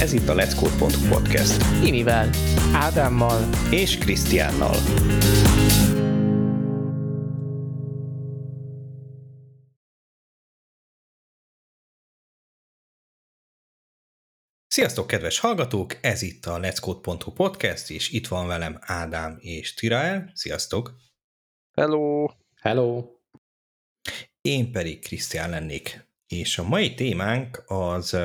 Ez 0.00 0.12
itt 0.12 0.28
a 0.28 0.34
Let's 0.34 0.54
Code.hu 0.58 1.08
podcast. 1.08 1.84
Imivel, 1.84 2.30
Ádámmal 2.72 3.48
és 3.70 3.98
Krisztiánnal. 3.98 4.74
Sziasztok, 14.66 15.06
kedves 15.06 15.38
hallgatók! 15.38 15.98
Ez 16.00 16.22
itt 16.22 16.46
a 16.46 16.58
Let's 16.58 16.78
Code.hu 16.80 17.32
podcast, 17.32 17.90
és 17.90 18.10
itt 18.10 18.26
van 18.26 18.46
velem 18.46 18.78
Ádám 18.80 19.38
és 19.40 19.74
Tirael. 19.74 20.30
Sziasztok! 20.34 20.96
Hello! 21.74 22.26
Hello! 22.60 23.04
Én 24.40 24.72
pedig 24.72 25.00
Krisztián 25.00 25.50
lennék. 25.50 26.06
És 26.26 26.58
a 26.58 26.68
mai 26.68 26.94
témánk 26.94 27.62
az, 27.66 28.16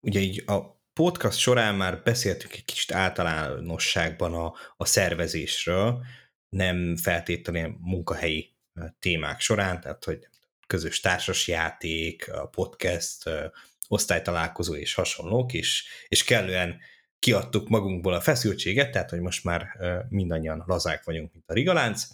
ugye 0.00 0.20
így 0.20 0.42
a 0.46 0.73
podcast 0.94 1.38
során 1.38 1.74
már 1.74 2.02
beszéltünk 2.02 2.52
egy 2.52 2.64
kicsit 2.64 2.92
általánosságban 2.92 4.34
a, 4.34 4.54
a 4.76 4.84
szervezésről, 4.84 6.04
nem 6.48 6.96
feltétlenül 6.96 7.76
munkahelyi 7.80 8.54
témák 8.98 9.40
során, 9.40 9.80
tehát 9.80 10.04
hogy 10.04 10.28
közös 10.66 11.00
társasjáték, 11.00 12.30
podcast, 12.50 13.30
osztálytalálkozó 13.88 14.74
és 14.74 14.94
hasonlók, 14.94 15.52
és, 15.52 15.84
és 16.08 16.24
kellően 16.24 16.78
kiadtuk 17.18 17.68
magunkból 17.68 18.14
a 18.14 18.20
feszültséget, 18.20 18.90
tehát 18.90 19.10
hogy 19.10 19.20
most 19.20 19.44
már 19.44 19.68
mindannyian 20.08 20.62
lazák 20.66 21.04
vagyunk, 21.04 21.32
mint 21.32 21.50
a 21.50 21.52
rigalánc, 21.52 22.06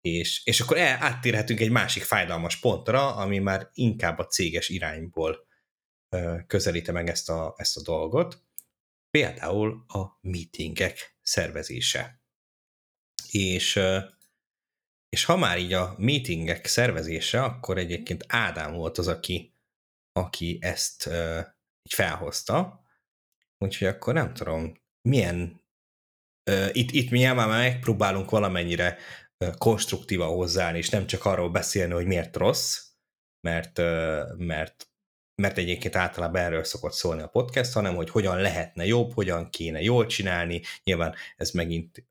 és, 0.00 0.40
és 0.44 0.60
akkor 0.60 0.76
el, 0.76 0.96
áttérhetünk 1.00 1.60
egy 1.60 1.70
másik 1.70 2.02
fájdalmas 2.02 2.56
pontra, 2.56 3.14
ami 3.14 3.38
már 3.38 3.68
inkább 3.74 4.18
a 4.18 4.26
céges 4.26 4.68
irányból 4.68 5.46
közelíte 6.46 6.92
meg 6.92 7.08
ezt 7.08 7.30
a, 7.30 7.54
ezt 7.56 7.76
a 7.76 7.82
dolgot, 7.82 8.42
például 9.10 9.84
a 9.86 10.18
meetingek 10.20 11.16
szervezése. 11.22 12.22
És, 13.30 13.80
és 15.08 15.24
ha 15.24 15.36
már 15.36 15.58
így 15.58 15.72
a 15.72 15.94
meetingek 15.98 16.66
szervezése, 16.66 17.42
akkor 17.42 17.78
egyébként 17.78 18.24
Ádám 18.28 18.72
volt 18.72 18.98
az, 18.98 19.08
aki, 19.08 19.54
aki 20.12 20.58
ezt 20.60 21.06
így 21.82 21.94
felhozta, 21.94 22.84
úgyhogy 23.58 23.88
akkor 23.88 24.14
nem 24.14 24.34
tudom, 24.34 24.80
milyen 25.08 25.60
itt, 26.72 26.90
itt 26.90 27.10
mi 27.10 27.18
nyilván 27.18 27.48
megpróbálunk 27.48 28.30
valamennyire 28.30 28.98
konstruktívan 29.58 30.28
hozzáállni, 30.28 30.78
és 30.78 30.88
nem 30.88 31.06
csak 31.06 31.24
arról 31.24 31.50
beszélni, 31.50 31.92
hogy 31.92 32.06
miért 32.06 32.36
rossz, 32.36 32.86
mert, 33.40 33.78
mert, 34.36 34.91
mert 35.42 35.58
egyébként 35.58 35.96
általában 35.96 36.42
erről 36.42 36.64
szokott 36.64 36.92
szólni 36.92 37.22
a 37.22 37.26
podcast, 37.26 37.72
hanem 37.72 37.94
hogy 37.94 38.10
hogyan 38.10 38.40
lehetne 38.40 38.86
jobb, 38.86 39.12
hogyan 39.12 39.50
kéne 39.50 39.80
jól 39.80 40.06
csinálni. 40.06 40.62
Nyilván 40.84 41.14
ez 41.36 41.50
megint 41.50 42.08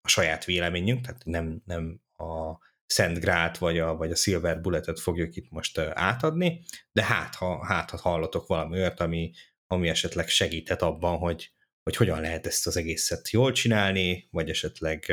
a 0.00 0.08
saját 0.08 0.44
véleményünk, 0.44 1.00
tehát 1.00 1.24
nem, 1.24 1.62
nem 1.64 2.00
a 2.16 2.58
Szent 2.86 3.18
Grát 3.18 3.58
vagy 3.58 3.78
a, 3.78 3.96
vagy 3.96 4.10
a 4.10 4.14
Silver 4.14 4.60
Bulletet 4.60 5.00
fogjuk 5.00 5.36
itt 5.36 5.50
most 5.50 5.78
átadni, 5.78 6.62
de 6.92 7.04
hát 7.04 7.34
ha, 7.34 7.64
hát, 7.64 7.90
ha 7.90 7.96
hallotok 7.96 8.46
valami 8.46 8.78
olyat, 8.78 9.00
ami, 9.00 9.32
ami 9.66 9.88
esetleg 9.88 10.28
segíthet 10.28 10.82
abban, 10.82 11.18
hogy, 11.18 11.52
hogy 11.82 11.96
hogyan 11.96 12.20
lehet 12.20 12.46
ezt 12.46 12.66
az 12.66 12.76
egészet 12.76 13.30
jól 13.30 13.52
csinálni, 13.52 14.28
vagy 14.30 14.50
esetleg 14.50 15.12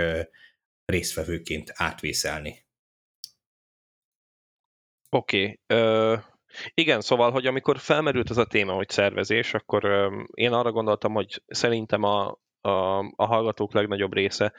résztvevőként 0.86 1.72
átvészelni. 1.76 2.66
Oké. 5.10 5.60
Okay. 5.68 6.36
Igen, 6.74 7.02
szóval, 7.02 7.32
hogy 7.32 7.46
amikor 7.46 7.78
felmerült 7.80 8.30
ez 8.30 8.38
a 8.38 8.46
téma, 8.46 8.74
hogy 8.74 8.90
szervezés, 8.90 9.54
akkor 9.54 10.12
én 10.34 10.52
arra 10.52 10.72
gondoltam, 10.72 11.14
hogy 11.14 11.44
szerintem 11.48 12.04
a, 12.04 12.38
a, 12.62 12.98
a 13.16 13.26
hallgatók 13.26 13.74
legnagyobb 13.74 14.14
része, 14.14 14.54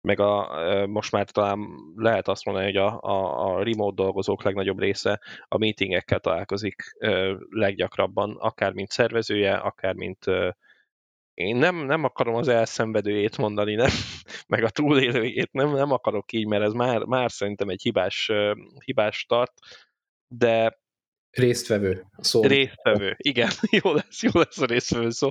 meg 0.00 0.20
a, 0.20 0.86
most 0.86 1.12
már 1.12 1.30
talán 1.30 1.68
lehet 1.96 2.28
azt 2.28 2.44
mondani, 2.44 2.66
hogy 2.66 2.76
a, 2.76 3.00
a, 3.00 3.46
a 3.46 3.62
remote 3.62 4.02
dolgozók 4.02 4.42
legnagyobb 4.42 4.78
része 4.78 5.20
a 5.48 5.58
meetingekkel 5.58 6.20
találkozik 6.20 6.82
leggyakrabban, 7.48 8.36
akár 8.38 8.72
mint 8.72 8.90
szervezője, 8.90 9.54
akár 9.54 9.94
mint 9.94 10.24
én 11.34 11.56
nem, 11.56 11.76
nem 11.76 12.04
akarom 12.04 12.34
az 12.34 12.48
elszenvedőjét 12.48 13.36
mondani, 13.36 13.74
nem, 13.74 13.90
meg 14.48 14.64
a 14.64 14.70
túlélőjét, 14.70 15.52
nem, 15.52 15.72
nem 15.72 15.92
akarok 15.92 16.32
így, 16.32 16.46
mert 16.46 16.62
ez 16.62 16.72
már, 16.72 17.02
már 17.02 17.30
szerintem 17.30 17.68
egy 17.68 17.82
hibás, 17.82 18.30
hibás 18.84 19.16
start, 19.16 19.52
de 20.28 20.78
Résztvevő. 21.34 22.04
Szó. 22.16 22.42
Résztvevő, 22.42 23.14
igen, 23.16 23.50
jó 23.82 23.92
lesz, 23.92 24.22
jó 24.22 24.30
lesz 24.32 24.60
a 24.60 24.66
résztvevő 24.66 25.10
szó. 25.10 25.30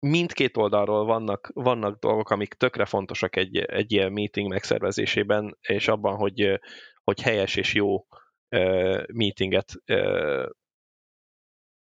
Mindkét 0.00 0.56
oldalról 0.56 1.04
vannak, 1.04 1.50
vannak 1.54 1.98
dolgok, 1.98 2.30
amik 2.30 2.54
tökre 2.54 2.84
fontosak 2.84 3.36
egy, 3.36 3.56
egy 3.56 3.92
ilyen 3.92 4.12
meeting 4.12 4.48
megszervezésében, 4.48 5.56
és 5.60 5.88
abban, 5.88 6.16
hogy, 6.16 6.60
hogy 7.04 7.20
helyes 7.20 7.56
és 7.56 7.74
jó 7.74 8.06
meetinget 9.12 9.72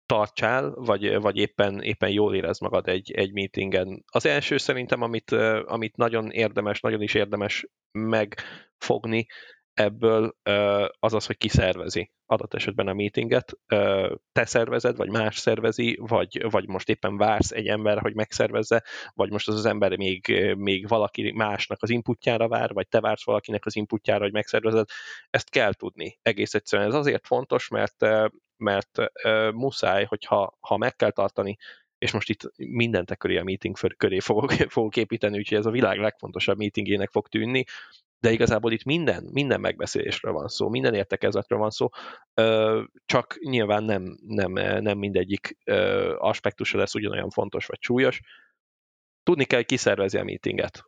tartsál, 0.06 0.70
vagy, 0.74 1.20
vagy 1.20 1.36
éppen, 1.36 1.82
éppen 1.82 2.10
jól 2.10 2.34
érez 2.34 2.58
magad 2.58 2.88
egy, 2.88 3.12
egy 3.12 3.32
meetingen. 3.32 4.04
Az 4.06 4.26
első 4.26 4.56
szerintem, 4.56 5.02
amit, 5.02 5.30
amit 5.64 5.96
nagyon 5.96 6.30
érdemes, 6.30 6.80
nagyon 6.80 7.02
is 7.02 7.14
érdemes 7.14 7.66
megfogni 7.92 9.26
ebből, 9.74 10.36
az 10.98 11.14
az, 11.14 11.26
hogy 11.26 11.36
ki 11.36 11.48
szervezi 11.48 12.10
adott 12.26 12.54
esetben 12.54 12.88
a 12.88 12.92
meetinget. 12.92 13.58
Te 14.32 14.44
szervezed, 14.44 14.96
vagy 14.96 15.08
más 15.08 15.38
szervezi, 15.38 15.98
vagy, 16.00 16.50
vagy 16.50 16.68
most 16.68 16.88
éppen 16.88 17.16
vársz 17.16 17.50
egy 17.50 17.66
ember, 17.66 17.98
hogy 17.98 18.14
megszervezze, 18.14 18.82
vagy 19.14 19.30
most 19.30 19.48
az 19.48 19.54
az 19.54 19.66
ember 19.66 19.96
még, 19.96 20.54
még 20.56 20.88
valaki 20.88 21.32
másnak 21.32 21.82
az 21.82 21.90
inputjára 21.90 22.48
vár, 22.48 22.72
vagy 22.72 22.88
te 22.88 23.00
vársz 23.00 23.24
valakinek 23.24 23.66
az 23.66 23.76
inputjára, 23.76 24.22
hogy 24.22 24.32
megszervezed. 24.32 24.88
Ezt 25.30 25.50
kell 25.50 25.72
tudni. 25.72 26.18
Egész 26.22 26.54
egyszerűen 26.54 26.88
ez 26.88 26.94
azért 26.94 27.26
fontos, 27.26 27.68
mert 27.68 28.06
mert 28.56 28.98
muszáj, 29.54 30.04
hogyha 30.04 30.56
ha 30.60 30.76
meg 30.76 30.96
kell 30.96 31.10
tartani, 31.10 31.56
és 32.02 32.12
most 32.12 32.28
itt 32.28 32.52
mindent 32.56 33.16
köré 33.16 33.36
a 33.36 33.44
meeting 33.44 33.76
köré 33.96 34.20
fogok, 34.20 34.52
fogok 34.76 34.96
építeni, 34.96 35.38
úgyhogy 35.38 35.58
ez 35.58 35.66
a 35.66 35.70
világ 35.70 35.98
legfontosabb 35.98 36.58
meetingének 36.58 37.10
fog 37.10 37.28
tűnni, 37.28 37.64
de 38.18 38.30
igazából 38.30 38.72
itt 38.72 38.84
minden, 38.84 39.28
minden 39.32 39.60
megbeszélésről 39.60 40.32
van 40.32 40.48
szó, 40.48 40.68
minden 40.68 40.94
értekezetről 40.94 41.58
van 41.58 41.70
szó, 41.70 41.88
csak 43.04 43.36
nyilván 43.40 43.84
nem, 43.84 44.18
nem, 44.26 44.52
nem 44.82 44.98
mindegyik 44.98 45.58
aspektusa 46.18 46.78
lesz 46.78 46.94
ugyanolyan 46.94 47.30
fontos 47.30 47.66
vagy 47.66 47.78
súlyos. 47.80 48.20
Tudni 49.22 49.44
kell, 49.44 49.58
hogy 49.58 49.68
ki 49.68 49.76
szervezi 49.76 50.18
a 50.18 50.24
meetinget. 50.24 50.84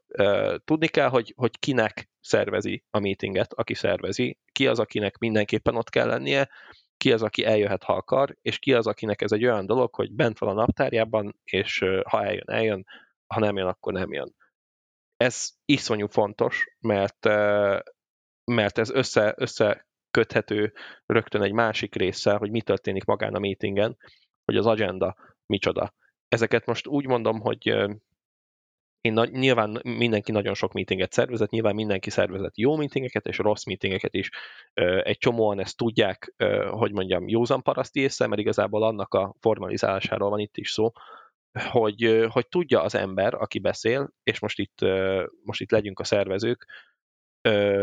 Tudni 0.64 0.86
kell, 0.88 1.08
hogy, 1.08 1.32
hogy 1.36 1.58
kinek 1.58 2.10
szervezi 2.20 2.84
a 2.91 2.98
meetinget, 2.98 3.52
aki 3.52 3.75
szervezi, 3.75 4.38
ki 4.52 4.66
az, 4.66 4.78
akinek 4.78 5.19
mindenképpen 5.19 5.76
ott 5.76 5.91
kell 5.91 6.06
lennie, 6.06 6.48
ki 7.04 7.12
az, 7.12 7.22
aki 7.22 7.44
eljöhet, 7.44 7.82
ha 7.82 7.92
akar, 7.92 8.37
és 8.42 8.59
ki 8.59 8.75
az, 8.75 8.87
akinek 8.87 9.22
ez 9.22 9.32
egy 9.32 9.44
olyan 9.44 9.66
dolog, 9.66 9.94
hogy 9.94 10.12
bent 10.12 10.38
van 10.38 10.50
a 10.50 10.60
naptárjában, 10.60 11.37
és 11.44 11.84
ha 12.09 12.25
eljön, 12.25 12.44
eljön, 12.47 12.87
ha 13.26 13.41
nem 13.41 13.56
jön, 13.56 13.66
akkor 13.66 13.92
nem 13.92 14.12
jön. 14.12 14.34
Ez 15.16 15.50
iszonyú 15.64 16.06
fontos, 16.06 16.76
mert, 16.81 17.25
mert 18.44 18.78
ez 18.78 18.91
össze, 18.91 19.34
összeköthető 19.37 20.72
rögtön 21.06 21.43
egy 21.43 21.53
másik 21.53 21.94
része, 21.94 22.34
hogy 22.34 22.50
mi 22.50 22.62
történik 22.62 23.04
magán 23.04 23.34
a 23.34 23.38
meetingen, 23.38 23.97
hogy 24.44 24.56
az 24.56 24.66
agenda 24.66 25.16
micsoda. 25.47 25.94
Ezeket 26.28 26.66
most 26.66 26.87
úgy 26.87 27.06
mondom, 27.06 27.41
hogy 27.41 27.87
én 29.04 29.12
na, 29.12 29.25
nyilván 29.25 29.81
mindenki 29.82 30.32
nagyon 30.32 30.54
sok 30.54 30.72
meetinget 30.72 31.12
szervezett, 31.12 31.50
nyilván 31.50 31.75
mindenki 31.75 32.10
szervezett 32.10 32.56
jó 32.56 32.76
meetingeket 32.76 33.26
és 33.26 33.38
rossz 33.38 33.65
meetingeket 33.65 34.15
is. 34.15 34.31
Egy 35.03 35.19
csomóan 35.19 35.60
ezt 35.60 35.76
tudják, 35.76 36.34
hogy 36.70 36.93
mondjam, 36.93 37.29
józan 37.29 37.62
paraszti 37.62 38.00
észre, 38.00 38.26
mert 38.26 38.40
igazából 38.40 38.82
annak 38.82 39.14
a 39.14 39.34
formalizálásáról 39.40 40.31
van 40.31 40.38
itt 40.38 40.56
is 40.56 40.70
szó, 40.70 40.90
hogy, 41.70 42.26
hogy 42.29 42.49
tudja 42.49 42.82
az 42.82 42.94
ember, 42.94 43.34
aki 43.34 43.58
beszél, 43.58 44.12
és 44.23 44.38
most 44.38 44.58
itt, 44.58 44.79
most 45.43 45.61
itt 45.61 45.70
legyünk 45.70 46.00
a 46.00 46.05
szervezők, 46.05 46.67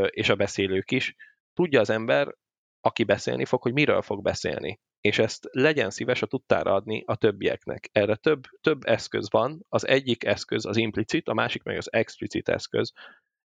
és 0.10 0.30
a 0.30 0.36
beszélők 0.36 0.92
is, 0.92 1.16
tudja 1.54 1.80
az 1.80 1.90
ember, 1.90 2.36
aki 2.80 3.04
beszélni 3.04 3.46
fog, 3.46 3.62
hogy 3.62 3.74
miről 3.74 4.01
fog 4.01 4.22
beszélni 4.22 4.80
és 5.01 5.19
ezt 5.19 5.48
legyen 5.51 5.89
szíves 5.89 6.21
a 6.21 6.25
tudtára 6.25 6.74
adni 6.74 7.03
a 7.06 7.15
többieknek. 7.15 7.89
Erre 7.92 8.15
több, 8.15 8.44
több 8.62 8.86
eszköz 8.86 9.31
van, 9.31 9.65
az 9.69 9.88
egyik 9.88 10.24
eszköz 10.24 10.65
az 10.65 10.77
implicit, 10.77 11.27
a 11.27 11.33
másik 11.33 11.63
meg 11.63 11.77
az 11.77 11.92
explicit 11.92 12.50
eszköz. 12.50 12.94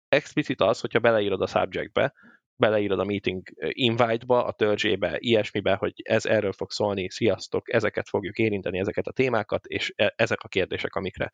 Explicit 0.07 0.61
az, 0.61 0.79
hogyha 0.79 0.99
beleírod 0.99 1.41
a 1.41 1.47
subjectbe, 1.47 2.13
beleírod 2.55 2.99
a 2.99 3.03
meeting 3.03 3.41
invite-ba, 3.69 4.45
a 4.45 4.51
törzsébe, 4.51 5.15
ilyesmibe, 5.19 5.75
hogy 5.75 5.93
ez 5.95 6.25
erről 6.25 6.51
fog 6.51 6.71
szólni, 6.71 7.09
sziasztok, 7.09 7.73
ezeket 7.73 8.09
fogjuk 8.09 8.37
érinteni, 8.37 8.79
ezeket 8.79 9.07
a 9.07 9.11
témákat, 9.11 9.65
és 9.65 9.93
e- 9.95 10.13
ezek 10.15 10.41
a 10.41 10.47
kérdések, 10.47 10.95
amikre 10.95 11.31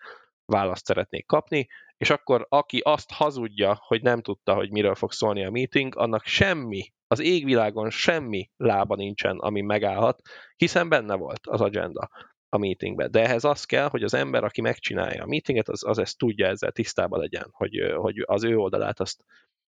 választ 0.48 0.86
szeretnék 0.86 1.26
kapni, 1.26 1.68
és 1.98 2.10
akkor 2.10 2.46
aki 2.50 2.80
azt 2.80 3.12
hazudja, 3.12 3.80
hogy 3.82 4.02
nem 4.02 4.22
tudta, 4.22 4.54
hogy 4.54 4.72
miről 4.72 4.96
fog 4.96 5.12
szólni 5.12 5.46
a 5.46 5.52
meeting, 5.52 5.98
annak 5.98 6.24
semmi, 6.26 6.94
az 7.08 7.20
égvilágon 7.20 7.90
semmi 7.90 8.50
lába 8.58 8.96
nincsen, 8.96 9.38
ami 9.38 9.62
megállhat, 9.62 10.22
hiszen 10.56 10.90
benne 10.90 11.16
volt 11.16 11.48
az 11.48 11.62
agenda 11.62 12.10
a 12.50 12.58
meetingben. 12.58 13.12
De 13.12 13.24
ehhez 13.24 13.44
az 13.44 13.64
kell, 13.66 13.90
hogy 13.90 14.04
az 14.04 14.14
ember, 14.14 14.44
aki 14.44 14.62
megcsinálja 14.62 15.24
a 15.24 15.28
meetinget, 15.28 15.70
az, 15.70 15.84
az 15.84 15.98
ezt 15.98 16.18
tudja 16.18 16.48
ezzel 16.48 16.72
tisztában 16.72 17.20
legyen, 17.20 17.50
hogy, 17.52 17.94
hogy 17.96 18.24
az 18.26 18.44
ő 18.44 18.58
oldalát 18.58 19.00
azt, 19.00 19.24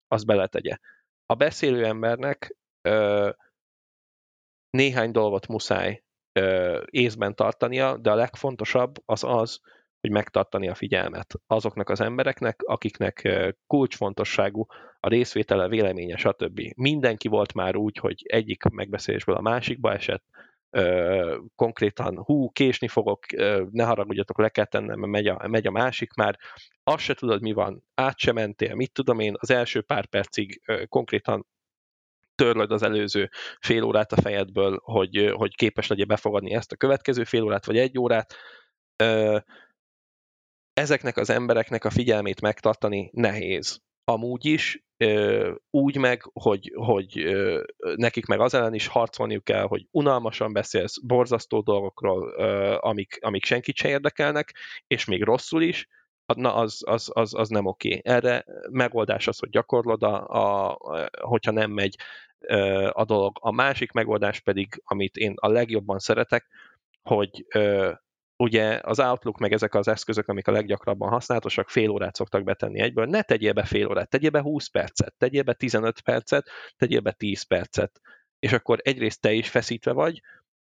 azt 0.08 0.26
beletegye. 0.26 0.76
A 1.26 1.34
beszélő 1.34 1.84
embernek 1.84 2.56
ö, 2.82 3.30
néhány 4.70 5.10
dolgot 5.10 5.46
muszáj 5.46 6.02
ö, 6.32 6.82
észben 6.90 7.34
tartania, 7.34 7.96
de 7.96 8.10
a 8.10 8.14
legfontosabb 8.14 8.94
az 9.04 9.24
az, 9.24 9.60
hogy 10.00 10.10
megtartani 10.10 10.68
a 10.68 10.74
figyelmet 10.74 11.34
azoknak 11.46 11.88
az 11.88 12.00
embereknek, 12.00 12.62
akiknek 12.62 13.28
kulcsfontosságú 13.66 14.66
a 15.00 15.08
részvétele, 15.08 15.68
véleménye, 15.68 16.16
stb. 16.16 16.60
Mindenki 16.76 17.28
volt 17.28 17.54
már 17.54 17.76
úgy, 17.76 17.96
hogy 17.96 18.22
egyik 18.26 18.62
megbeszélésből 18.62 19.36
a 19.36 19.40
másikba 19.40 19.92
esett, 19.92 20.24
ö, 20.70 21.38
konkrétan 21.54 22.18
hú, 22.18 22.50
késni 22.50 22.88
fogok, 22.88 23.32
ö, 23.32 23.64
ne 23.70 23.84
haragudjatok, 23.84 24.38
le 24.38 24.48
kell 24.48 24.64
tennem, 24.64 24.98
mert 24.98 25.12
megy 25.12 25.26
a, 25.26 25.48
megy 25.48 25.66
a 25.66 25.70
másik 25.70 26.12
már, 26.12 26.38
azt 26.84 27.04
se 27.04 27.14
tudod, 27.14 27.42
mi 27.42 27.52
van, 27.52 27.84
át 27.94 28.18
se 28.18 28.32
mentél, 28.32 28.74
mit 28.74 28.92
tudom 28.92 29.18
én, 29.18 29.34
az 29.38 29.50
első 29.50 29.82
pár 29.82 30.06
percig 30.06 30.60
ö, 30.66 30.84
konkrétan 30.84 31.46
törlöd 32.34 32.72
az 32.72 32.82
előző 32.82 33.30
fél 33.60 33.82
órát 33.82 34.12
a 34.12 34.20
fejedből, 34.20 34.80
hogy, 34.82 35.30
hogy 35.34 35.54
képes 35.56 35.86
legyél 35.86 36.04
befogadni 36.04 36.54
ezt 36.54 36.72
a 36.72 36.76
következő 36.76 37.24
fél 37.24 37.42
órát, 37.42 37.66
vagy 37.66 37.78
egy 37.78 37.98
órát. 37.98 38.34
Ö, 38.96 39.38
ezeknek 40.78 41.16
az 41.16 41.30
embereknek 41.30 41.84
a 41.84 41.90
figyelmét 41.90 42.40
megtartani 42.40 43.10
nehéz. 43.12 43.80
Amúgy 44.04 44.44
is, 44.44 44.82
úgy 45.70 45.96
meg, 45.96 46.30
hogy, 46.32 46.72
hogy 46.74 47.36
nekik 47.94 48.26
meg 48.26 48.40
az 48.40 48.54
ellen 48.54 48.74
is 48.74 48.86
harcolniuk 48.86 49.44
kell, 49.44 49.66
hogy 49.66 49.86
unalmasan 49.90 50.52
beszélsz 50.52 50.98
borzasztó 50.98 51.60
dolgokról, 51.60 52.30
amik, 52.76 53.18
amik 53.20 53.44
senkit 53.44 53.76
se 53.76 53.88
érdekelnek, 53.88 54.54
és 54.86 55.04
még 55.04 55.22
rosszul 55.22 55.62
is, 55.62 55.88
na 56.36 56.54
az, 56.54 56.82
az, 56.86 57.10
az, 57.12 57.34
az 57.34 57.48
nem 57.48 57.66
oké. 57.66 58.00
Erre 58.04 58.44
megoldás 58.70 59.26
az, 59.26 59.38
hogy 59.38 59.50
gyakorlod, 59.50 60.02
a, 60.02 60.26
a, 60.26 60.78
hogyha 61.20 61.50
nem 61.50 61.70
megy 61.70 61.96
a 62.90 63.04
dolog. 63.04 63.38
A 63.40 63.52
másik 63.52 63.92
megoldás 63.92 64.40
pedig, 64.40 64.82
amit 64.84 65.16
én 65.16 65.32
a 65.36 65.48
legjobban 65.48 65.98
szeretek, 65.98 66.46
hogy 67.02 67.46
ugye 68.38 68.80
az 68.82 69.00
Outlook 69.00 69.38
meg 69.38 69.52
ezek 69.52 69.74
az 69.74 69.88
eszközök, 69.88 70.28
amik 70.28 70.48
a 70.48 70.52
leggyakrabban 70.52 71.08
használatosak, 71.08 71.68
fél 71.68 71.90
órát 71.90 72.14
szoktak 72.14 72.44
betenni 72.44 72.80
egyből, 72.80 73.06
ne 73.06 73.22
tegyél 73.22 73.52
be 73.52 73.64
fél 73.64 73.88
órát, 73.88 74.10
tegyél 74.10 74.30
be 74.30 74.40
20 74.40 74.66
percet, 74.66 75.14
tegyél 75.18 75.42
be 75.42 75.52
15 75.52 76.00
percet, 76.00 76.48
tegyél 76.76 77.00
be 77.00 77.12
10 77.12 77.42
percet, 77.42 78.00
és 78.38 78.52
akkor 78.52 78.78
egyrészt 78.82 79.20
te 79.20 79.32
is 79.32 79.50
feszítve 79.50 79.92
vagy, 79.92 80.20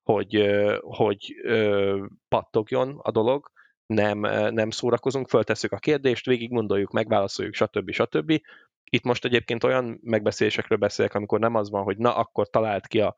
hogy, 0.03 0.51
hogy 0.81 1.35
pattogjon 2.29 2.99
a 3.03 3.11
dolog, 3.11 3.51
nem, 3.87 4.19
nem 4.55 4.71
szórakozunk, 4.71 5.29
föltesszük 5.29 5.73
a 5.73 5.79
kérdést, 5.79 6.27
végig 6.27 6.51
gondoljuk, 6.51 6.93
megválaszoljuk, 6.93 7.55
stb. 7.55 7.91
stb. 7.91 8.41
Itt 8.85 9.05
most 9.05 9.25
egyébként 9.25 9.65
olyan 9.65 10.01
megbeszélésekről 10.03 10.79
beszélek, 10.79 11.15
amikor 11.15 11.39
nem 11.39 11.55
az 11.55 11.71
van, 11.71 11.83
hogy 11.83 11.97
na, 11.97 12.17
akkor 12.17 12.49
talált 12.49 12.87
ki 12.87 13.01
a, 13.01 13.17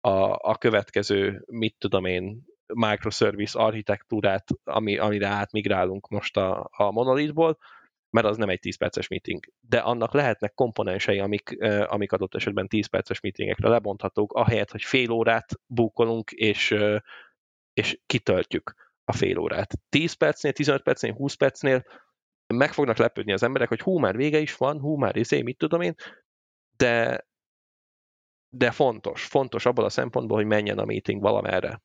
a, 0.00 0.38
a 0.50 0.56
következő, 0.58 1.44
mit 1.46 1.74
tudom 1.78 2.04
én, 2.04 2.44
microservice 2.74 3.58
architektúrát, 3.58 4.44
ami, 4.64 4.98
amire 4.98 5.26
átmigrálunk 5.26 6.08
most 6.08 6.36
a, 6.36 6.68
a 6.70 6.90
monolithból, 6.90 7.58
mert 8.10 8.26
az 8.26 8.36
nem 8.36 8.48
egy 8.48 8.58
10 8.58 8.76
perces 8.76 9.08
meeting. 9.08 9.44
De 9.60 9.78
annak 9.78 10.12
lehetnek 10.12 10.54
komponensei, 10.54 11.18
amik, 11.18 11.56
amik 11.86 12.12
adott 12.12 12.34
esetben 12.34 12.68
10 12.68 12.86
perces 12.86 13.20
meetingekre 13.20 13.68
lebonthatók, 13.68 14.32
ahelyett, 14.32 14.70
hogy 14.70 14.82
fél 14.82 15.10
órát 15.10 15.52
búkolunk, 15.66 16.30
és, 16.30 16.74
és 17.72 17.98
kitöltjük 18.06 18.74
a 19.04 19.12
fél 19.12 19.38
órát. 19.38 19.74
10 19.88 20.12
percnél, 20.12 20.52
15 20.52 20.82
percnél, 20.82 21.12
20 21.12 21.34
percnél 21.34 21.84
meg 22.54 22.72
fognak 22.72 22.96
lepődni 22.96 23.32
az 23.32 23.42
emberek, 23.42 23.68
hogy 23.68 23.80
hú, 23.80 23.98
már 23.98 24.16
vége 24.16 24.38
is 24.38 24.56
van, 24.56 24.80
hú, 24.80 24.96
már 24.96 25.16
izé, 25.16 25.42
mit 25.42 25.58
tudom 25.58 25.80
én, 25.80 25.94
de, 26.76 27.24
de 28.48 28.70
fontos, 28.70 29.24
fontos 29.24 29.66
abban 29.66 29.84
a 29.84 29.88
szempontból, 29.88 30.36
hogy 30.36 30.46
menjen 30.46 30.78
a 30.78 30.84
meeting 30.84 31.20
valamerre 31.20 31.82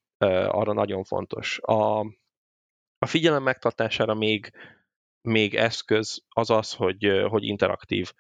arra 0.48 0.74
nagyon 0.74 1.04
fontos. 1.04 1.60
A, 1.62 2.00
a 2.98 3.06
figyelem 3.06 3.44
megtartására 3.44 4.13
még, 4.13 4.51
még 5.22 5.56
eszköz 5.56 6.24
az 6.30 6.50
az, 6.50 6.74
hogy, 6.74 7.25
hogy 7.30 7.44
interaktív 7.44 8.12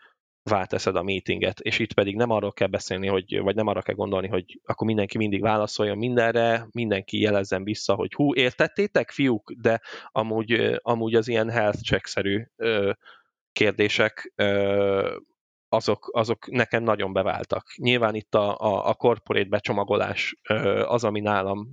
válteszed 0.49 0.95
a 0.95 1.03
meetinget, 1.03 1.59
és 1.59 1.79
itt 1.79 1.93
pedig 1.93 2.15
nem 2.15 2.29
arról 2.29 2.53
kell 2.53 2.67
beszélni, 2.67 3.07
hogy, 3.07 3.39
vagy 3.39 3.55
nem 3.55 3.67
arra 3.67 3.81
kell 3.81 3.95
gondolni, 3.95 4.27
hogy 4.27 4.59
akkor 4.63 4.87
mindenki 4.87 5.17
mindig 5.17 5.41
válaszoljon 5.41 5.97
mindenre, 5.97 6.67
mindenki 6.71 7.19
jelezzen 7.19 7.63
vissza, 7.63 7.95
hogy 7.95 8.13
hú, 8.13 8.35
értettétek, 8.35 9.11
fiúk, 9.11 9.51
de 9.51 9.81
amúgy, 10.11 10.79
amúgy 10.81 11.15
az 11.15 11.27
ilyen 11.27 11.49
health 11.49 11.81
check-szerű 11.81 12.45
kérdések 13.51 14.33
azok, 15.75 16.09
azok 16.11 16.49
nekem 16.49 16.83
nagyon 16.83 17.13
beváltak. 17.13 17.73
Nyilván 17.75 18.15
itt 18.15 18.35
a, 18.35 18.59
a, 18.59 18.87
a 18.89 18.93
corporate 18.93 19.49
becsomagolás 19.49 20.35
az, 20.85 21.03
ami 21.03 21.19
nálam 21.19 21.67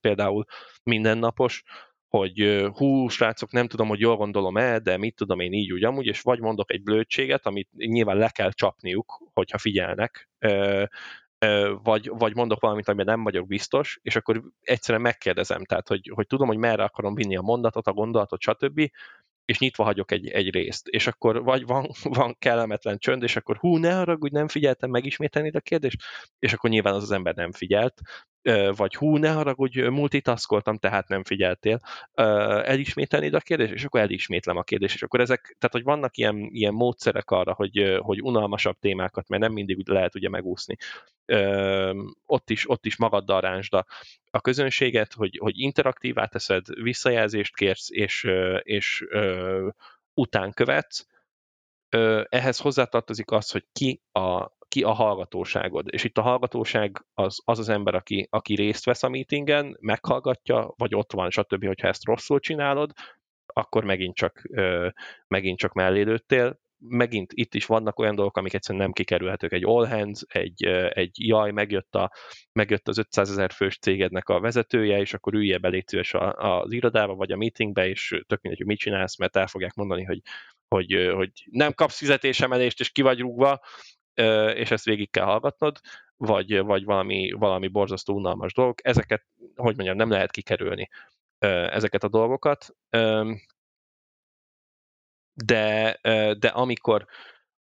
például 0.00 0.44
mindennapos, 0.82 1.62
hogy 2.08 2.66
hú, 2.74 3.08
srácok, 3.08 3.52
nem 3.52 3.66
tudom, 3.66 3.88
hogy 3.88 4.00
jól 4.00 4.16
gondolom-e, 4.16 4.78
de 4.78 4.96
mit 4.96 5.14
tudom 5.16 5.40
én 5.40 5.52
így 5.52 5.72
úgy 5.72 5.84
amúgy, 5.84 6.06
és 6.06 6.20
vagy 6.20 6.40
mondok 6.40 6.72
egy 6.72 6.82
blödséget, 6.82 7.46
amit 7.46 7.68
nyilván 7.72 8.16
le 8.16 8.28
kell 8.28 8.50
csapniuk, 8.50 9.30
hogyha 9.32 9.58
figyelnek, 9.58 10.28
vagy, 11.82 12.08
vagy 12.08 12.34
mondok 12.34 12.60
valamit, 12.60 12.88
amiben 12.88 13.06
nem 13.06 13.22
vagyok 13.22 13.46
biztos, 13.46 13.98
és 14.02 14.16
akkor 14.16 14.42
egyszerűen 14.60 15.02
megkérdezem, 15.02 15.64
tehát, 15.64 15.88
hogy, 15.88 16.10
hogy 16.14 16.26
tudom, 16.26 16.46
hogy 16.46 16.56
merre 16.56 16.84
akarom 16.84 17.14
vinni 17.14 17.36
a 17.36 17.42
mondatot, 17.42 17.86
a 17.86 17.92
gondolatot, 17.92 18.40
stb., 18.40 18.90
és 19.48 19.58
nyitva 19.58 19.84
hagyok 19.84 20.10
egy, 20.10 20.28
egy 20.28 20.50
részt, 20.50 20.88
és 20.88 21.06
akkor 21.06 21.42
vagy 21.42 21.66
van, 21.66 21.90
van 22.18 22.36
kellemetlen 22.38 22.98
csönd, 22.98 23.22
és 23.22 23.36
akkor 23.36 23.56
hú, 23.56 23.76
ne 23.76 23.94
haragudj, 23.94 24.34
nem 24.34 24.48
figyeltem 24.48 24.90
megismételni 24.90 25.50
a 25.50 25.60
kérdést, 25.60 26.02
és 26.38 26.52
akkor 26.52 26.70
nyilván 26.70 26.94
az 26.94 27.02
az 27.02 27.10
ember 27.10 27.34
nem 27.34 27.52
figyelt, 27.52 28.00
vagy 28.76 28.94
hú, 28.94 29.16
ne 29.16 29.30
haragudj, 29.30 29.80
multitaskoltam, 29.80 30.76
tehát 30.76 31.08
nem 31.08 31.24
figyeltél, 31.24 31.80
elismételni 32.64 33.30
a 33.30 33.40
kérdést, 33.40 33.72
és 33.72 33.84
akkor 33.84 34.00
elismétlem 34.00 34.56
a 34.56 34.62
kérdést, 34.62 34.94
és 34.94 35.02
akkor 35.02 35.20
ezek, 35.20 35.56
tehát 35.58 35.74
hogy 35.74 35.82
vannak 35.82 36.16
ilyen, 36.16 36.48
ilyen 36.52 36.74
módszerek 36.74 37.30
arra, 37.30 37.52
hogy, 37.52 37.98
hogy 37.98 38.22
unalmasabb 38.22 38.76
témákat, 38.78 39.28
mert 39.28 39.42
nem 39.42 39.52
mindig 39.52 39.88
lehet 39.88 40.14
ugye 40.14 40.28
megúszni. 40.28 40.76
Ott 42.26 42.50
is, 42.50 42.70
ott 42.70 42.86
is 42.86 42.96
magaddal 42.96 43.40
ránsd 43.40 43.74
a, 43.74 43.86
a 44.30 44.40
közönséget, 44.40 45.12
hogy, 45.12 45.38
hogy 45.38 45.58
interaktívá 45.58 46.26
teszed, 46.26 46.66
visszajelzést 46.82 47.56
kérsz, 47.56 47.90
és, 47.90 48.30
és 48.62 49.06
után 50.14 50.52
követsz, 50.52 51.06
ehhez 52.28 52.58
hozzátartozik 52.58 53.30
az, 53.30 53.50
hogy 53.50 53.66
ki 53.72 54.02
a, 54.12 54.50
ki 54.68 54.82
a 54.82 54.92
hallgatóságod. 54.92 55.86
És 55.90 56.04
itt 56.04 56.18
a 56.18 56.22
hallgatóság 56.22 57.04
az 57.14 57.40
az, 57.44 57.58
az 57.58 57.68
ember, 57.68 57.94
aki, 57.94 58.26
aki 58.30 58.54
részt 58.54 58.84
vesz 58.84 59.02
a 59.02 59.08
meetingen, 59.08 59.76
meghallgatja, 59.80 60.74
vagy 60.76 60.94
ott 60.94 61.12
van, 61.12 61.30
stb., 61.30 61.66
hogyha 61.66 61.88
ezt 61.88 62.04
rosszul 62.04 62.40
csinálod, 62.40 62.92
akkor 63.46 63.84
megint 63.84 64.14
csak, 64.14 64.42
megint 65.28 65.58
csak 65.58 65.72
mellé 65.72 66.02
lőttél. 66.02 66.60
Megint 66.80 67.32
itt 67.34 67.54
is 67.54 67.66
vannak 67.66 67.98
olyan 67.98 68.14
dolgok, 68.14 68.36
amik 68.36 68.54
egyszerűen 68.54 68.84
nem 68.84 68.92
kikerülhetők. 68.92 69.52
Egy 69.52 69.64
all 69.64 69.86
hands, 69.86 70.22
egy, 70.28 70.64
egy 70.88 71.10
jaj, 71.14 71.50
megjött, 71.50 71.94
a, 71.94 72.12
megjött 72.52 72.88
az 72.88 72.98
500 72.98 73.30
ezer 73.30 73.50
fős 73.50 73.78
cégednek 73.78 74.28
a 74.28 74.40
vezetője, 74.40 74.98
és 74.98 75.14
akkor 75.14 75.34
ülje 75.34 75.58
be 75.58 75.68
légy 75.68 75.86
szíves 75.86 76.14
az 76.36 76.72
irodába, 76.72 77.14
vagy 77.14 77.32
a 77.32 77.36
meetingbe, 77.36 77.88
és 77.88 78.08
tök 78.26 78.40
mindegy, 78.40 78.60
hogy 78.60 78.70
mit 78.70 78.78
csinálsz, 78.78 79.18
mert 79.18 79.36
el 79.36 79.46
fogják 79.46 79.74
mondani, 79.74 80.04
hogy, 80.04 80.20
hogy, 80.68 81.10
hogy 81.14 81.30
nem 81.50 81.72
kapsz 81.72 81.98
fizetésemelést, 81.98 82.80
és 82.80 82.90
ki 82.90 83.02
vagy 83.02 83.18
rúgva, 83.18 83.60
és 84.54 84.70
ezt 84.70 84.84
végig 84.84 85.10
kell 85.10 85.24
hallgatnod, 85.24 85.78
vagy, 86.16 86.58
vagy 86.58 86.84
valami, 86.84 87.32
valami 87.32 87.68
borzasztó 87.68 88.14
unalmas 88.14 88.52
dolog. 88.52 88.78
Ezeket, 88.82 89.24
hogy 89.54 89.76
mondjam, 89.76 89.96
nem 89.96 90.10
lehet 90.10 90.30
kikerülni 90.30 90.88
ezeket 91.70 92.02
a 92.02 92.08
dolgokat. 92.08 92.76
De, 95.34 95.98
de 96.38 96.48
amikor, 96.48 97.06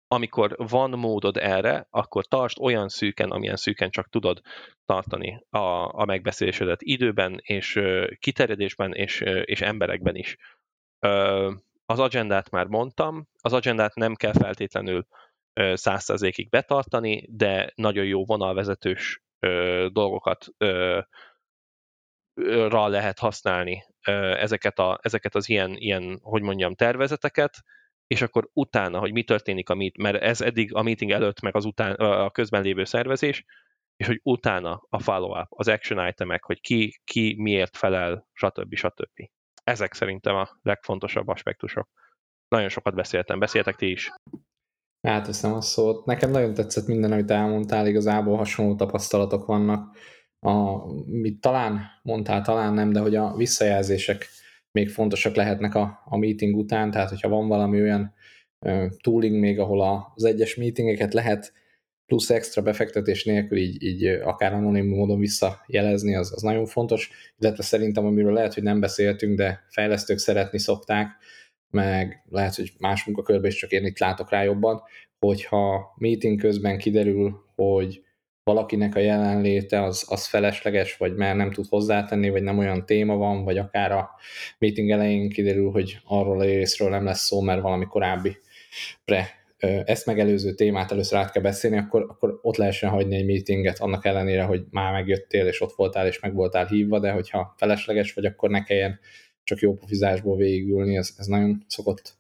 amikor 0.08 0.56
van 0.58 0.90
módod 0.90 1.38
erre, 1.38 1.88
akkor 1.90 2.26
tartsd 2.26 2.60
olyan 2.60 2.90
szűken, 2.90 3.32
amilyen 3.32 3.56
szűken 3.56 3.90
csak 3.90 4.10
tudod 4.10 4.42
tartani 4.86 5.46
a, 5.50 5.94
a 6.00 6.06
megbeszélésedet 6.06 6.82
időben, 6.82 7.40
és 7.42 7.80
kiterjedésben, 8.20 8.94
és, 8.94 9.22
és 9.44 9.62
emberekben 9.62 10.16
is. 10.16 10.36
Az 11.86 12.00
agendát 12.00 12.50
már 12.50 12.66
mondtam, 12.66 13.28
az 13.42 13.54
agendát 13.54 13.96
nem 13.96 14.16
kell 14.16 14.34
feltétlenül 14.34 15.08
százszerzékig 15.74 16.50
betartani, 16.50 17.28
de 17.30 17.72
nagyon 17.76 18.06
jó 18.06 18.26
vonalvezetős 18.26 19.22
dolgokat 19.92 20.48
ra 22.46 22.88
lehet 22.88 23.20
használni 23.20 23.86
ezeket, 24.40 24.80
a, 24.80 25.00
ezeket 25.02 25.36
az 25.36 25.50
ilyen, 25.50 25.76
ilyen, 25.76 26.20
hogy 26.22 26.42
mondjam, 26.42 26.76
tervezeteket, 26.76 27.64
és 28.08 28.22
akkor 28.22 28.50
utána, 28.54 29.00
hogy 29.00 29.12
mi 29.12 29.24
történik 29.24 29.70
a 29.70 29.76
meet, 29.76 29.98
mert 29.98 30.22
ez 30.22 30.42
eddig 30.42 30.76
a 30.76 30.82
meeting 30.82 31.12
előtt, 31.12 31.42
meg 31.42 31.56
az 31.56 31.66
után, 31.66 31.94
a 31.96 32.30
közben 32.30 32.62
lévő 32.62 32.84
szervezés, 32.84 33.46
és 33.96 34.08
hogy 34.08 34.20
utána 34.24 34.86
a 34.90 35.00
follow-up, 35.00 35.48
az 35.50 35.68
action 35.68 36.08
itemek, 36.08 36.44
hogy 36.44 36.62
ki, 36.62 37.02
ki 37.04 37.36
miért 37.38 37.78
felel, 37.78 38.28
stb. 38.34 38.76
stb. 38.76 39.30
Ezek 39.64 39.94
szerintem 39.94 40.36
a 40.36 40.50
legfontosabb 40.62 41.28
aspektusok. 41.28 41.90
Nagyon 42.48 42.70
sokat 42.70 42.96
beszéltem. 42.96 43.40
Beszéltek 43.40 43.76
ti 43.76 43.92
is? 43.92 44.12
Átveszem 45.08 45.54
a 45.54 45.62
szót. 45.62 46.06
Nekem 46.06 46.32
nagyon 46.32 46.54
tetszett 46.54 46.88
minden, 46.88 47.12
amit 47.12 47.32
elmondtál, 47.32 47.88
igazából 47.88 48.38
hasonló 48.38 48.76
tapasztalatok 48.76 49.46
vannak. 49.46 49.98
A, 50.40 50.86
mit 51.06 51.42
talán 51.42 51.82
mondtál, 52.04 52.42
talán 52.42 52.74
nem, 52.74 52.92
de 52.92 53.00
hogy 53.00 53.16
a 53.16 53.36
visszajelzések 53.36 54.28
még 54.72 54.90
fontosak 54.90 55.36
lehetnek 55.36 55.76
a, 55.76 56.02
a 56.06 56.18
meeting 56.18 56.56
után, 56.56 56.92
tehát 56.92 57.10
hogyha 57.10 57.30
van 57.30 57.48
valami 57.48 57.82
olyan 57.82 58.14
uh, 58.60 58.86
tooling 59.02 59.40
még, 59.40 59.60
ahol 59.60 60.12
az 60.16 60.24
egyes 60.24 60.56
meetingeket 60.56 61.14
lehet 61.14 61.54
plusz 62.06 62.30
extra 62.30 62.62
befektetés 62.62 63.24
nélkül 63.26 63.58
így, 63.58 63.84
így 63.84 64.06
akár 64.06 64.54
anonim 64.54 64.88
módon 64.88 65.20
visszajelezni, 65.20 66.16
az, 66.16 66.32
az 66.34 66.42
nagyon 66.42 66.66
fontos, 66.66 67.10
illetve 67.38 67.64
szerintem, 67.64 68.06
amiről 68.06 68.34
lehet, 68.34 68.54
hogy 68.54 68.64
nem 68.64 68.80
beszéltünk, 68.80 69.38
de 69.38 69.66
fejlesztők 69.70 70.18
szeretni 70.18 70.60
szokták, 70.60 71.08
meg 71.70 72.24
lehet, 72.30 72.56
hogy 72.56 72.72
más 72.80 73.06
munkakörben 73.06 73.52
is 73.52 73.56
csak 73.56 73.72
én 73.72 73.86
itt 73.86 74.00
látok 74.00 74.30
rá 74.30 74.44
jobban, 74.44 74.82
hogyha 75.20 75.94
meeting 75.98 76.40
közben 76.40 76.78
kiderül, 76.78 77.46
hogy 77.56 78.02
valakinek 78.44 78.96
a 78.96 79.00
jelenléte 79.00 79.84
az, 79.84 80.06
az 80.10 80.28
felesleges, 80.28 80.98
vagy 80.98 81.16
mert 81.16 81.38
nem 81.38 81.52
tud 81.52 81.66
hozzátenni, 81.70 82.30
vagy 82.30 82.44
nem 82.44 82.58
olyan 82.58 82.86
téma 82.86 83.16
van, 83.16 83.44
vagy 83.44 83.58
akár 83.58 83.92
a 83.92 84.10
meeting 84.58 84.92
elején 84.92 85.30
kiderül, 85.30 85.72
hogy 85.72 86.00
arról 86.06 86.40
a 86.40 86.44
részről 86.44 86.90
nem 86.90 87.06
lesz 87.06 87.26
szó, 87.26 87.42
mert 87.42 87.62
valami 87.62 87.86
korábbi 87.86 88.38
pre 89.06 89.46
ezt 89.86 90.06
megelőző 90.06 90.54
témát 90.54 90.92
először 90.92 91.18
át 91.18 91.32
kell 91.32 91.42
beszélni, 91.42 91.78
akkor, 91.78 92.06
akkor 92.10 92.40
ott 92.42 92.56
lehessen 92.56 92.90
hagyni 92.90 93.16
egy 93.16 93.26
meetinget, 93.26 93.80
annak 93.80 94.06
ellenére, 94.06 94.44
hogy 94.44 94.64
már 94.70 94.92
megjöttél, 94.92 95.46
és 95.46 95.62
ott 95.62 95.74
voltál, 95.76 96.08
és 96.08 96.20
meg 96.20 96.34
voltál 96.34 96.66
hívva, 96.66 97.00
de 97.00 97.12
hogyha 97.12 97.54
felesleges 97.58 98.14
vagy, 98.14 98.26
akkor 98.26 98.50
ne 98.50 98.64
kelljen 98.64 99.00
csak 99.48 99.60
jó 99.60 99.74
pofizásból 99.74 100.38
végigülni, 100.38 100.98
ez, 100.98 101.14
ez 101.18 101.26
nagyon 101.26 101.64
szokott 101.68 102.16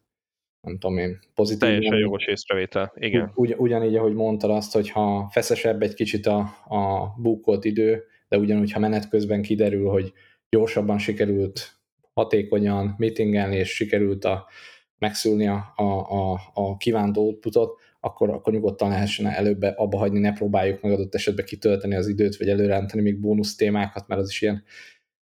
nem 0.62 0.78
tudom 0.78 0.98
én, 0.98 1.20
pozitív. 1.36 1.60
Teljesen 1.60 1.98
jogos 1.98 2.26
észrevétel, 2.26 2.94
igen. 2.96 3.32
Ugy, 3.36 3.56
ugyanígy, 3.58 3.96
ahogy 3.96 4.14
mondtad 4.14 4.50
azt, 4.50 4.74
hogy 4.74 4.90
ha 4.90 5.30
feszesebb 5.32 5.82
egy 5.82 5.94
kicsit 5.94 6.26
a, 6.26 6.40
a 6.68 7.14
bukolt 7.18 7.66
idő, 7.66 8.04
de 8.28 8.38
ugyanúgy, 8.38 8.72
ha 8.72 8.80
menet 8.80 9.10
közben 9.10 9.42
kiderül, 9.42 9.90
hogy 9.90 10.14
gyorsabban 10.50 10.98
sikerült 10.98 11.72
hatékonyan 12.14 12.96
meetingelni, 12.98 13.56
és 13.56 13.76
sikerült 13.76 14.26
a, 14.26 14.48
megszülni 14.98 15.48
a, 15.48 15.74
a, 15.76 15.84
a, 16.12 16.40
a 16.54 16.78
kívánt 16.78 17.18
outputot, 17.18 17.80
akkor, 18.00 18.30
akkor 18.30 18.54
nyugodtan 18.54 18.90
lehessen 18.90 19.26
előbb 19.26 19.62
abba 19.62 19.98
hagyni, 19.98 20.20
ne 20.20 20.34
próbáljuk 20.34 20.82
meg 20.82 20.92
adott 20.92 21.16
esetben 21.16 21.46
kitölteni 21.46 21.96
az 21.96 22.08
időt, 22.08 22.38
vagy 22.38 22.50
előrántani 22.50 23.02
még 23.02 23.20
bónusz 23.20 23.56
témákat, 23.56 24.08
mert 24.08 24.22
az 24.22 24.30
is 24.30 24.42
ilyen, 24.42 24.64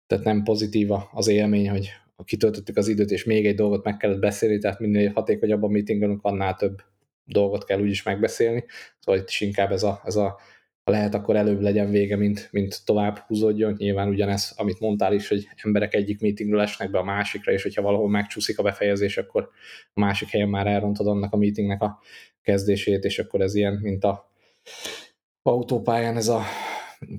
tehát 0.08 0.24
nem 0.24 0.42
pozitív 0.42 0.88
az 1.12 1.28
élmény, 1.28 1.70
hogy 1.70 1.90
kitöltöttük 2.24 2.76
az 2.76 2.88
időt, 2.88 3.10
és 3.10 3.24
még 3.24 3.46
egy 3.46 3.54
dolgot 3.54 3.84
meg 3.84 3.96
kellett 3.96 4.20
beszélni, 4.20 4.58
tehát 4.58 4.80
minél 4.80 5.12
hatékonyabb 5.14 5.62
a 5.62 5.68
meetingünk, 5.68 6.22
annál 6.22 6.54
több 6.54 6.82
dolgot 7.24 7.64
kell 7.64 7.80
úgyis 7.80 8.02
megbeszélni. 8.02 8.64
Szóval 8.98 9.20
itt 9.20 9.28
is 9.28 9.40
inkább 9.40 9.72
ez 9.72 9.82
a, 9.82 10.00
ez 10.04 10.16
a 10.16 10.38
ha 10.88 10.94
lehet, 10.94 11.14
akkor 11.14 11.36
előbb 11.36 11.60
legyen 11.60 11.90
vége, 11.90 12.16
mint, 12.16 12.48
mint 12.50 12.84
tovább 12.84 13.18
húzódjon. 13.18 13.74
Nyilván 13.78 14.08
ugyanez, 14.08 14.54
amit 14.56 14.80
mondtál 14.80 15.12
is, 15.12 15.28
hogy 15.28 15.48
emberek 15.62 15.94
egyik 15.94 16.20
meetingről 16.20 16.60
esnek 16.60 16.90
be 16.90 16.98
a 16.98 17.04
másikra, 17.04 17.52
és 17.52 17.62
hogyha 17.62 17.82
valahol 17.82 18.08
megcsúszik 18.08 18.58
a 18.58 18.62
befejezés, 18.62 19.18
akkor 19.18 19.48
a 19.94 20.00
másik 20.00 20.28
helyen 20.28 20.48
már 20.48 20.66
elrontod 20.66 21.06
annak 21.06 21.32
a 21.32 21.36
meetingnek 21.36 21.82
a 21.82 21.98
kezdését, 22.42 23.04
és 23.04 23.18
akkor 23.18 23.40
ez 23.40 23.54
ilyen, 23.54 23.78
mint 23.82 24.04
a 24.04 24.30
autópályán 25.42 26.16
ez 26.16 26.28
a 26.28 26.42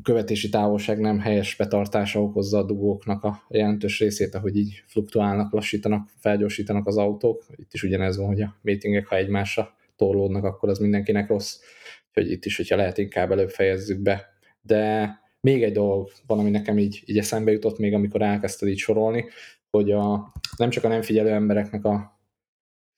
követési 0.03 0.49
távolság 0.49 0.99
nem 0.99 1.19
helyes 1.19 1.55
betartása 1.55 2.21
okozza 2.21 2.57
a 2.57 2.63
dugóknak 2.63 3.23
a 3.23 3.43
jelentős 3.49 3.99
részét, 3.99 4.35
ahogy 4.35 4.57
így 4.57 4.83
fluktuálnak, 4.85 5.53
lassítanak, 5.53 6.09
felgyorsítanak 6.19 6.87
az 6.87 6.97
autók. 6.97 7.45
Itt 7.55 7.73
is 7.73 7.83
ugyanez 7.83 8.17
van, 8.17 8.27
hogy 8.27 8.41
a 8.41 8.55
meetingek, 8.61 9.07
ha 9.07 9.15
egymásra 9.15 9.75
torlódnak, 9.95 10.43
akkor 10.43 10.69
az 10.69 10.79
mindenkinek 10.79 11.27
rossz. 11.27 11.59
Úgyhogy 12.07 12.31
itt 12.31 12.45
is, 12.45 12.57
hogyha 12.57 12.75
lehet, 12.75 12.97
inkább 12.97 13.31
előbb 13.31 13.49
fejezzük 13.49 13.99
be. 13.99 14.25
De 14.61 15.09
még 15.41 15.63
egy 15.63 15.73
dolog 15.73 16.09
van, 16.27 16.39
ami 16.39 16.49
nekem 16.49 16.77
így, 16.77 17.03
így 17.05 17.17
eszembe 17.17 17.51
jutott 17.51 17.77
még, 17.77 17.93
amikor 17.93 18.21
elkezdted 18.21 18.69
így 18.69 18.77
sorolni, 18.77 19.25
hogy 19.69 19.91
a, 19.91 20.31
nem 20.57 20.69
csak 20.69 20.83
a 20.83 20.87
nem 20.87 21.01
figyelő 21.01 21.29
embereknek 21.29 21.85
a 21.85 22.18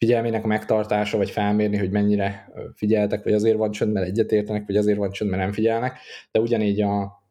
figyelmének 0.01 0.43
megtartása, 0.43 1.17
vagy 1.17 1.29
felmérni, 1.29 1.77
hogy 1.77 1.91
mennyire 1.91 2.51
figyeltek, 2.75 3.23
vagy 3.23 3.33
azért 3.33 3.57
van 3.57 3.71
csönd, 3.71 3.91
mert 3.91 4.07
egyetértenek, 4.07 4.65
vagy 4.65 4.77
azért 4.77 4.97
van 4.97 5.11
csönd, 5.11 5.29
mert 5.29 5.41
nem 5.41 5.51
figyelnek, 5.51 5.97
de 6.31 6.39
ugyanígy 6.39 6.81
a, 6.81 7.21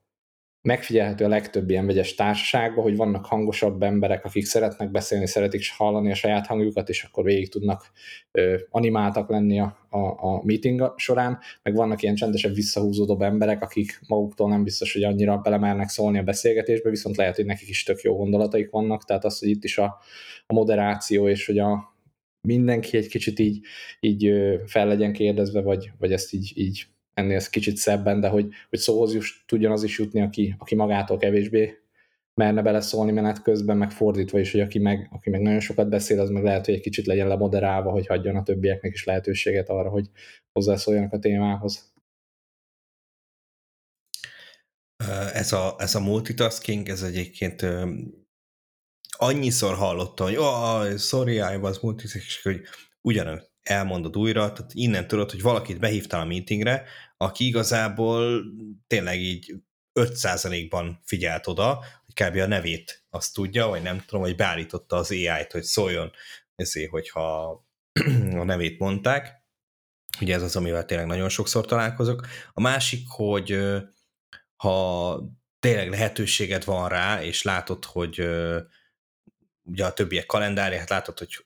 megfigyelhető 0.63 1.25
a 1.25 1.29
legtöbb 1.29 1.71
ilyen 1.71 1.87
vegyes 1.87 2.15
társaságban, 2.15 2.83
hogy 2.83 2.97
vannak 2.97 3.27
hangosabb 3.27 3.83
emberek, 3.83 4.25
akik 4.25 4.45
szeretnek 4.45 4.91
beszélni, 4.91 5.27
szeretik 5.27 5.63
hallani 5.77 6.11
a 6.11 6.15
saját 6.15 6.47
hangjukat, 6.47 6.89
és 6.89 7.03
akkor 7.03 7.25
végig 7.25 7.51
tudnak 7.51 7.91
ö, 8.31 8.57
animáltak 8.71 9.29
lenni 9.29 9.61
a, 9.61 9.77
a, 9.89 9.99
a 9.99 10.43
meeting 10.45 10.93
során, 10.97 11.39
meg 11.63 11.75
vannak 11.75 12.03
ilyen 12.03 12.15
csendesebb, 12.15 12.55
visszahúzódóbb 12.55 13.23
emberek, 13.23 13.63
akik 13.63 14.01
maguktól 14.09 14.49
nem 14.49 14.63
biztos, 14.65 14.93
hogy 14.93 15.03
annyira 15.03 15.37
belemernek 15.37 15.89
szólni 15.89 16.19
a 16.19 16.23
beszélgetésbe, 16.23 16.91
viszont 16.91 17.17
lehet, 17.17 17.37
hogy 17.37 17.47
nekik 17.47 17.69
is 17.69 17.83
tök 17.83 18.01
jó 18.01 18.17
gondolataik 18.17 18.71
vannak, 18.71 19.05
tehát 19.05 19.25
az, 19.25 19.39
hogy 19.39 19.49
itt 19.49 19.65
is 19.65 19.79
a, 19.79 19.99
a 20.47 20.53
moderáció, 20.53 21.29
és 21.29 21.47
hogy 21.47 21.59
a, 21.59 21.90
mindenki 22.41 22.97
egy 22.97 23.09
kicsit 23.09 23.39
így, 23.39 23.61
így 24.01 24.33
fel 24.67 24.87
legyen 24.87 25.13
kérdezve, 25.13 25.61
vagy, 25.61 25.91
vagy 25.99 26.13
ezt 26.13 26.33
így, 26.33 26.53
így 26.55 26.87
ennél 27.15 27.41
kicsit 27.51 27.77
szebben, 27.77 28.21
de 28.21 28.29
hogy, 28.29 28.49
hogy 28.69 28.79
szóhoz 28.79 29.15
just, 29.15 29.47
tudjon 29.47 29.73
az 29.73 29.83
is 29.83 29.99
jutni, 29.99 30.21
aki, 30.21 30.55
aki 30.59 30.75
magától 30.75 31.19
kevésbé 31.19 31.79
merne 32.35 32.63
beleszólni 32.63 33.13
menet 33.13 33.43
közben, 33.43 33.77
meg 33.77 33.91
fordítva 33.91 34.39
is, 34.39 34.51
hogy 34.51 34.61
aki 34.61 34.79
meg, 34.79 35.09
aki 35.13 35.31
meg 35.31 35.41
nagyon 35.41 35.61
sokat 35.61 35.89
beszél, 35.89 36.21
az 36.21 36.31
meg 36.31 36.43
lehet, 36.43 36.65
hogy 36.65 36.75
egy 36.75 36.81
kicsit 36.81 37.07
legyen 37.07 37.29
lemoderálva, 37.29 37.91
hogy 37.91 38.07
hagyjon 38.07 38.37
a 38.37 38.43
többieknek 38.43 38.93
is 38.93 39.05
lehetőséget 39.05 39.69
arra, 39.69 39.89
hogy 39.89 40.11
hozzászóljanak 40.53 41.13
a 41.13 41.19
témához. 41.19 41.93
Ez 45.33 45.53
a, 45.53 45.75
ez 45.79 45.95
a 45.95 46.01
multitasking, 46.01 46.89
ez 46.89 47.03
egyébként 47.03 47.67
annyiszor 49.21 49.75
hallottam, 49.75 50.27
hogy 50.27 50.37
oh, 50.37 50.97
sorry, 50.97 51.35
I 51.35 51.57
was 51.61 51.79
multitasking, 51.79 52.57
hogy 52.57 52.67
ugyanaz 53.01 53.51
elmondod 53.63 54.17
újra, 54.17 54.53
tehát 54.53 54.71
innen 54.75 55.09
tudod, 55.09 55.31
hogy 55.31 55.43
valakit 55.43 55.79
behívtál 55.79 56.21
a 56.21 56.25
meetingre, 56.25 56.85
aki 57.17 57.47
igazából 57.47 58.43
tényleg 58.87 59.21
így 59.21 59.55
5%-ban 60.01 61.01
figyelt 61.05 61.47
oda, 61.47 61.85
hogy 62.05 62.27
kb. 62.27 62.37
a 62.37 62.47
nevét 62.47 63.05
azt 63.11 63.35
tudja, 63.35 63.67
vagy 63.67 63.83
nem 63.83 64.03
tudom, 64.07 64.21
hogy 64.21 64.37
beállította 64.37 64.97
az 64.97 65.11
AI-t, 65.11 65.53
hogy 65.53 65.63
szóljon 65.63 66.11
ezért, 66.55 66.91
hogyha 66.91 67.51
a 68.43 68.45
nevét 68.45 68.79
mondták. 68.79 69.39
Ugye 70.21 70.35
ez 70.35 70.43
az, 70.43 70.57
amivel 70.57 70.85
tényleg 70.85 71.07
nagyon 71.07 71.29
sokszor 71.29 71.67
találkozok. 71.67 72.27
A 72.53 72.61
másik, 72.61 73.09
hogy 73.09 73.59
ha 74.57 75.21
tényleg 75.61 75.91
lehetőséged 75.91 76.65
van 76.65 76.89
rá, 76.89 77.23
és 77.23 77.43
látod, 77.43 77.85
hogy 77.85 78.29
ugye 79.65 79.85
a 79.85 79.93
többiek 79.93 80.27
kalendárját, 80.27 80.89
látod, 80.89 81.19
hogy 81.19 81.45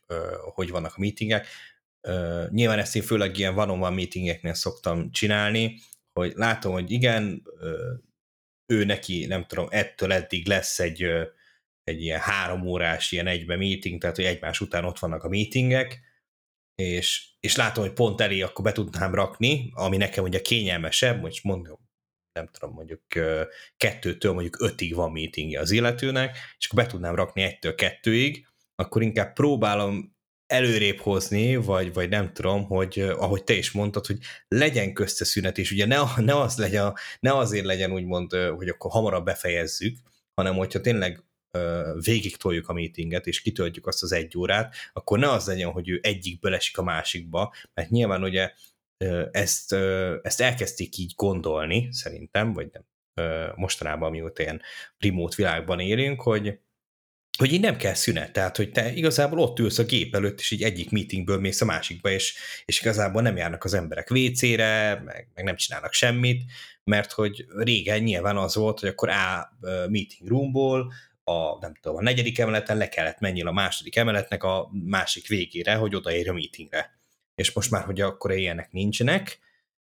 hogy 0.53 0.69
vannak 0.69 0.93
a 0.95 0.99
meetingek, 0.99 1.47
nyilván 2.49 2.79
ezt 2.79 2.95
én 2.95 3.01
főleg 3.01 3.37
ilyen 3.37 3.55
van-on-one 3.55 3.95
meetingeknél 3.95 4.53
szoktam 4.53 5.11
csinálni, 5.11 5.79
hogy 6.13 6.33
látom, 6.35 6.71
hogy 6.71 6.91
igen, 6.91 7.43
ő 8.73 8.85
neki, 8.85 9.25
nem 9.25 9.45
tudom, 9.45 9.67
ettől 9.69 10.13
eddig 10.13 10.47
lesz 10.47 10.79
egy, 10.79 11.03
egy 11.83 12.01
ilyen 12.01 12.19
három 12.19 12.67
órás 12.67 13.11
ilyen 13.11 13.27
egybe 13.27 13.55
meeting, 13.55 14.01
tehát 14.01 14.15
hogy 14.15 14.25
egymás 14.25 14.61
után 14.61 14.85
ott 14.85 14.99
vannak 14.99 15.23
a 15.23 15.29
meetingek, 15.29 15.99
és, 16.75 17.27
és 17.39 17.55
látom, 17.55 17.83
hogy 17.83 17.93
pont 17.93 18.21
elé 18.21 18.41
akkor 18.41 18.63
be 18.63 18.71
tudnám 18.71 19.15
rakni, 19.15 19.71
ami 19.73 19.97
nekem 19.97 20.23
ugye 20.23 20.41
kényelmesebb, 20.41 21.21
most 21.21 21.43
mondom, 21.43 21.84
nem 22.35 22.49
tudom, 22.51 22.73
mondjuk 22.73 23.01
kettőtől 23.77 24.33
mondjuk 24.33 24.61
ötig 24.61 24.95
van 24.95 25.11
meetingje 25.11 25.59
az 25.59 25.71
illetőnek, 25.71 26.37
és 26.57 26.65
akkor 26.65 26.83
be 26.83 26.89
tudnám 26.89 27.15
rakni 27.15 27.41
egytől 27.41 27.75
kettőig, 27.75 28.47
akkor 28.75 29.01
inkább 29.01 29.33
próbálom 29.33 30.15
előrébb 30.47 30.99
hozni, 30.99 31.55
vagy, 31.55 31.93
vagy 31.93 32.09
nem 32.09 32.33
tudom, 32.33 32.63
hogy 32.63 32.99
ahogy 32.99 33.43
te 33.43 33.53
is 33.53 33.71
mondtad, 33.71 34.05
hogy 34.05 34.17
legyen 34.47 34.93
közte 34.93 35.25
szünet, 35.25 35.57
és 35.57 35.71
ugye 35.71 35.85
ne, 35.85 35.97
ne, 36.17 36.35
az 36.35 36.57
legyen, 36.57 36.93
ne 37.19 37.37
azért 37.37 37.65
legyen 37.65 37.91
úgymond, 37.91 38.33
hogy 38.33 38.67
akkor 38.67 38.91
hamarabb 38.91 39.25
befejezzük, 39.25 39.97
hanem 40.33 40.55
hogyha 40.55 40.81
tényleg 40.81 41.23
végig 41.99 42.37
toljuk 42.37 42.69
a 42.69 42.73
meetinget, 42.73 43.27
és 43.27 43.41
kitöltjük 43.41 43.87
azt 43.87 44.03
az 44.03 44.11
egy 44.11 44.37
órát, 44.37 44.75
akkor 44.93 45.19
ne 45.19 45.31
az 45.31 45.47
legyen, 45.47 45.71
hogy 45.71 45.89
ő 45.89 45.99
egyikből 46.03 46.53
esik 46.53 46.77
a 46.77 46.83
másikba, 46.83 47.53
mert 47.73 47.89
nyilván 47.89 48.23
ugye 48.23 48.51
ezt, 49.31 49.73
ezt 50.21 50.41
elkezdték 50.41 50.97
így 50.97 51.13
gondolni, 51.15 51.87
szerintem, 51.91 52.53
vagy 52.53 52.69
nem, 52.71 52.83
mostanában, 53.55 54.11
mióta 54.11 54.41
ilyen 54.41 54.61
remote 54.97 55.35
világban 55.35 55.79
élünk, 55.79 56.21
hogy 56.21 56.59
hogy 57.37 57.53
így 57.53 57.61
nem 57.61 57.77
kell 57.77 57.93
szünet, 57.93 58.33
tehát 58.33 58.57
hogy 58.57 58.71
te 58.71 58.93
igazából 58.93 59.39
ott 59.39 59.59
ülsz 59.59 59.77
a 59.77 59.83
gép 59.83 60.15
előtt, 60.15 60.39
és 60.39 60.51
így 60.51 60.63
egyik 60.63 60.91
meetingből 60.91 61.39
mész 61.39 61.61
a 61.61 61.65
másikba, 61.65 62.09
és, 62.09 62.37
és 62.65 62.79
igazából 62.79 63.21
nem 63.21 63.37
járnak 63.37 63.63
az 63.63 63.73
emberek 63.73 64.09
WC-re, 64.09 65.01
meg, 65.05 65.29
meg 65.33 65.43
nem 65.43 65.55
csinálnak 65.55 65.93
semmit, 65.93 66.43
mert 66.83 67.11
hogy 67.11 67.45
régen 67.57 67.99
nyilván 67.99 68.37
az 68.37 68.55
volt, 68.55 68.79
hogy 68.79 68.89
akkor 68.89 69.09
A 69.09 69.49
meeting 69.89 70.29
roomból 70.29 70.93
a, 71.23 71.57
nem 71.59 71.73
tudom, 71.81 71.97
a 71.97 72.01
negyedik 72.01 72.39
emeleten 72.39 72.77
le 72.77 72.89
kellett 72.89 73.19
menni 73.19 73.41
a 73.41 73.51
második 73.51 73.95
emeletnek 73.95 74.43
a 74.43 74.69
másik 74.85 75.27
végére, 75.27 75.75
hogy 75.75 75.95
odaérj 75.95 76.29
a 76.29 76.33
meetingre. 76.33 76.97
És 77.35 77.51
most 77.51 77.71
már, 77.71 77.83
hogy 77.83 78.01
akkor 78.01 78.31
ilyenek 78.31 78.71
nincsenek, 78.71 79.39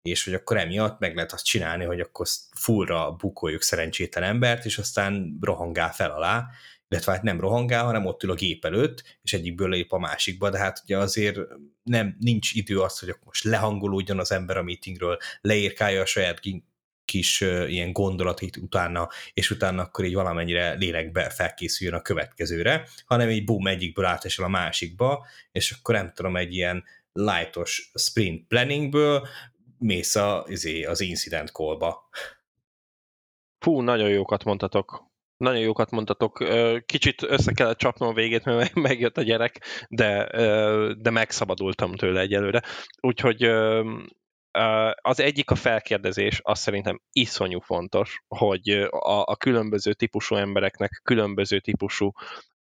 és 0.02 0.24
hogy 0.24 0.34
akkor 0.34 0.58
emiatt 0.58 1.00
meg 1.00 1.16
lehet 1.16 1.32
azt 1.32 1.46
csinálni, 1.46 1.84
hogy 1.84 2.00
akkor 2.00 2.28
fullra 2.56 3.12
bukoljuk 3.12 3.62
szerencsétlen 3.62 4.24
embert, 4.24 4.66
és 4.66 4.78
aztán 4.78 5.38
rohangál 5.42 5.94
fel 5.94 6.12
alá, 6.12 6.48
illetve 6.90 7.12
hát 7.12 7.22
nem 7.22 7.40
rohangál, 7.40 7.86
hanem 7.86 8.06
ott 8.06 8.24
ül 8.24 8.32
a 8.32 8.36
gép 8.36 8.66
előtt, 8.66 9.04
és 9.22 9.34
egyikből 9.34 9.70
lép 9.70 9.92
a 9.92 9.98
másikba, 9.98 10.50
de 10.50 10.58
hát 10.58 10.82
ugye 10.84 10.98
azért 10.98 11.40
nem, 11.84 12.16
nincs 12.20 12.54
idő 12.54 12.82
az, 12.82 13.00
hogy 13.00 13.16
most 13.26 13.44
lehangolódjon 13.44 14.20
az 14.20 14.32
ember 14.32 14.58
a 14.58 14.64
meetingről, 14.64 15.18
leírkálja 15.42 16.02
a 16.02 16.06
saját 16.06 16.40
kis 17.06 17.42
uh, 17.42 17.72
ilyen 17.72 17.92
gondolatit 17.92 18.58
utána, 18.58 19.10
és 19.34 19.52
utána 19.52 19.82
akkor 19.82 20.06
így 20.06 20.14
valamennyire 20.14 20.74
lélekbe 20.74 21.30
felkészüljön 21.30 21.96
a 21.96 22.02
következőre, 22.02 22.88
hanem 23.06 23.30
így 23.30 23.44
boom, 23.44 23.68
egyikből 23.68 24.06
átesel 24.06 24.46
a 24.46 24.50
másikba, 24.50 25.28
és 25.52 25.72
akkor 25.72 25.96
nem 25.96 26.12
tudom, 26.14 26.38
egy 26.38 26.54
ilyen 26.54 26.84
lightos 27.18 27.92
sprint 27.94 28.48
planningből 28.48 29.28
mész 29.78 30.16
a, 30.16 30.46
izé, 30.48 30.84
az 30.84 31.02
incident 31.02 31.50
callba. 31.50 32.10
Fú, 33.60 33.82
nagyon 33.82 34.10
jókat 34.10 34.44
mondtatok. 34.44 35.06
Nagyon 35.38 35.62
jókat 35.62 35.92
mondtatok. 35.92 36.46
Kicsit 36.86 37.24
össze 37.24 37.52
kellett 37.52 37.78
csapnom 37.78 38.10
a 38.10 38.14
végét, 38.14 38.44
mert 38.46 38.74
megjött 38.74 39.18
a 39.18 39.22
gyerek, 39.22 39.86
de, 39.90 40.28
de 40.94 41.10
megszabadultam 41.10 41.96
tőle 41.96 42.20
egyelőre. 42.20 42.62
Úgyhogy 43.02 43.44
az 45.02 45.20
egyik 45.20 45.52
a 45.52 45.56
felkérdezés, 45.56 46.40
azt 46.44 46.62
szerintem 46.62 47.02
iszonyú 47.12 47.60
fontos, 47.60 48.24
hogy 48.28 48.70
a, 48.90 49.24
a 49.26 49.36
különböző 49.36 49.94
típusú 49.94 50.36
embereknek 50.36 51.02
különböző 51.04 51.60
típusú 51.60 52.12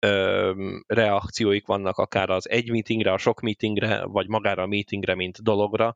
ö, 0.06 0.52
reakcióik 0.86 1.66
vannak 1.66 1.96
akár 1.98 2.30
az 2.30 2.48
egy 2.48 2.70
meetingre, 2.70 3.12
a 3.12 3.18
sok 3.18 3.40
meetingre, 3.40 4.04
vagy 4.04 4.28
magára 4.28 4.62
a 4.62 4.66
meetingre, 4.66 5.14
mint 5.14 5.42
dologra, 5.42 5.94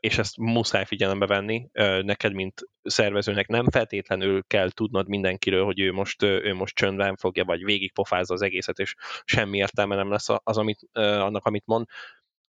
és 0.00 0.18
ezt 0.18 0.36
muszáj 0.36 0.84
figyelembe 0.84 1.26
venni. 1.26 1.68
Neked, 2.02 2.32
mint 2.32 2.60
szervezőnek 2.82 3.46
nem 3.46 3.70
feltétlenül 3.70 4.42
kell 4.46 4.70
tudnod 4.70 5.08
mindenkiről, 5.08 5.64
hogy 5.64 5.80
ő 5.80 5.92
most, 5.92 6.22
ő 6.22 6.54
most 6.54 6.74
csöndben 6.74 7.16
fogja, 7.16 7.44
vagy 7.44 7.64
végigpofázza 7.64 8.34
az 8.34 8.42
egészet, 8.42 8.78
és 8.78 8.94
semmi 9.24 9.58
értelme 9.58 9.94
nem 9.94 10.10
lesz 10.10 10.28
az, 10.28 10.58
amit, 10.58 10.80
annak, 10.92 11.44
amit 11.44 11.66
mond. 11.66 11.86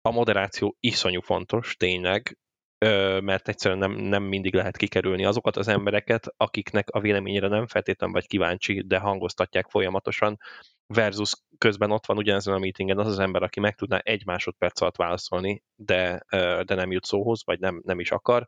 A 0.02 0.12
moderáció 0.12 0.78
iszonyú 0.80 1.22
fontos, 1.22 1.76
tényleg, 1.76 2.38
mert 3.20 3.48
egyszerűen 3.48 3.80
nem, 3.80 3.92
nem 3.92 4.24
mindig 4.24 4.54
lehet 4.54 4.78
kikerülni 4.78 5.26
azokat 5.26 5.58
az 5.58 5.68
embereket, 5.68 6.34
akiknek 6.38 6.90
a 6.90 7.00
véleményére 7.00 7.48
nem 7.48 7.68
feltétlenül 7.68 8.16
vagy 8.16 8.28
kíváncsi, 8.28 8.84
de 8.88 8.98
hangoztatják 8.98 9.70
folyamatosan, 9.70 10.38
versus 10.88 11.34
közben 11.58 11.92
ott 11.92 12.06
van 12.06 12.18
ugyanezen 12.18 12.54
a 12.54 12.60
meetingen 12.60 13.00
az 13.00 13.08
az 13.08 13.20
ember, 13.20 13.44
aki 13.44 13.60
meg 13.60 13.76
tudná 13.76 13.98
egy 13.98 14.26
másodperc 14.26 14.82
alatt 14.82 14.96
válaszolni, 14.96 15.64
de, 15.76 16.26
de 16.64 16.76
nem 16.76 16.92
jut 16.92 17.06
szóhoz, 17.06 17.42
vagy 17.46 17.60
nem, 17.60 17.82
nem 17.86 18.00
is 18.00 18.12
akar. 18.12 18.48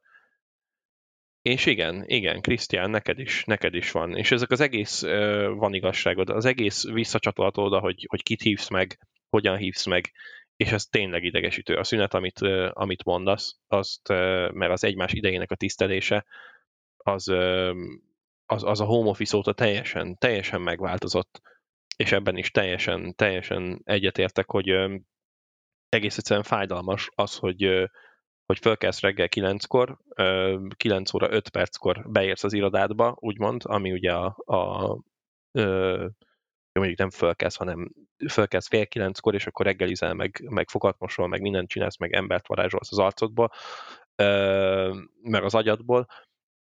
És 1.42 1.65
igen, 1.65 2.04
igen, 2.06 2.42
Krisztián, 2.42 2.89
neked 2.89 3.20
is, 3.20 3.44
neked 3.44 3.74
is 3.74 3.92
van. 3.92 4.18
És 4.18 4.32
ezek 4.32 4.51
az 4.51 4.60
egész 4.60 5.01
van 5.56 5.74
igazságod, 5.74 6.30
az 6.30 6.46
egész 6.46 6.84
visszacsatolható 6.84 7.63
oda, 7.63 7.80
hogy, 7.80 8.06
hogy 8.10 8.24
kit 8.24 8.42
hívsz 8.42 8.70
meg, 8.70 9.00
hogyan 9.30 9.58
hívsz 9.58 9.86
meg, 9.86 10.12
és 10.55 10.71
ez 10.71 10.85
tényleg 10.85 11.24
idegesítő. 11.24 11.75
A 11.75 11.83
szünet, 11.83 12.13
amit, 12.13 12.39
amit 12.69 13.03
mondasz, 13.03 13.57
azt, 13.67 14.07
mert 14.51 14.71
az 14.71 14.83
egymás 14.83 15.13
idejének 15.13 15.51
a 15.51 15.55
tisztelése, 15.55 16.25
az, 16.97 17.27
az, 18.45 18.63
az 18.63 18.79
a 18.79 18.85
home 18.85 19.09
office 19.09 19.38
óta 19.38 19.53
teljesen, 19.53 20.17
teljesen 20.17 20.62
megváltozott 20.62 21.41
és 21.95 22.12
ebben 22.12 22.38
is 22.38 22.51
teljesen, 22.51 23.15
teljesen 23.15 23.82
egyetértek, 23.84 24.51
hogy 24.51 24.69
egész 25.89 26.17
egyszerűen 26.17 26.45
fájdalmas 26.45 27.10
az, 27.15 27.36
hogy, 27.38 27.89
hogy 28.45 28.60
fölkelsz 28.60 28.99
reggel 28.99 29.27
9-kor, 29.32 29.97
9 30.75 31.13
óra 31.13 31.32
5 31.32 31.49
perckor 31.49 32.06
beérsz 32.10 32.43
az 32.43 32.53
irodádba, 32.53 33.15
úgymond, 33.19 33.62
ami 33.65 33.91
ugye 33.91 34.13
a, 34.13 34.36
a, 34.45 34.56
a 34.56 35.01
mondjuk 36.79 36.99
nem 36.99 37.09
fölkelsz, 37.09 37.55
hanem 37.55 37.91
fölkelsz 38.29 38.67
fél 38.67 38.88
kilenckor, 38.88 39.33
és 39.33 39.47
akkor 39.47 39.65
reggelizel, 39.65 40.13
meg, 40.13 40.45
meg 40.49 40.69
fogatmosol, 40.69 41.27
meg 41.27 41.41
mindent 41.41 41.69
csinálsz, 41.69 41.97
meg 41.97 42.13
embert 42.13 42.47
varázsolsz 42.47 42.91
az 42.91 42.99
arcodból, 42.99 43.51
meg 45.21 45.43
az 45.43 45.55
agyadból, 45.55 46.07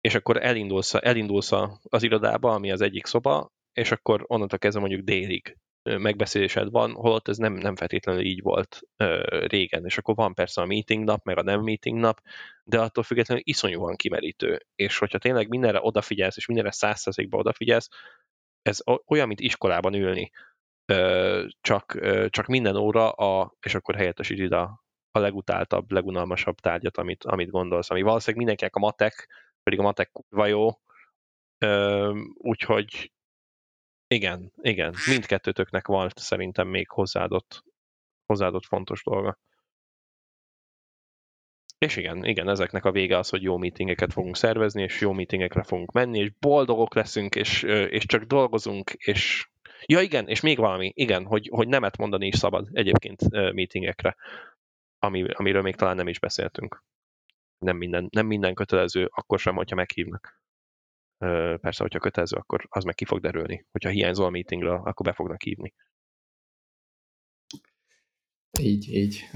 és 0.00 0.14
akkor 0.14 0.42
elindulsz, 0.42 0.94
elindulsz 0.94 1.52
az 1.82 2.02
irodába, 2.02 2.52
ami 2.52 2.70
az 2.70 2.80
egyik 2.80 3.06
szoba, 3.06 3.52
és 3.72 3.90
akkor 3.90 4.24
onnantól 4.26 4.58
kezdve 4.58 4.80
mondjuk 4.80 5.04
délig 5.04 5.56
megbeszélésed 5.82 6.70
van, 6.70 6.92
holott 6.92 7.28
ez 7.28 7.36
nem, 7.36 7.52
nem 7.52 7.76
feltétlenül 7.76 8.22
így 8.22 8.42
volt 8.42 8.80
ö, 8.96 9.22
régen, 9.46 9.84
és 9.84 9.98
akkor 9.98 10.14
van 10.14 10.34
persze 10.34 10.60
a 10.60 10.66
meeting 10.66 11.04
nap, 11.04 11.24
meg 11.24 11.38
a 11.38 11.42
nem 11.42 11.62
meeting 11.62 11.98
nap, 11.98 12.20
de 12.64 12.80
attól 12.80 13.04
függetlenül 13.04 13.42
iszonyúan 13.46 13.96
kimerítő, 13.96 14.66
és 14.74 14.98
hogyha 14.98 15.18
tényleg 15.18 15.48
mindenre 15.48 15.78
odafigyelsz, 15.82 16.36
és 16.36 16.46
mindenre 16.46 16.70
százszerzékba 16.70 17.38
odafigyelsz, 17.38 17.88
ez 18.62 18.78
olyan, 19.06 19.26
mint 19.26 19.40
iskolában 19.40 19.94
ülni, 19.94 20.30
csak, 21.60 21.98
csak 22.28 22.46
minden 22.46 22.76
óra, 22.76 23.10
a, 23.10 23.54
és 23.60 23.74
akkor 23.74 23.94
helyettesíted 23.94 24.52
a, 24.52 24.84
a 25.10 25.18
legutáltabb, 25.18 25.90
legunalmasabb 25.90 26.56
tárgyat, 26.56 26.96
amit, 26.96 27.24
amit 27.24 27.50
gondolsz, 27.50 27.90
ami 27.90 28.02
valószínűleg 28.02 28.36
mindenkinek 28.36 28.74
a 28.74 28.78
matek, 28.78 29.28
pedig 29.62 29.78
a 29.78 29.82
matek 29.82 30.10
kurva 30.12 30.46
jó, 30.46 30.68
úgyhogy 32.34 33.12
igen, 34.06 34.52
igen. 34.56 34.94
Mindkettőtöknek 35.06 35.86
van 35.86 36.10
szerintem 36.14 36.68
még 36.68 36.88
hozzáadott, 36.88 37.64
hozzáadott 38.26 38.64
fontos 38.64 39.02
dolga. 39.02 39.38
És 41.86 41.96
igen, 41.96 42.24
igen, 42.24 42.48
ezeknek 42.48 42.84
a 42.84 42.90
vége 42.92 43.18
az, 43.18 43.28
hogy 43.28 43.42
jó 43.42 43.56
meetingeket 43.56 44.12
fogunk 44.12 44.36
szervezni, 44.36 44.82
és 44.82 45.00
jó 45.00 45.12
meetingekre 45.12 45.62
fogunk 45.62 45.92
menni, 45.92 46.18
és 46.18 46.30
boldogok 46.38 46.94
leszünk, 46.94 47.34
és, 47.34 47.62
és 47.62 48.06
csak 48.06 48.22
dolgozunk, 48.22 48.90
és 48.90 49.48
ja 49.86 50.00
igen, 50.00 50.28
és 50.28 50.40
még 50.40 50.58
valami, 50.58 50.92
igen, 50.94 51.24
hogy, 51.24 51.48
hogy 51.52 51.68
nemet 51.68 51.96
mondani 51.96 52.26
is 52.26 52.36
szabad 52.36 52.68
egyébként 52.72 53.30
meetingekre, 53.30 54.16
ami, 54.98 55.24
amiről 55.32 55.62
még 55.62 55.76
talán 55.76 55.96
nem 55.96 56.08
is 56.08 56.18
beszéltünk. 56.18 56.84
Nem 57.58 57.76
minden, 57.76 58.08
nem 58.10 58.26
minden 58.26 58.54
kötelező, 58.54 59.08
akkor 59.14 59.38
sem, 59.38 59.54
hogyha 59.54 59.76
meghívnak. 59.76 60.42
Persze, 61.60 61.82
hogyha 61.82 61.98
kötelező, 61.98 62.36
akkor 62.36 62.66
az 62.68 62.84
meg 62.84 62.94
ki 62.94 63.04
fog 63.04 63.20
derülni. 63.20 63.66
Hogyha 63.70 63.90
hiányzol 63.90 64.26
a 64.26 64.30
meetingről, 64.30 64.80
akkor 64.84 65.06
be 65.06 65.12
fognak 65.12 65.42
hívni. 65.42 65.74
Így, 68.58 68.94
így. 68.94 69.28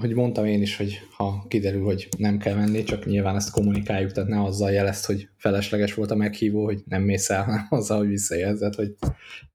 Hogy 0.00 0.14
mondtam 0.14 0.44
én 0.44 0.62
is, 0.62 0.76
hogy 0.76 1.00
ha 1.16 1.44
kiderül, 1.48 1.84
hogy 1.84 2.08
nem 2.18 2.38
kell 2.38 2.54
menni, 2.54 2.82
csak 2.82 3.04
nyilván 3.04 3.36
ezt 3.36 3.50
kommunikáljuk, 3.50 4.12
tehát 4.12 4.28
ne 4.28 4.42
azzal 4.42 4.70
jelezt, 4.70 5.06
hogy 5.06 5.28
felesleges 5.36 5.94
volt 5.94 6.10
a 6.10 6.14
meghívó, 6.14 6.64
hogy 6.64 6.82
nem 6.84 7.02
mész 7.02 7.30
el, 7.30 7.44
hanem 7.44 7.66
azzal, 7.78 7.98
hogy 7.98 8.08
visszajelzed, 8.08 8.74
hogy 8.74 8.94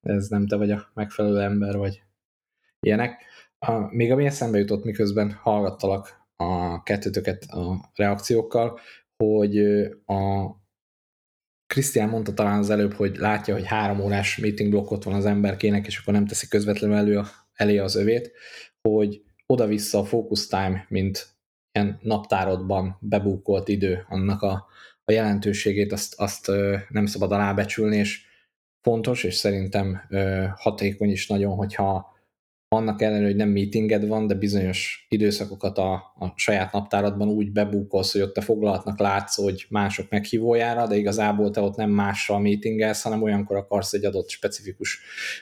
ez 0.01 0.27
nem 0.27 0.47
te 0.47 0.55
vagy 0.55 0.71
a 0.71 0.91
megfelelő 0.93 1.41
ember, 1.41 1.77
vagy 1.77 2.03
ilyenek. 2.79 3.23
Még 3.89 4.11
ami 4.11 4.25
eszembe 4.25 4.57
jutott, 4.57 4.83
miközben 4.83 5.31
hallgattalak 5.31 6.27
a 6.35 6.83
kettőtöket 6.83 7.43
a 7.43 7.91
reakciókkal, 7.95 8.79
hogy 9.23 9.57
a 10.05 10.51
Krisztián 11.67 12.09
mondta 12.09 12.33
talán 12.33 12.59
az 12.59 12.69
előbb, 12.69 12.93
hogy 12.93 13.15
látja, 13.17 13.53
hogy 13.53 13.65
három 13.65 13.99
órás 13.99 14.37
meeting 14.37 14.69
blokkot 14.69 15.03
van 15.03 15.13
az 15.13 15.25
emberkének, 15.25 15.87
és 15.87 15.97
akkor 15.97 16.13
nem 16.13 16.25
teszi 16.25 16.47
közvetlenül 16.47 16.95
elő 16.95 17.17
a, 17.17 17.27
elé 17.53 17.77
az 17.77 17.95
övét, 17.95 18.31
hogy 18.81 19.21
oda-vissza 19.45 19.99
a 19.99 20.05
focus 20.05 20.47
time, 20.47 20.85
mint 20.89 21.35
ilyen 21.71 21.99
naptárodban 22.01 22.97
bebúkolt 22.99 23.67
idő, 23.67 24.05
annak 24.09 24.41
a, 24.41 24.65
a 25.03 25.11
jelentőségét 25.11 25.91
azt, 25.91 26.13
azt 26.19 26.51
nem 26.89 27.05
szabad 27.05 27.31
alábecsülni, 27.31 27.97
és 27.97 28.25
fontos, 28.81 29.23
és 29.23 29.35
szerintem 29.35 30.01
hatékony 30.55 31.09
is 31.09 31.27
nagyon, 31.27 31.55
hogyha 31.55 32.16
annak 32.69 33.01
ellenére, 33.01 33.25
hogy 33.25 33.35
nem 33.35 33.49
meetinged 33.49 34.07
van, 34.07 34.27
de 34.27 34.33
bizonyos 34.33 35.05
időszakokat 35.09 35.77
a, 35.77 35.93
a 35.93 36.33
saját 36.35 36.71
naptáradban 36.71 37.27
úgy 37.27 37.51
bebúkolsz, 37.51 38.11
hogy 38.11 38.21
ott 38.21 38.33
te 38.33 38.41
foglalatnak 38.41 38.99
látsz, 38.99 39.41
hogy 39.41 39.65
mások 39.69 40.09
meghívójára, 40.09 40.87
de 40.87 40.95
igazából 40.95 41.51
te 41.51 41.61
ott 41.61 41.75
nem 41.75 41.89
mással 41.89 42.39
meetingelsz, 42.39 43.01
hanem 43.01 43.21
olyankor 43.21 43.55
akarsz 43.57 43.93
egy 43.93 44.05
adott 44.05 44.29
specifikus 44.29 44.99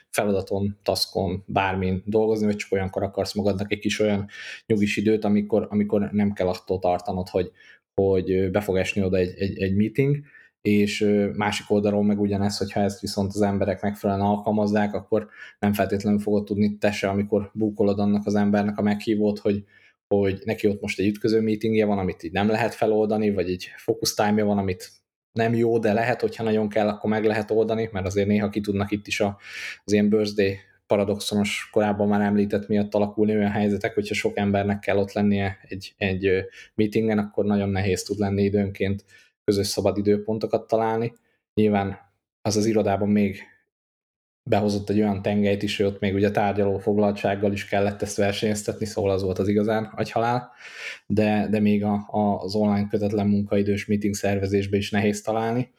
feladaton, 0.09 0.77
taskon, 0.83 1.43
bármin 1.47 2.03
dolgozni, 2.05 2.45
vagy 2.45 2.55
csak 2.55 2.71
olyankor 2.71 3.03
akarsz 3.03 3.33
magadnak 3.33 3.71
egy 3.71 3.79
kis 3.79 3.99
olyan 3.99 4.27
nyugis 4.65 4.97
időt, 4.97 5.25
amikor, 5.25 5.67
amikor 5.69 6.09
nem 6.11 6.33
kell 6.33 6.47
attól 6.47 6.79
tartanod, 6.79 7.29
hogy, 7.29 7.51
hogy 7.93 8.51
be 8.51 8.59
fog 8.61 8.77
esni 8.77 9.03
oda 9.03 9.17
egy, 9.17 9.33
egy, 9.37 9.61
egy 9.61 9.75
meeting, 9.75 10.17
és 10.65 11.07
másik 11.35 11.71
oldalról 11.71 12.03
meg 12.03 12.19
ugyanez, 12.19 12.57
hogyha 12.57 12.79
ezt 12.79 12.99
viszont 12.99 13.33
az 13.33 13.41
emberek 13.41 13.81
megfelelően 13.81 14.25
alkalmazzák, 14.25 14.93
akkor 14.93 15.27
nem 15.59 15.73
feltétlenül 15.73 16.19
fogod 16.19 16.43
tudni 16.43 16.77
te 16.77 16.91
se, 16.91 17.09
amikor 17.09 17.51
búkolod 17.53 17.99
annak 17.99 18.25
az 18.25 18.35
embernek 18.35 18.77
a 18.77 18.81
meghívót, 18.81 19.39
hogy, 19.39 19.63
hogy 20.07 20.41
neki 20.45 20.67
ott 20.67 20.81
most 20.81 20.99
egy 20.99 21.07
ütköző 21.07 21.41
meetingje 21.41 21.85
van, 21.85 21.97
amit 21.97 22.23
így 22.23 22.31
nem 22.31 22.47
lehet 22.47 22.73
feloldani, 22.73 23.31
vagy 23.31 23.49
egy 23.49 23.69
focus 23.77 24.13
time 24.13 24.43
van, 24.43 24.57
amit 24.57 24.91
nem 25.31 25.53
jó, 25.53 25.79
de 25.79 25.93
lehet, 25.93 26.21
hogyha 26.21 26.43
nagyon 26.43 26.69
kell, 26.69 26.87
akkor 26.87 27.09
meg 27.09 27.25
lehet 27.25 27.51
oldani, 27.51 27.89
mert 27.91 28.05
azért 28.05 28.27
néha 28.27 28.49
ki 28.49 28.61
tudnak 28.61 28.91
itt 28.91 29.07
is 29.07 29.19
az 29.19 29.93
ilyen 29.93 30.09
birthday 30.09 30.57
paradoxonos, 30.87 31.69
korábban 31.71 32.07
már 32.07 32.21
említett 32.21 32.67
miatt 32.67 32.95
alakulni 32.95 33.35
olyan 33.35 33.51
helyzetek, 33.51 33.93
hogyha 33.93 34.13
sok 34.13 34.37
embernek 34.37 34.79
kell 34.79 34.97
ott 34.97 35.11
lennie 35.11 35.57
egy, 35.67 35.93
egy 35.97 36.29
meetingen, 36.75 37.17
akkor 37.17 37.45
nagyon 37.45 37.69
nehéz 37.69 38.03
tud 38.03 38.17
lenni 38.17 38.43
időnként 38.43 39.05
közös 39.45 39.67
szabad 39.67 39.97
időpontokat 39.97 40.67
találni. 40.67 41.13
Nyilván 41.53 41.99
az 42.41 42.55
az 42.55 42.65
irodában 42.65 43.09
még 43.09 43.43
behozott 44.49 44.89
egy 44.89 44.99
olyan 44.99 45.21
tengelyt 45.21 45.63
is, 45.63 45.77
hogy 45.77 45.85
ott 45.85 45.99
még 45.99 46.13
ugye 46.13 46.31
tárgyaló 46.31 46.77
foglaltsággal 46.77 47.51
is 47.51 47.65
kellett 47.65 48.01
ezt 48.01 48.17
versenyeztetni, 48.17 48.85
szóval 48.85 49.11
az 49.11 49.21
volt 49.23 49.39
az 49.39 49.47
igazán 49.47 49.83
agyhalál, 49.95 50.51
de, 51.07 51.47
de 51.49 51.59
még 51.59 51.83
a, 51.83 51.93
a, 52.07 52.39
az 52.41 52.55
online 52.55 52.87
kötetlen 52.87 53.27
munkaidős 53.27 53.85
meeting 53.85 54.13
szervezésbe 54.13 54.77
is 54.77 54.91
nehéz 54.91 55.21
találni, 55.21 55.71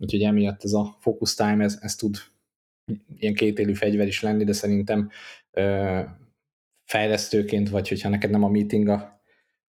úgyhogy 0.00 0.22
emiatt 0.22 0.64
ez 0.64 0.72
a 0.72 0.96
focus 1.00 1.34
time, 1.34 1.64
ez, 1.64 1.78
ez 1.80 1.96
tud 1.96 2.16
ilyen 3.16 3.34
kétélű 3.34 3.74
fegyver 3.74 4.06
is 4.06 4.22
lenni, 4.22 4.44
de 4.44 4.52
szerintem 4.52 5.10
ö, 5.50 6.00
fejlesztőként, 6.84 7.68
vagy 7.68 7.88
hogyha 7.88 8.08
neked 8.08 8.30
nem 8.30 8.44
a 8.44 8.48
meeting 8.48 8.88
a, 8.88 9.17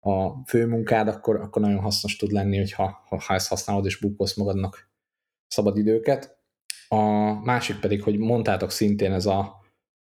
a 0.07 0.41
fő 0.45 0.65
munkád, 0.65 1.07
akkor, 1.07 1.35
akkor 1.35 1.61
nagyon 1.61 1.79
hasznos 1.79 2.15
tud 2.15 2.31
lenni, 2.31 2.57
hogyha, 2.57 3.05
ha 3.25 3.33
ezt 3.33 3.47
használod 3.47 3.85
és 3.85 3.99
bukolsz 3.99 4.35
magadnak 4.35 4.89
szabad 5.47 5.77
időket. 5.77 6.37
A 6.87 7.33
másik 7.43 7.79
pedig, 7.79 8.03
hogy 8.03 8.17
mondtátok 8.17 8.71
szintén 8.71 9.13
ez 9.13 9.25
a, 9.25 9.55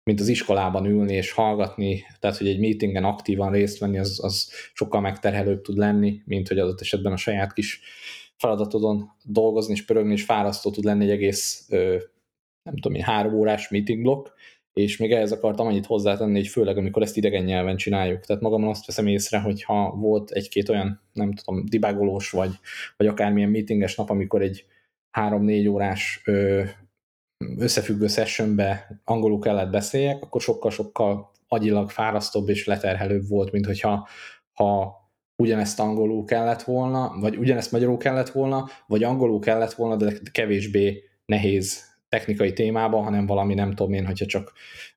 mint 0.02 0.20
az 0.20 0.28
iskolában 0.28 0.86
ülni 0.86 1.12
és 1.12 1.32
hallgatni, 1.32 2.04
tehát 2.18 2.36
hogy 2.36 2.48
egy 2.48 2.60
meetingen 2.60 3.04
aktívan 3.04 3.52
részt 3.52 3.78
venni, 3.78 3.98
az, 3.98 4.20
az 4.22 4.50
sokkal 4.72 5.00
megterhelőbb 5.00 5.62
tud 5.62 5.76
lenni, 5.76 6.22
mint 6.24 6.48
hogy 6.48 6.58
adott 6.58 6.80
esetben 6.80 7.12
a 7.12 7.16
saját 7.16 7.52
kis 7.52 7.80
feladatodon 8.36 9.10
dolgozni 9.24 9.72
és 9.72 9.84
pörögni, 9.84 10.12
és 10.12 10.24
fárasztó 10.24 10.70
tud 10.70 10.84
lenni 10.84 11.04
egy 11.04 11.10
egész, 11.10 11.66
nem 12.62 12.74
tudom 12.74 12.94
én, 12.94 13.02
három 13.02 13.34
órás 13.34 13.68
meeting 13.68 14.02
blokk, 14.02 14.28
és 14.82 14.96
még 14.96 15.12
ehhez 15.12 15.32
akartam 15.32 15.66
annyit 15.66 15.86
hozzátenni, 15.86 16.38
hogy 16.38 16.48
főleg 16.48 16.76
amikor 16.76 17.02
ezt 17.02 17.16
idegen 17.16 17.44
nyelven 17.44 17.76
csináljuk. 17.76 18.24
Tehát 18.24 18.42
magamon 18.42 18.68
azt 18.68 18.86
veszem 18.86 19.06
észre, 19.06 19.40
hogy 19.40 19.62
ha 19.62 19.90
volt 19.90 20.30
egy-két 20.30 20.68
olyan, 20.68 21.00
nem 21.12 21.32
tudom, 21.32 21.64
dibágolós 21.68 22.30
vagy, 22.30 22.50
vagy 22.96 23.06
akármilyen 23.06 23.50
meetinges 23.50 23.94
nap, 23.94 24.10
amikor 24.10 24.42
egy 24.42 24.64
három-négy 25.10 25.68
órás 25.68 26.22
ö, 26.24 26.62
összefüggő 27.56 28.06
sessionbe 28.06 29.00
angolul 29.04 29.38
kellett 29.38 29.70
beszéljek, 29.70 30.22
akkor 30.22 30.40
sokkal-sokkal 30.40 31.30
agyilag 31.48 31.90
fárasztóbb 31.90 32.48
és 32.48 32.66
leterhelőbb 32.66 33.28
volt, 33.28 33.52
mint 33.52 33.66
hogyha 33.66 34.08
ha 34.52 34.98
ugyanezt 35.42 35.80
angolul 35.80 36.24
kellett 36.24 36.62
volna, 36.62 37.16
vagy 37.20 37.36
ugyanezt 37.36 37.72
magyarul 37.72 37.96
kellett 37.96 38.30
volna, 38.30 38.68
vagy 38.86 39.02
angolul 39.02 39.40
kellett 39.40 39.72
volna, 39.72 39.96
de 39.96 40.12
kevésbé 40.32 41.02
nehéz 41.24 41.89
technikai 42.10 42.52
témában, 42.52 43.02
hanem 43.02 43.26
valami, 43.26 43.54
nem 43.54 43.74
tudom 43.74 43.92
én, 43.92 44.06
hogyha 44.06 44.26
csak 44.26 44.52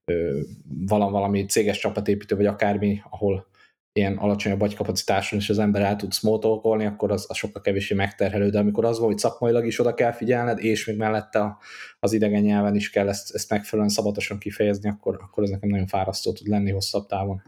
ö, 0.05 0.39
valami 0.87 1.45
céges 1.45 1.79
csapatépítő, 1.79 2.35
vagy 2.35 2.45
akármi, 2.45 3.01
ahol 3.09 3.47
ilyen 3.93 4.17
alacsonyabb 4.17 4.61
agykapacitáson 4.61 5.39
és 5.39 5.49
az 5.49 5.59
ember 5.59 5.81
el 5.81 5.95
tud 5.95 6.13
smalltalkolni, 6.13 6.85
akkor 6.85 7.11
az, 7.11 7.25
az 7.27 7.37
sokkal 7.37 7.61
kevésbé 7.61 7.95
megterhelő, 7.95 8.49
de 8.49 8.59
amikor 8.59 8.85
az 8.85 8.99
van, 8.99 9.07
hogy 9.07 9.17
szakmailag 9.17 9.65
is 9.65 9.79
oda 9.79 9.93
kell 9.93 10.11
figyelned, 10.11 10.59
és 10.59 10.85
még 10.85 10.97
mellette 10.97 11.57
az 11.99 12.13
idegen 12.13 12.41
nyelven 12.41 12.75
is 12.75 12.89
kell 12.89 13.07
ezt, 13.07 13.35
ezt 13.35 13.49
megfelelően 13.49 13.93
szabatosan 13.93 14.37
kifejezni, 14.37 14.89
akkor, 14.89 15.17
akkor 15.21 15.43
ez 15.43 15.49
nekem 15.49 15.69
nagyon 15.69 15.87
fárasztó 15.87 16.33
tud 16.33 16.47
lenni 16.47 16.71
hosszabb 16.71 17.05
távon. 17.05 17.41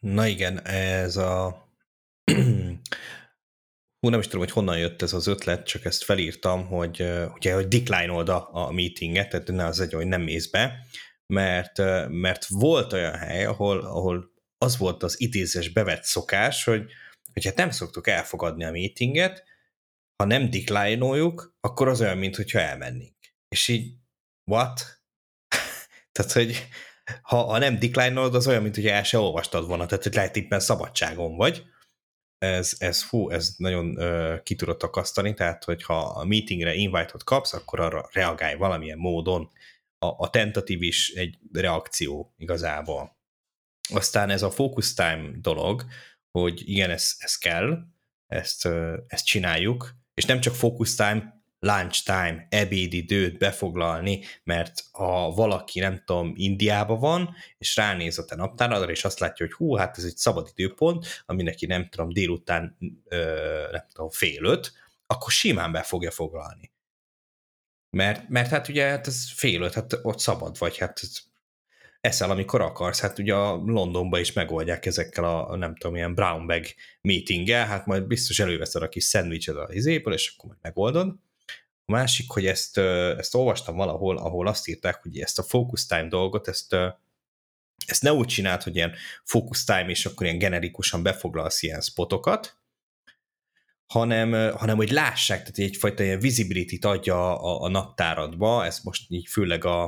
Na 0.00 0.26
igen, 0.26 0.66
ez 0.66 1.16
a 1.16 1.68
Hú, 4.02 4.08
nem 4.08 4.20
is 4.20 4.24
tudom, 4.26 4.40
hogy 4.40 4.50
honnan 4.50 4.78
jött 4.78 5.02
ez 5.02 5.12
az 5.12 5.26
ötlet, 5.26 5.66
csak 5.66 5.84
ezt 5.84 6.04
felírtam, 6.04 6.66
hogy 6.66 7.02
ugye, 7.34 7.54
hogy 7.54 7.68
decline-old 7.68 8.28
a, 8.28 8.70
meetinget, 8.70 9.28
tehát 9.28 9.48
ne 9.48 9.64
az 9.64 9.80
egy, 9.80 9.92
hogy 9.92 10.06
nem 10.06 10.22
mész 10.22 10.46
be, 10.46 10.86
mert, 11.26 11.78
mert 12.08 12.46
volt 12.46 12.92
olyan 12.92 13.14
hely, 13.14 13.44
ahol, 13.44 13.80
ahol 13.80 14.32
az 14.58 14.76
volt 14.76 15.02
az 15.02 15.20
idézes 15.20 15.68
bevett 15.68 16.04
szokás, 16.04 16.64
hogy, 16.64 16.84
hogy 17.32 17.44
hát 17.44 17.56
nem 17.56 17.70
szoktuk 17.70 18.06
elfogadni 18.06 18.64
a 18.64 18.70
meetinget, 18.70 19.44
ha 20.16 20.24
nem 20.24 20.50
decline 20.50 21.32
akkor 21.60 21.88
az 21.88 22.00
olyan, 22.00 22.18
mintha 22.18 22.58
elmennénk. 22.58 23.16
És 23.48 23.68
így, 23.68 23.94
what? 24.50 25.02
tehát, 26.12 26.32
hogy 26.32 26.68
ha, 27.22 27.36
ha 27.36 27.58
nem 27.58 27.78
decline 27.78 28.20
az 28.20 28.46
olyan, 28.46 28.62
mint 28.62 28.74
hogy 28.74 28.86
el 28.86 29.02
se 29.02 29.18
olvastad 29.18 29.66
volna, 29.66 29.86
tehát 29.86 30.04
hogy 30.04 30.14
lehet 30.14 30.36
éppen 30.36 30.60
szabadságon 30.60 31.36
vagy, 31.36 31.70
ez, 32.42 32.76
ez, 32.78 33.02
hú, 33.02 33.30
ez 33.30 33.54
nagyon 33.56 33.98
uh, 33.98 34.42
ki 34.42 34.54
tudott 34.54 34.82
akasztani, 34.82 35.34
tehát 35.34 35.64
hogyha 35.64 35.98
a 35.98 36.24
meetingre 36.24 36.74
invite-ot 36.74 37.24
kapsz, 37.24 37.52
akkor 37.52 37.80
arra 37.80 38.08
reagálj 38.12 38.56
valamilyen 38.56 38.98
módon. 38.98 39.50
A, 39.98 40.06
a 40.06 40.30
tentatív 40.30 40.82
is 40.82 41.10
egy 41.10 41.38
reakció 41.52 42.34
igazából. 42.36 43.16
Aztán 43.92 44.30
ez 44.30 44.42
a 44.42 44.50
focus 44.50 44.94
time 44.94 45.30
dolog, 45.40 45.84
hogy 46.30 46.68
igen, 46.68 46.90
ez, 46.90 47.14
ez 47.18 47.36
kell, 47.36 47.78
ezt, 48.26 48.66
uh, 48.66 48.94
ezt 49.06 49.26
csináljuk, 49.26 49.94
és 50.14 50.24
nem 50.24 50.40
csak 50.40 50.54
focus 50.54 50.94
time, 50.94 51.41
lunch 51.64 52.04
time, 52.04 52.46
ebédidőt 52.48 53.38
befoglalni, 53.38 54.24
mert 54.44 54.84
ha 54.92 55.30
valaki, 55.30 55.80
nem 55.80 56.02
tudom, 56.04 56.32
Indiában 56.36 56.98
van, 56.98 57.34
és 57.58 57.76
ránéz 57.76 58.18
a 58.18 58.24
te 58.24 58.34
naptáradra, 58.34 58.90
és 58.90 59.04
azt 59.04 59.18
látja, 59.18 59.46
hogy 59.46 59.54
hú, 59.54 59.74
hát 59.74 59.98
ez 59.98 60.04
egy 60.04 60.16
szabad 60.16 60.48
időpont, 60.54 61.22
ami 61.26 61.42
neki, 61.42 61.66
nem 61.66 61.88
tudom, 61.88 62.12
délután, 62.12 62.76
ö, 63.04 63.68
nem 63.70 63.86
tudom, 63.92 64.10
fél 64.10 64.44
öt, 64.44 64.72
akkor 65.06 65.30
simán 65.30 65.72
be 65.72 65.82
fogja 65.82 66.10
foglalni. 66.10 66.72
Mert, 67.90 68.28
mert 68.28 68.50
hát 68.50 68.68
ugye 68.68 68.88
hát 68.88 69.06
ez 69.06 69.32
fél 69.32 69.62
öt, 69.62 69.74
hát 69.74 69.98
ott 70.02 70.18
szabad 70.18 70.58
vagy, 70.58 70.78
hát 70.78 71.00
eszel, 72.00 72.30
amikor 72.30 72.60
akarsz. 72.60 73.00
Hát 73.00 73.18
ugye 73.18 73.34
a 73.34 73.54
Londonban 73.54 74.20
is 74.20 74.32
megoldják 74.32 74.86
ezekkel 74.86 75.24
a, 75.24 75.56
nem 75.56 75.76
tudom, 75.76 75.96
ilyen 75.96 76.14
brown 76.14 76.46
bag 76.46 76.64
meetinggel, 77.00 77.66
hát 77.66 77.86
majd 77.86 78.06
biztos 78.06 78.38
előveszed 78.38 78.82
a 78.82 78.88
kis 78.88 79.04
szendvicset 79.04 79.56
a 79.56 79.68
izéből, 79.70 80.14
és 80.14 80.34
akkor 80.34 80.48
majd 80.48 80.62
megoldod 80.62 81.14
a 81.84 81.92
másik, 81.92 82.30
hogy 82.30 82.46
ezt, 82.46 82.78
ezt 82.78 83.34
olvastam 83.34 83.76
valahol, 83.76 84.16
ahol 84.16 84.46
azt 84.46 84.68
írták, 84.68 85.02
hogy 85.02 85.20
ezt 85.20 85.38
a 85.38 85.42
focus 85.42 85.86
time 85.86 86.08
dolgot, 86.08 86.48
ezt, 86.48 86.76
ezt 87.86 88.02
ne 88.02 88.12
úgy 88.12 88.26
csináld, 88.26 88.62
hogy 88.62 88.76
ilyen 88.76 88.94
focus 89.24 89.64
time, 89.64 89.88
és 89.88 90.06
akkor 90.06 90.26
ilyen 90.26 90.38
generikusan 90.38 91.02
befoglalsz 91.02 91.62
ilyen 91.62 91.80
spotokat, 91.80 92.60
hanem, 93.86 94.56
hanem 94.56 94.76
hogy 94.76 94.90
lássák, 94.90 95.38
tehát 95.38 95.58
egyfajta 95.58 96.02
ilyen 96.02 96.20
visibility-t 96.20 96.84
adja 96.84 97.40
a, 97.40 97.62
a 97.62 97.68
naptáradba, 97.68 98.64
ez 98.64 98.80
most 98.82 99.10
így 99.10 99.28
főleg 99.28 99.64
a, 99.64 99.82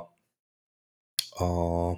a 1.31 1.93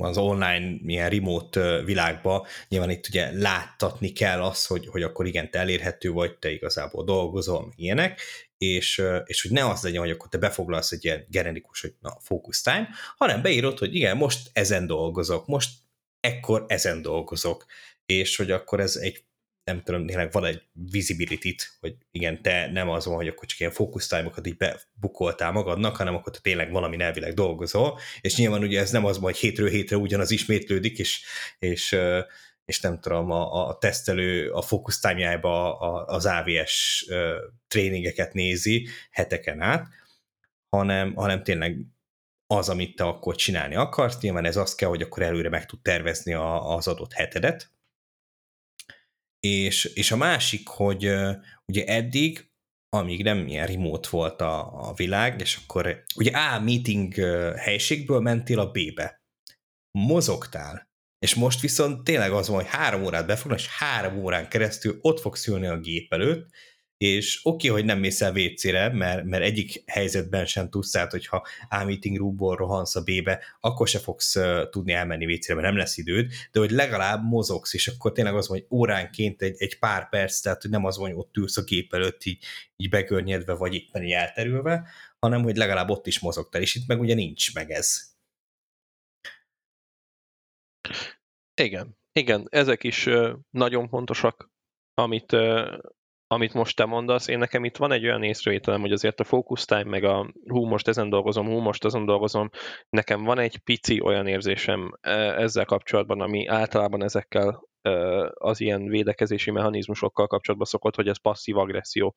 az 0.00 0.16
online 0.16 0.76
ilyen 0.86 1.10
remote 1.10 1.82
világban 1.82 2.46
nyilván 2.68 2.90
itt 2.90 3.08
ugye 3.08 3.32
láttatni 3.32 4.12
kell 4.12 4.42
azt, 4.42 4.66
hogy, 4.66 4.86
hogy 4.86 5.02
akkor 5.02 5.26
igen, 5.26 5.50
te 5.50 5.58
elérhető 5.58 6.10
vagy, 6.10 6.38
te 6.38 6.50
igazából 6.50 7.04
dolgozol, 7.04 7.72
ilyenek, 7.76 8.20
és, 8.58 9.02
és 9.24 9.42
hogy 9.42 9.50
ne 9.50 9.68
az 9.68 9.82
legyen, 9.82 10.00
hogy 10.00 10.10
akkor 10.10 10.28
te 10.28 10.38
befoglalsz 10.38 10.92
egy 10.92 11.04
ilyen 11.04 11.26
generikus, 11.28 11.80
hogy 11.80 11.94
na, 12.00 12.16
focus 12.20 12.60
time, 12.60 12.88
hanem 13.16 13.42
beírod, 13.42 13.78
hogy 13.78 13.94
igen, 13.94 14.16
most 14.16 14.50
ezen 14.52 14.86
dolgozok, 14.86 15.46
most 15.46 15.70
ekkor 16.20 16.64
ezen 16.68 17.02
dolgozok, 17.02 17.64
és 18.06 18.36
hogy 18.36 18.50
akkor 18.50 18.80
ez 18.80 18.96
egy 18.96 19.24
nem 19.64 19.82
tudom, 19.82 20.06
tényleg 20.06 20.32
van 20.32 20.44
egy 20.44 20.62
visibility 20.72 21.56
hogy 21.80 21.96
igen, 22.10 22.42
te 22.42 22.70
nem 22.70 22.88
az 22.88 23.04
van, 23.04 23.14
hogy 23.14 23.28
akkor 23.28 23.46
csak 23.46 23.60
ilyen 23.60 23.72
focus 23.72 24.06
time-okat 24.06 24.46
így 24.46 24.56
bebukoltál 24.56 25.52
magadnak, 25.52 25.96
hanem 25.96 26.14
akkor 26.14 26.32
te 26.32 26.38
tényleg 26.42 26.70
valami 26.70 27.00
elvileg 27.00 27.34
dolgozol, 27.34 27.98
és 28.20 28.36
nyilván 28.36 28.62
ugye 28.62 28.80
ez 28.80 28.90
nem 28.90 29.04
az, 29.04 29.16
hogy 29.16 29.36
hétről 29.36 29.68
hétre 29.68 29.96
ugyanaz 29.96 30.30
ismétlődik, 30.30 30.98
és, 30.98 31.22
és, 31.58 31.96
és 32.64 32.80
nem 32.80 33.00
tudom, 33.00 33.30
a, 33.30 33.68
a 33.68 33.78
tesztelő 33.78 34.50
a 34.50 34.62
focus 34.62 35.00
az 36.06 36.26
AVS 36.26 37.06
tréningeket 37.68 38.32
nézi 38.32 38.88
heteken 39.10 39.60
át, 39.60 39.88
hanem, 40.68 41.14
hanem 41.14 41.42
tényleg 41.42 41.76
az, 42.46 42.68
amit 42.68 42.96
te 42.96 43.04
akkor 43.04 43.36
csinálni 43.36 43.74
akarsz, 43.74 44.20
nyilván 44.20 44.44
ez 44.44 44.56
azt 44.56 44.76
kell, 44.76 44.88
hogy 44.88 45.02
akkor 45.02 45.22
előre 45.22 45.48
meg 45.48 45.66
tud 45.66 45.82
tervezni 45.82 46.32
a, 46.32 46.74
az 46.74 46.88
adott 46.88 47.12
hetedet, 47.12 47.70
és, 49.46 49.84
és 49.84 50.10
a 50.10 50.16
másik, 50.16 50.68
hogy 50.68 51.04
ugye 51.72 51.84
eddig, 51.86 52.50
amíg 52.88 53.22
nem 53.22 53.46
ilyen 53.46 53.66
remote 53.66 54.08
volt 54.10 54.40
a, 54.40 54.88
a 54.88 54.92
világ, 54.94 55.40
és 55.40 55.56
akkor 55.56 56.04
ugye 56.14 56.30
A 56.30 56.60
meeting 56.60 57.14
helységből 57.56 58.20
mentél 58.20 58.58
a 58.58 58.70
B-be. 58.70 59.20
Mozogtál, 59.98 60.90
És 61.18 61.34
most 61.34 61.60
viszont 61.60 62.04
tényleg 62.04 62.32
az 62.32 62.48
van, 62.48 62.56
hogy 62.56 62.70
három 62.70 63.04
órát 63.04 63.26
befognak, 63.26 63.58
és 63.58 63.68
három 63.68 64.18
órán 64.18 64.48
keresztül 64.48 64.98
ott 65.00 65.20
fogsz 65.20 65.46
ülni 65.46 65.66
a 65.66 65.80
gép 65.80 66.12
előtt, 66.12 66.50
és 67.02 67.40
oké, 67.42 67.68
okay, 67.68 67.80
hogy 67.80 67.88
nem 67.88 67.98
mész 67.98 68.20
el 68.20 68.32
WC-re, 68.32 68.88
mert, 68.88 69.24
mert 69.24 69.42
egyik 69.42 69.82
helyzetben 69.86 70.46
sem 70.46 70.70
tudsz, 70.70 70.90
tehát 70.90 71.10
hogyha 71.10 71.46
A 71.68 71.84
meeting 71.84 72.16
roomból 72.16 72.56
rohansz 72.56 72.96
a 72.96 73.02
B-be, 73.02 73.44
akkor 73.60 73.88
se 73.88 73.98
fogsz 73.98 74.36
uh, 74.36 74.68
tudni 74.70 74.92
elmenni 74.92 75.34
WC-re, 75.34 75.54
mert 75.54 75.66
nem 75.66 75.76
lesz 75.76 75.96
időd, 75.96 76.32
de 76.52 76.60
hogy 76.60 76.70
legalább 76.70 77.24
mozogsz, 77.24 77.74
és 77.74 77.88
akkor 77.88 78.12
tényleg 78.12 78.34
az 78.34 78.46
hogy 78.46 78.66
óránként 78.70 79.42
egy, 79.42 79.54
egy 79.58 79.78
pár 79.78 80.08
perc, 80.08 80.40
tehát 80.40 80.62
hogy 80.62 80.70
nem 80.70 80.84
az 80.84 80.96
hogy 80.96 81.12
ott 81.14 81.36
ülsz 81.36 81.56
a 81.56 81.62
gép 81.62 81.94
előtt 81.94 82.24
így, 82.24 82.44
így 82.76 82.88
begörnyedve, 82.88 83.54
vagy 83.54 83.74
éppen 83.74 84.02
így 84.02 84.12
elterülve, 84.12 84.88
hanem 85.18 85.42
hogy 85.42 85.56
legalább 85.56 85.90
ott 85.90 86.06
is 86.06 86.20
mozogtál, 86.20 86.62
és 86.62 86.74
itt 86.74 86.86
meg 86.86 87.00
ugye 87.00 87.14
nincs 87.14 87.54
meg 87.54 87.70
ez. 87.70 88.10
Igen, 91.60 91.96
igen, 92.12 92.46
ezek 92.50 92.84
is 92.84 93.08
nagyon 93.50 93.88
fontosak, 93.88 94.50
amit, 94.94 95.36
amit 96.32 96.54
most 96.54 96.76
te 96.76 96.84
mondasz. 96.84 97.28
Én 97.28 97.38
nekem 97.38 97.64
itt 97.64 97.76
van 97.76 97.92
egy 97.92 98.04
olyan 98.04 98.22
észrevételem, 98.22 98.80
hogy 98.80 98.92
azért 98.92 99.20
a 99.20 99.24
focus 99.24 99.64
time, 99.64 99.84
meg 99.84 100.04
a 100.04 100.32
hú, 100.46 100.64
most 100.64 100.88
ezen 100.88 101.10
dolgozom, 101.10 101.46
hú, 101.46 101.58
most 101.58 101.84
azon 101.84 102.04
dolgozom, 102.04 102.50
nekem 102.88 103.24
van 103.24 103.38
egy 103.38 103.58
pici 103.58 104.00
olyan 104.00 104.26
érzésem 104.26 104.98
ezzel 105.36 105.64
kapcsolatban, 105.64 106.20
ami 106.20 106.46
általában 106.46 107.02
ezekkel 107.02 107.68
az 108.32 108.60
ilyen 108.60 108.86
védekezési 108.86 109.50
mechanizmusokkal 109.50 110.26
kapcsolatban 110.26 110.68
szokott, 110.68 110.94
hogy 110.94 111.08
ez 111.08 111.20
passzív 111.20 111.56
agresszió, 111.56 112.14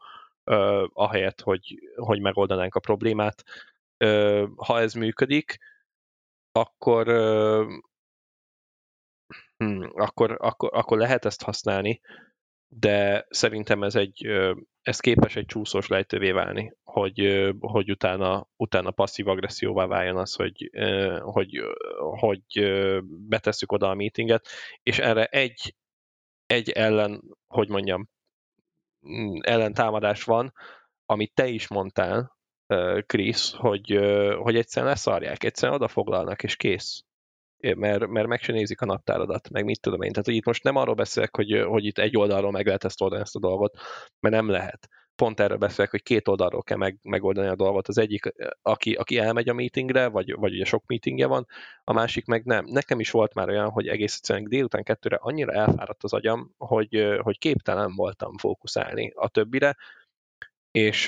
ahelyett, 0.93 1.41
hogy, 1.41 1.80
hogy 1.95 2.21
megoldanánk 2.21 2.75
a 2.75 2.80
problémát. 2.80 3.43
Ha 4.56 4.80
ez 4.80 4.93
működik, 4.93 5.58
akkor, 6.51 7.08
hmm, 9.58 9.91
akkor, 9.93 10.38
akkor, 10.39 10.69
akkor 10.73 10.97
lehet 10.97 11.25
ezt 11.25 11.43
használni, 11.43 12.01
de 12.67 13.25
szerintem 13.30 13.84
ez 13.84 13.95
egy, 13.95 14.25
ez 14.82 14.99
képes 14.99 15.36
egy 15.36 15.45
csúszós 15.45 15.88
lejtővé 15.88 16.32
válni, 16.32 16.73
hogy, 16.84 17.49
hogy 17.60 17.91
utána, 17.91 18.49
utána 18.56 18.91
passzív 18.91 19.28
agresszióvá 19.28 19.86
váljon 19.86 20.17
az, 20.17 20.34
hogy, 20.34 20.71
hogy, 21.21 21.62
hogy 21.95 22.65
betesszük 23.08 23.71
oda 23.71 23.89
a 23.89 23.93
meetinget, 23.93 24.47
és 24.84 24.99
erre 24.99 25.25
egy, 25.25 25.75
egy 26.45 26.69
ellen, 26.69 27.21
hogy 27.47 27.69
mondjam, 27.69 28.10
mm, 29.08 29.38
ellentámadás 29.41 30.23
van, 30.23 30.54
amit 31.06 31.34
te 31.34 31.47
is 31.47 31.67
mondtál, 31.67 32.34
Krisz, 33.06 33.54
hogy, 33.54 33.99
hogy 34.38 34.56
egyszerűen 34.56 34.91
leszarják, 34.91 35.43
egyszerűen 35.43 35.78
odafoglalnak, 35.78 36.43
és 36.43 36.56
kész 36.56 37.06
mert, 37.60 38.08
mert 38.08 38.28
meg 38.28 38.41
se 38.41 38.52
nézik 38.52 38.82
a 38.82 38.86
naptáradat, 38.86 39.50
meg 39.50 39.65
mit 39.65 39.82
tudom 39.82 40.02
én. 40.02 40.12
Tehát, 40.12 40.26
hogy 40.26 40.36
itt 40.36 40.46
most 40.46 40.63
nem 40.63 40.76
arról 40.76 40.96
beszélek, 40.96 41.36
hogy, 41.36 41.63
hogy 41.68 41.86
itt 41.86 41.98
egy 41.98 42.18
oldalról 42.18 42.52
meg 42.52 42.65
lehet 42.65 42.84
ezt 42.84 43.02
oldani 43.02 43.22
ezt 43.22 43.36
a 43.36 43.39
dolgot, 43.39 43.78
mert 44.20 44.36
nem 44.36 44.50
lehet. 44.50 44.88
Pont 45.15 45.39
erről 45.39 45.58
beszélek, 45.58 45.91
hogy 45.91 46.04
két 46.04 46.28
oldalról 46.28 46.63
kell 46.63 46.78
meg, 46.78 46.98
megoldani 47.02 47.48
a 47.48 47.56
dolgot. 47.56 47.88
Az 47.88 47.98
egyik, 47.98 48.34
aki, 48.62 48.94
aki 48.94 49.18
elmegy 49.18 49.50
a 49.50 49.54
meetingre, 49.54 50.08
vagy, 50.08 50.36
vagy 50.36 50.54
ugye 50.54 50.65
sok 50.65 50.84
meetingje 50.88 51.28
van, 51.28 51.48
a 51.84 51.94
másik 51.94 52.26
meg 52.26 52.46
nem. 52.46 52.65
Nekem 52.65 53.00
is 53.00 53.12
volt 53.12 53.34
már 53.34 53.50
olyan, 53.50 53.70
hogy 53.70 53.88
egész 53.88 54.15
egyszerűen 54.15 54.50
délután 54.50 54.84
kettőre 54.84 55.15
annyira 55.15 55.52
elfáradt 55.52 56.04
az 56.04 56.13
agyam, 56.13 56.52
hogy, 56.58 57.18
hogy 57.20 57.38
képtelen 57.38 57.96
voltam 57.96 58.38
fókuszálni 58.38 59.12
a 59.15 59.30
többire, 59.30 59.76
és 60.72 61.08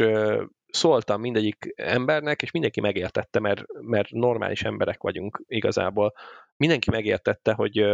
szóltam 0.70 1.22
mindegyik 1.22 1.74
embernek, 1.76 2.42
és 2.42 2.52
mindenki 2.52 2.82
megértette, 2.82 3.40
mert, 3.40 3.64
mert 3.82 4.12
normális 4.12 4.64
emberek 4.64 5.02
vagyunk 5.02 5.44
igazából. 5.48 6.14
Mindenki 6.58 6.90
megértette, 6.90 7.54
hogy, 7.54 7.86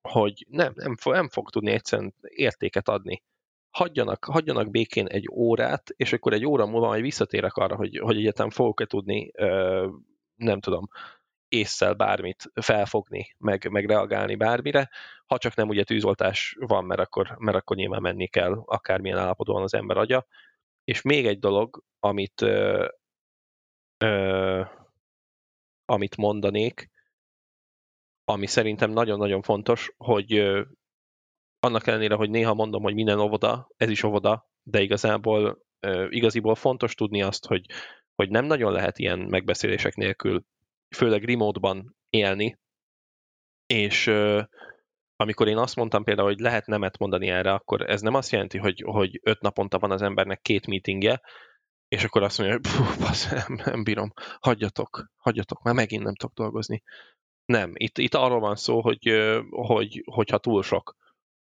hogy 0.00 0.46
nem, 0.48 0.72
nem, 0.74 0.96
fog, 0.96 1.12
nem 1.12 1.28
fog 1.28 1.50
tudni 1.50 1.70
egyszerűen 1.70 2.14
értéket 2.20 2.88
adni. 2.88 3.22
Hagyjanak, 3.70 4.24
hagyjanak 4.24 4.70
békén 4.70 5.06
egy 5.06 5.28
órát, 5.32 5.90
és 5.96 6.12
akkor 6.12 6.32
egy 6.32 6.46
óra 6.46 6.66
múlva 6.66 6.86
majd 6.86 7.02
visszatérek 7.02 7.54
arra, 7.54 7.76
hogy, 7.76 7.98
hogy 7.98 8.16
egyetem 8.16 8.50
fogok-e 8.50 8.84
tudni, 8.84 9.30
nem 10.34 10.60
tudom, 10.60 10.88
észszel 11.48 11.94
bármit 11.94 12.50
felfogni, 12.54 13.34
meg, 13.38 13.70
meg 13.70 13.86
reagálni 13.86 14.34
bármire, 14.34 14.90
ha 15.26 15.38
csak 15.38 15.54
nem 15.54 15.68
ugye 15.68 15.84
tűzoltás 15.84 16.56
van, 16.60 16.84
mert 16.84 17.00
akkor, 17.00 17.36
mert 17.38 17.56
akkor 17.56 17.76
nyilván 17.76 18.02
menni 18.02 18.26
kell, 18.26 18.62
akármilyen 18.64 19.18
állapotban 19.18 19.62
az 19.62 19.74
ember 19.74 19.96
agya, 19.96 20.26
és 20.88 21.02
még 21.02 21.26
egy 21.26 21.38
dolog, 21.38 21.82
amit, 22.00 22.40
ö, 22.40 22.88
ö, 23.98 24.62
amit 25.84 26.16
mondanék, 26.16 26.90
ami 28.24 28.46
szerintem 28.46 28.90
nagyon-nagyon 28.90 29.42
fontos, 29.42 29.92
hogy 29.96 30.34
ö, 30.34 30.62
annak 31.60 31.86
ellenére, 31.86 32.14
hogy 32.14 32.30
néha 32.30 32.54
mondom, 32.54 32.82
hogy 32.82 32.94
minden 32.94 33.18
óvoda, 33.18 33.68
ez 33.76 33.88
is 33.90 34.02
óvoda, 34.02 34.48
de 34.62 34.80
igazából 34.80 35.62
ö, 35.80 36.06
igaziból 36.10 36.54
fontos 36.54 36.94
tudni 36.94 37.22
azt, 37.22 37.46
hogy, 37.46 37.66
hogy 38.14 38.30
nem 38.30 38.44
nagyon 38.44 38.72
lehet 38.72 38.98
ilyen 38.98 39.18
megbeszélések 39.18 39.94
nélkül, 39.94 40.44
főleg 40.96 41.24
remote-ban 41.24 41.96
élni, 42.10 42.58
és 43.66 44.06
ö, 44.06 44.42
amikor 45.20 45.48
én 45.48 45.56
azt 45.56 45.76
mondtam 45.76 46.04
például, 46.04 46.28
hogy 46.28 46.40
lehet 46.40 46.66
nemet 46.66 46.98
mondani 46.98 47.28
erre, 47.28 47.52
akkor 47.52 47.90
ez 47.90 48.00
nem 48.00 48.14
azt 48.14 48.30
jelenti, 48.30 48.58
hogy, 48.58 48.82
hogy 48.86 49.20
öt 49.22 49.40
naponta 49.40 49.78
van 49.78 49.90
az 49.90 50.02
embernek 50.02 50.40
két 50.40 50.66
meetingje, 50.66 51.20
és 51.88 52.04
akkor 52.04 52.22
azt 52.22 52.38
mondja, 52.38 52.58
hogy 52.72 52.98
basz, 53.06 53.30
nem, 53.30 53.58
nem 53.64 53.84
bírom, 53.84 54.12
hagyjatok, 54.40 55.10
hagyjatok, 55.16 55.62
már 55.62 55.74
megint 55.74 56.02
nem 56.02 56.14
tudok 56.14 56.34
dolgozni. 56.34 56.82
Nem, 57.44 57.72
itt, 57.74 57.98
itt 57.98 58.14
arról 58.14 58.40
van 58.40 58.56
szó, 58.56 58.80
hogy, 58.80 59.32
hogy, 59.50 60.02
hogyha 60.04 60.38
túl 60.38 60.62
sok, 60.62 60.96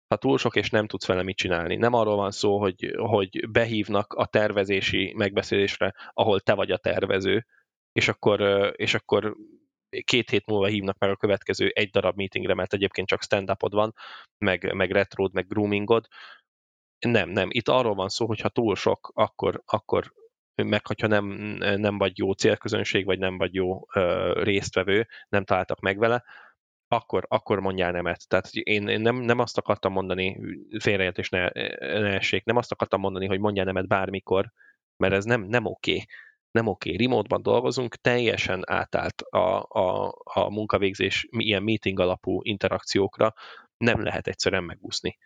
ha 0.08 0.16
túl 0.16 0.38
sok 0.38 0.56
és 0.56 0.70
nem 0.70 0.86
tudsz 0.86 1.06
vele 1.06 1.22
mit 1.22 1.36
csinálni. 1.36 1.76
Nem 1.76 1.92
arról 1.92 2.16
van 2.16 2.30
szó, 2.30 2.58
hogy, 2.58 2.94
hogy 2.96 3.50
behívnak 3.50 4.12
a 4.12 4.26
tervezési 4.26 5.12
megbeszélésre, 5.16 5.94
ahol 6.12 6.40
te 6.40 6.54
vagy 6.54 6.70
a 6.70 6.78
tervező, 6.78 7.46
és 7.92 8.08
akkor, 8.08 8.40
és 8.76 8.94
akkor 8.94 9.36
két 10.04 10.30
hét 10.30 10.46
múlva 10.46 10.66
hívnak 10.66 10.98
meg 10.98 11.10
a 11.10 11.16
következő 11.16 11.68
egy 11.74 11.90
darab 11.90 12.16
meetingre, 12.16 12.54
mert 12.54 12.72
egyébként 12.72 13.08
csak 13.08 13.22
stand-upod 13.22 13.74
van, 13.74 13.94
meg, 14.38 14.74
meg 14.74 14.90
retrod, 14.90 15.32
meg 15.32 15.46
groomingod. 15.46 16.06
Nem, 16.98 17.30
nem. 17.30 17.48
Itt 17.50 17.68
arról 17.68 17.94
van 17.94 18.08
szó, 18.08 18.26
hogy 18.26 18.40
ha 18.40 18.48
túl 18.48 18.76
sok, 18.76 19.10
akkor, 19.14 19.62
akkor 19.64 20.12
meg 20.62 20.86
hogyha 20.86 21.06
nem, 21.06 21.26
nem 21.58 21.98
vagy 21.98 22.18
jó 22.18 22.32
célközönség, 22.32 23.04
vagy 23.04 23.18
nem 23.18 23.38
vagy 23.38 23.54
jó 23.54 23.80
ö, 23.94 24.32
résztvevő, 24.42 25.06
nem 25.28 25.44
találtak 25.44 25.80
meg 25.80 25.98
vele, 25.98 26.24
akkor, 26.88 27.24
akkor 27.28 27.60
mondjál 27.60 27.92
nemet. 27.92 28.28
Tehát 28.28 28.48
én, 28.52 28.88
én 28.88 29.00
nem, 29.00 29.16
nem 29.16 29.38
azt 29.38 29.58
akartam 29.58 29.92
mondani, 29.92 30.40
félreértés 30.78 31.28
ne, 31.28 31.48
ne 31.78 32.14
essék, 32.14 32.44
nem 32.44 32.56
azt 32.56 32.72
akartam 32.72 33.00
mondani, 33.00 33.26
hogy 33.26 33.38
mondjál 33.38 33.64
nemet 33.64 33.88
bármikor, 33.88 34.52
mert 34.96 35.14
ez 35.14 35.24
nem, 35.24 35.42
nem 35.42 35.64
oké. 35.64 35.92
Okay 35.92 36.04
nem 36.54 36.66
oké, 36.66 36.92
okay. 36.92 37.06
remote-ban 37.06 37.42
dolgozunk, 37.42 37.94
teljesen 37.94 38.62
átállt 38.66 39.20
a, 39.20 39.66
a, 39.68 40.14
a 40.24 40.50
munkavégzés 40.50 41.26
ilyen 41.30 41.62
meeting 41.62 42.00
alapú 42.00 42.40
interakciókra, 42.42 43.34
nem 43.76 44.02
lehet 44.02 44.26
egyszerűen 44.26 44.64
megúszni. 44.64 45.18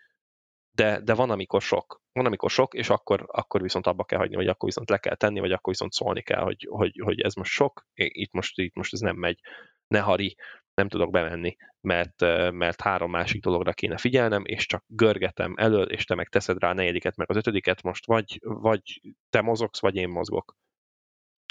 De, 0.71 1.01
de 1.01 1.15
van, 1.15 1.31
amikor 1.31 1.63
sok. 1.63 2.01
Van, 2.13 2.27
amikor 2.27 2.51
sok, 2.51 2.75
és 2.75 2.91
akkor, 2.91 3.25
akkor 3.27 3.63
viszont 3.63 3.87
abba 3.87 4.05
kell 4.05 4.19
hagyni, 4.19 4.37
vagy 4.37 4.49
akkor 4.49 4.69
viszont 4.69 4.91
le 4.91 4.99
kell 4.99 5.15
tenni, 5.15 5.41
vagy 5.41 5.53
akkor 5.53 5.73
viszont 5.73 5.93
szólni 5.93 6.23
kell, 6.23 6.43
hogy, 6.43 6.67
hogy, 6.71 7.01
hogy 7.05 7.21
ez 7.21 7.35
most 7.35 7.53
sok, 7.53 7.87
itt 7.95 8.33
most, 8.33 8.59
itt 8.59 8.75
most 8.75 8.93
ez 8.93 9.01
nem 9.01 9.17
megy, 9.17 9.41
ne 9.87 10.01
hari, 10.01 10.37
nem 10.75 10.89
tudok 10.89 11.11
bemenni, 11.11 11.57
mert, 11.81 12.21
mert 12.53 12.81
három 12.81 13.11
másik 13.11 13.43
dologra 13.43 13.73
kéne 13.73 13.97
figyelnem, 13.97 14.45
és 14.45 14.67
csak 14.67 14.85
görgetem 14.87 15.55
elől, 15.57 15.91
és 15.91 16.05
te 16.05 16.15
meg 16.15 16.29
teszed 16.29 16.59
rá 16.59 16.71
a 16.71 16.75
negyediket, 16.75 17.17
meg 17.17 17.31
az 17.31 17.37
ötödiket, 17.37 17.83
most 17.83 18.07
vagy, 18.07 18.39
vagy 18.41 19.01
te 19.31 19.41
mozogsz, 19.41 19.81
vagy 19.81 19.97
én 19.97 20.09
mozgok 20.09 20.57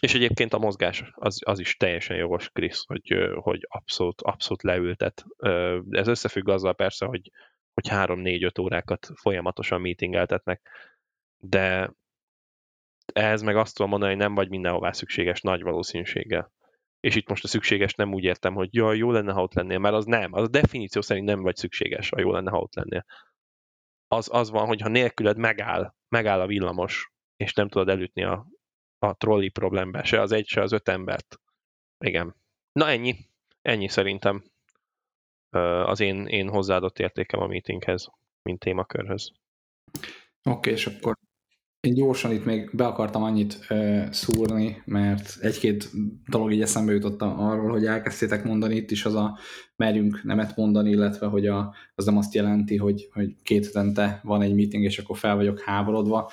és 0.02 0.14
egyébként 0.14 0.54
a 0.54 0.58
mozgás 0.58 1.04
az, 1.14 1.42
az 1.46 1.60
is 1.60 1.76
teljesen 1.76 2.18
jogos, 2.18 2.50
Krisz, 2.50 2.86
hogy, 2.86 3.32
hogy 3.36 3.66
abszolút, 3.70 4.22
abszolút 4.22 4.64
leültet. 4.64 5.26
Ez 5.90 6.08
összefügg 6.08 6.50
azzal 6.50 6.76
persze, 6.76 7.06
hogy, 7.06 7.32
hogy 7.74 7.88
három-négy-öt 7.88 8.58
órákat 8.58 9.10
folyamatosan 9.14 9.82
meetingeltetnek, 9.82 10.70
de 11.38 11.94
ehhez 13.14 13.42
meg 13.42 13.56
azt 13.56 13.76
tudom 13.76 13.92
mondani, 13.92 14.12
hogy 14.12 14.22
nem 14.22 14.36
vagy 14.36 14.50
mindenhová 14.50 14.92
szükséges 14.92 15.42
nagy 15.42 15.62
valószínűséggel. 15.62 16.52
És 17.00 17.16
itt 17.16 17.30
most 17.30 17.44
a 17.44 17.48
szükséges 17.48 17.94
nem 17.94 18.14
úgy 18.14 18.24
értem, 18.24 18.54
hogy 18.54 18.70
jaj, 18.72 18.98
jó 18.98 19.12
lenne, 19.12 19.32
ha 19.32 19.42
ott 19.42 19.54
lennél, 19.54 19.80
mert 19.80 19.96
az 19.96 20.06
nem. 20.06 20.34
Az 20.34 20.44
a 20.44 20.48
definíció 20.48 21.02
szerint 21.02 21.26
nem 21.26 21.42
vagy 21.42 21.56
szükséges, 21.56 22.10
ha 22.10 22.20
jó 22.20 22.32
lenne, 22.32 22.50
ha 22.50 22.60
ott 22.60 22.76
lennél. 22.76 23.06
Az, 24.08 24.30
az 24.32 24.50
van, 24.50 24.66
hogy 24.66 24.82
ha 24.82 24.90
nélküled 24.90 25.38
megáll, 25.38 25.94
megáll 26.10 26.40
a 26.40 26.48
villamos, 26.48 27.12
és 27.36 27.54
nem 27.54 27.70
tudod 27.70 27.90
elütni 27.90 28.24
a, 28.24 28.48
a 29.00 29.14
trolli 29.18 29.50
problémbe, 29.50 30.04
se 30.04 30.22
az 30.22 30.32
egy, 30.32 30.48
se 30.48 30.62
az 30.62 30.72
öt 30.72 30.90
embert. 30.90 31.40
Igen. 32.06 32.36
Na 32.72 32.90
ennyi. 32.90 33.16
Ennyi 33.62 33.88
szerintem 33.88 34.44
az 35.86 36.00
én, 36.00 36.26
én 36.26 36.50
hozzáadott 36.50 37.00
értékem 37.00 37.40
a 37.40 37.48
meetinghez, 37.48 38.08
mint 38.42 38.60
témakörhöz. 38.60 39.32
Oké, 40.44 40.58
okay, 40.58 40.74
és 40.74 40.88
akkor 40.88 41.18
Én 41.80 41.94
gyorsan 41.94 42.32
itt 42.32 42.46
még 42.46 42.70
be 42.74 42.86
akartam 42.86 43.24
annyit 43.24 43.66
ö, 43.70 44.02
szúrni, 44.12 44.82
mert 44.86 45.38
egy-két 45.42 45.90
dolog 46.28 46.52
így 46.52 46.62
eszembe 46.62 46.92
jutott 46.92 47.22
arról, 47.22 47.72
hogy 47.72 47.86
elkezdtétek 47.86 48.44
mondani 48.44 48.76
itt 48.76 48.92
is 48.92 49.06
az 49.06 49.16
a 49.16 49.38
merjünk 49.76 50.24
nemet 50.24 50.56
mondani, 50.56 50.90
illetve 50.90 51.28
hogy 51.28 51.48
a, 51.48 51.76
az 51.96 52.06
nem 52.06 52.18
azt 52.18 52.34
jelenti, 52.34 52.78
hogy, 52.78 53.10
hogy 53.14 53.36
két 53.44 53.66
hetente 53.66 54.20
van 54.24 54.42
egy 54.42 54.56
meeting, 54.56 54.84
és 54.84 55.00
akkor 55.00 55.18
fel 55.18 55.36
vagyok 55.36 55.60
háborodva. 55.60 56.32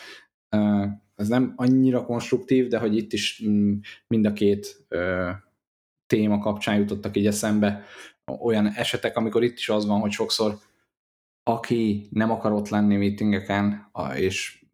Ez 1.15 1.29
nem 1.29 1.53
annyira 1.57 2.05
konstruktív, 2.05 2.69
de 2.69 2.79
hogy 2.79 2.97
itt 2.97 3.13
is 3.13 3.43
mm, 3.47 3.75
mind 4.07 4.27
a 4.27 4.33
két 4.33 4.85
ö, 4.89 5.31
téma 6.07 6.39
kapcsán 6.39 6.77
jutottak 6.77 7.17
így 7.17 7.27
eszembe 7.27 7.85
olyan 8.41 8.67
esetek, 8.67 9.17
amikor 9.17 9.43
itt 9.43 9.59
is 9.59 9.69
az 9.69 9.87
van, 9.87 10.01
hogy 10.01 10.11
sokszor 10.11 10.59
aki 11.45 12.09
nem 12.11 12.31
akar 12.31 12.53
ott 12.53 12.69
lenni 12.69 12.97
meetingeken, 12.97 13.91
és 14.15 14.65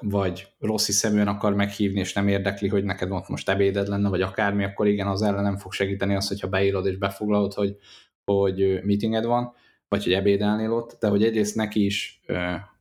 vagy 0.00 0.48
rossz 0.58 0.86
hiszeműen 0.86 1.28
akar 1.28 1.54
meghívni, 1.54 2.00
és 2.00 2.12
nem 2.12 2.28
érdekli, 2.28 2.68
hogy 2.68 2.84
neked 2.84 3.10
ott 3.10 3.28
most 3.28 3.48
ebéded 3.48 3.88
lenne, 3.88 4.08
vagy 4.08 4.22
akármi, 4.22 4.64
akkor 4.64 4.86
igen, 4.86 5.06
az 5.06 5.22
ellen 5.22 5.42
nem 5.42 5.56
fog 5.56 5.72
segíteni 5.72 6.14
az, 6.14 6.28
hogyha 6.28 6.48
beírod 6.48 6.86
és 6.86 6.96
befoglalod, 6.96 7.52
hogy, 7.52 7.76
hogy 8.24 8.80
meetinged 8.84 9.24
van, 9.24 9.52
vagy 9.88 10.04
hogy 10.04 10.12
ebédelnél 10.12 10.72
ott, 10.72 10.96
de 11.00 11.08
hogy 11.08 11.24
egyrészt 11.24 11.54
neki 11.54 11.84
is 11.84 12.20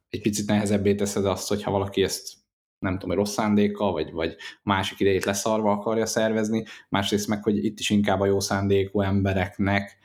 egy 0.10 0.22
picit 0.22 0.48
nehezebbé 0.48 0.96
teszed 0.96 1.26
azt, 1.26 1.48
hogyha 1.48 1.72
valaki 1.72 2.04
ezt 2.04 2.34
nem 2.82 2.98
tudom, 2.98 3.16
rossz 3.16 3.34
szándéka, 3.34 3.92
vagy, 3.92 4.12
vagy 4.12 4.36
másik 4.64 5.00
idejét 5.00 5.26
leszarva 5.26 5.72
akarja 5.72 6.06
szervezni, 6.06 6.64
másrészt 6.90 7.28
meg, 7.28 7.44
hogy 7.44 7.66
itt 7.66 7.80
is 7.80 7.90
inkább 7.90 8.20
a 8.20 8.26
jó 8.26 8.40
szándékú 8.40 9.02
embereknek 9.02 9.98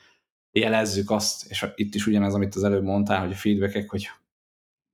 jelezzük 0.52 1.10
azt, 1.10 1.50
és 1.50 1.66
itt 1.74 1.94
is 1.94 2.06
ugyanaz, 2.06 2.34
amit 2.34 2.54
az 2.54 2.64
előbb 2.64 2.82
mondtál, 2.82 3.20
hogy 3.20 3.32
a 3.32 3.34
feedbackek, 3.34 3.90
hogy 3.90 4.08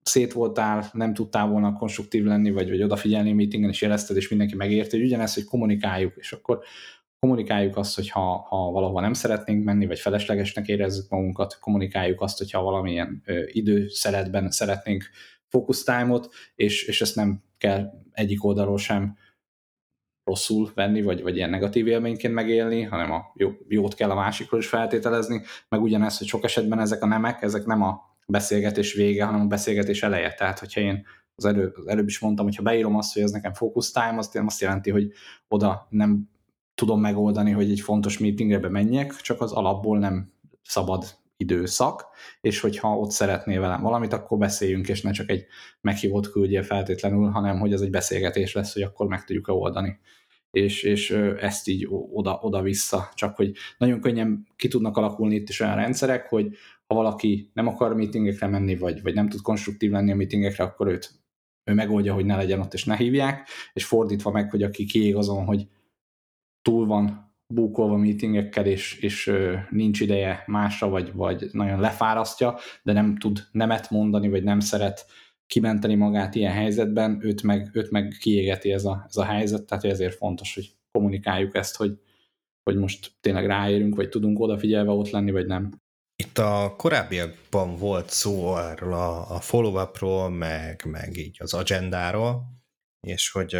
szét 0.03 0.33
voltál, 0.33 0.91
nem 0.93 1.15
tudtál 1.15 1.47
volna 1.47 1.73
konstruktív 1.73 2.25
lenni, 2.25 2.51
vagy, 2.51 2.69
vagy 2.69 2.83
odafigyelni 2.83 3.31
a 3.31 3.35
meetingen, 3.35 3.71
és 3.71 3.83
jelezted, 3.83 4.17
és 4.17 4.29
mindenki 4.29 4.57
megérti, 4.57 4.97
hogy 4.97 5.07
ugyanezt, 5.07 5.35
hogy 5.35 5.45
kommunikáljuk, 5.45 6.17
és 6.17 6.33
akkor 6.33 6.61
kommunikáljuk 7.19 7.77
azt, 7.77 7.95
hogy 7.95 8.09
ha, 8.09 8.47
ha 8.49 8.71
valahova 8.71 9.01
nem 9.01 9.13
szeretnénk 9.13 9.65
menni, 9.65 9.87
vagy 9.87 9.99
feleslegesnek 9.99 10.69
érezzük 10.69 11.11
magunkat, 11.11 11.59
kommunikáljuk 11.61 12.21
azt, 12.21 12.39
hogyha 12.39 12.63
valamilyen 12.63 13.23
ö, 13.25 13.43
időszeretben 13.47 14.51
szeretnénk 14.51 15.05
focus 15.53 15.83
time-ot, 15.83 16.29
és, 16.55 16.85
és 16.85 17.01
ezt 17.01 17.17
nem 17.17 17.43
kell 17.59 17.91
egyik 18.13 18.45
oldalról 18.45 18.79
sem 18.79 19.17
rosszul 20.25 20.71
venni, 20.75 21.03
vagy, 21.03 21.23
vagy 21.23 21.37
ilyen 21.37 21.51
negatív 21.51 21.87
élményként 21.87 22.35
megélni, 22.35 22.83
hanem 22.83 23.13
a 23.13 23.33
jó, 23.35 23.51
jót 23.69 23.95
kell 23.95 24.11
a 24.11 24.15
másikról 24.15 24.61
is 24.61 24.69
feltételezni, 24.69 25.43
meg 25.69 25.83
ugyanez, 25.83 26.19
hogy 26.19 26.27
sok 26.27 26.45
esetben 26.45 26.79
ezek 26.79 27.03
a 27.03 27.07
nemek, 27.07 27.43
ezek 27.43 27.65
nem 27.65 27.83
a 27.83 28.01
beszélgetés 28.27 28.93
vége, 28.93 29.25
hanem 29.25 29.41
a 29.41 29.47
beszélgetés 29.47 30.03
eleje. 30.03 30.35
Tehát, 30.35 30.59
hogyha 30.59 30.81
én 30.81 31.07
az, 31.35 31.45
elő, 31.45 31.73
az 31.77 31.87
előbb 31.87 32.07
is 32.07 32.19
mondtam, 32.19 32.45
hogyha 32.45 32.63
beírom 32.63 32.97
azt, 32.97 33.13
hogy 33.13 33.23
ez 33.23 33.31
nekem 33.31 33.53
focus 33.53 33.91
time, 33.91 34.15
azt, 34.17 34.37
azt 34.37 34.61
jelenti, 34.61 34.91
hogy 34.91 35.13
oda 35.49 35.87
nem 35.91 36.31
tudom 36.75 37.01
megoldani, 37.01 37.51
hogy 37.51 37.71
egy 37.71 37.81
fontos 37.81 38.19
meetingre 38.19 38.59
bemenjek, 38.59 39.13
csak 39.13 39.41
az 39.41 39.53
alapból 39.53 39.99
nem 39.99 40.33
szabad 40.63 41.05
időszak, 41.43 42.07
és 42.41 42.61
hogyha 42.61 42.99
ott 42.99 43.11
szeretnél 43.11 43.61
velem 43.61 43.83
valamit, 43.83 44.13
akkor 44.13 44.39
beszéljünk, 44.39 44.89
és 44.89 45.03
ne 45.03 45.11
csak 45.11 45.31
egy 45.31 45.47
meghívót 45.81 46.31
küldjél 46.31 46.63
feltétlenül, 46.63 47.31
hanem 47.31 47.59
hogy 47.59 47.73
ez 47.73 47.81
egy 47.81 47.91
beszélgetés 47.91 48.53
lesz, 48.53 48.73
hogy 48.73 48.83
akkor 48.83 49.07
meg 49.07 49.25
tudjuk-e 49.25 49.53
oldani. 49.53 49.99
És, 50.51 50.83
és 50.83 51.11
ezt 51.41 51.69
így 51.69 51.87
oda, 51.91 52.39
oda-vissza, 52.43 53.09
csak 53.15 53.37
hogy 53.37 53.53
nagyon 53.79 54.01
könnyen 54.01 54.47
ki 54.57 54.69
tudnak 54.69 54.97
alakulni 54.97 55.35
itt 55.35 55.49
is 55.49 55.61
olyan 55.61 55.77
rendszerek, 55.77 56.29
hogy 56.29 56.57
ha 56.87 56.95
valaki 56.95 57.51
nem 57.53 57.67
akar 57.67 57.95
meetingekre 57.95 58.47
menni, 58.47 58.77
vagy, 58.77 59.03
vagy 59.03 59.15
nem 59.15 59.29
tud 59.29 59.41
konstruktív 59.41 59.91
lenni 59.91 60.13
a 60.13 60.15
meetingekre, 60.15 60.65
akkor 60.65 60.87
őt 60.87 61.11
ő 61.65 61.75
megoldja, 61.75 62.15
hogy 62.15 62.25
ne 62.25 62.37
legyen 62.37 62.61
ott, 62.61 62.75
és 62.75 62.85
ne 62.85 62.97
hívják, 62.97 63.49
és 63.73 63.85
fordítva 63.85 64.31
meg, 64.31 64.51
hogy 64.51 64.63
aki 64.63 64.85
kiég 64.85 65.17
azon, 65.17 65.45
hogy 65.45 65.69
túl 66.63 66.87
van 66.87 67.32
búkolva 67.55 67.97
meetingekkel, 67.97 68.67
és, 68.67 68.99
és 68.99 69.33
nincs 69.71 70.01
ideje 70.01 70.43
másra, 70.47 70.89
vagy, 70.89 71.13
vagy 71.13 71.49
nagyon 71.53 71.81
lefárasztja, 71.81 72.59
de 72.83 72.93
nem 72.93 73.17
tud 73.17 73.41
nemet 73.53 73.91
mondani, 73.91 74.29
vagy 74.29 74.43
nem 74.43 74.61
szeret 74.61 75.07
kimenteni 75.47 75.95
magát 75.95 76.35
ilyen 76.35 76.53
helyzetben, 76.53 77.19
őt 77.23 77.43
meg, 77.43 77.71
őt 77.73 77.91
meg 77.91 78.17
kiégeti 78.21 78.73
ez 78.73 78.85
a, 78.85 79.05
ez 79.09 79.17
a 79.17 79.25
helyzet, 79.25 79.67
tehát 79.67 79.85
ezért 79.85 80.17
fontos, 80.17 80.55
hogy 80.55 80.71
kommunikáljuk 80.91 81.57
ezt, 81.57 81.77
hogy, 81.77 81.99
hogy 82.63 82.77
most 82.77 83.13
tényleg 83.21 83.47
ráérünk, 83.47 83.95
vagy 83.95 84.09
tudunk 84.09 84.41
odafigyelve 84.41 84.91
ott 84.91 85.11
lenni, 85.11 85.31
vagy 85.31 85.47
nem. 85.47 85.81
Itt 86.23 86.39
a 86.39 86.75
korábbiakban 86.77 87.77
volt 87.77 88.11
szó 88.11 88.57
erről 88.57 88.93
a, 88.93 89.35
a 89.35 89.41
follow-upról, 89.41 90.31
meg, 90.31 90.85
meg 90.85 91.17
így 91.17 91.37
az 91.41 91.55
agendáról, 91.55 92.43
és 93.07 93.31
hogy 93.31 93.57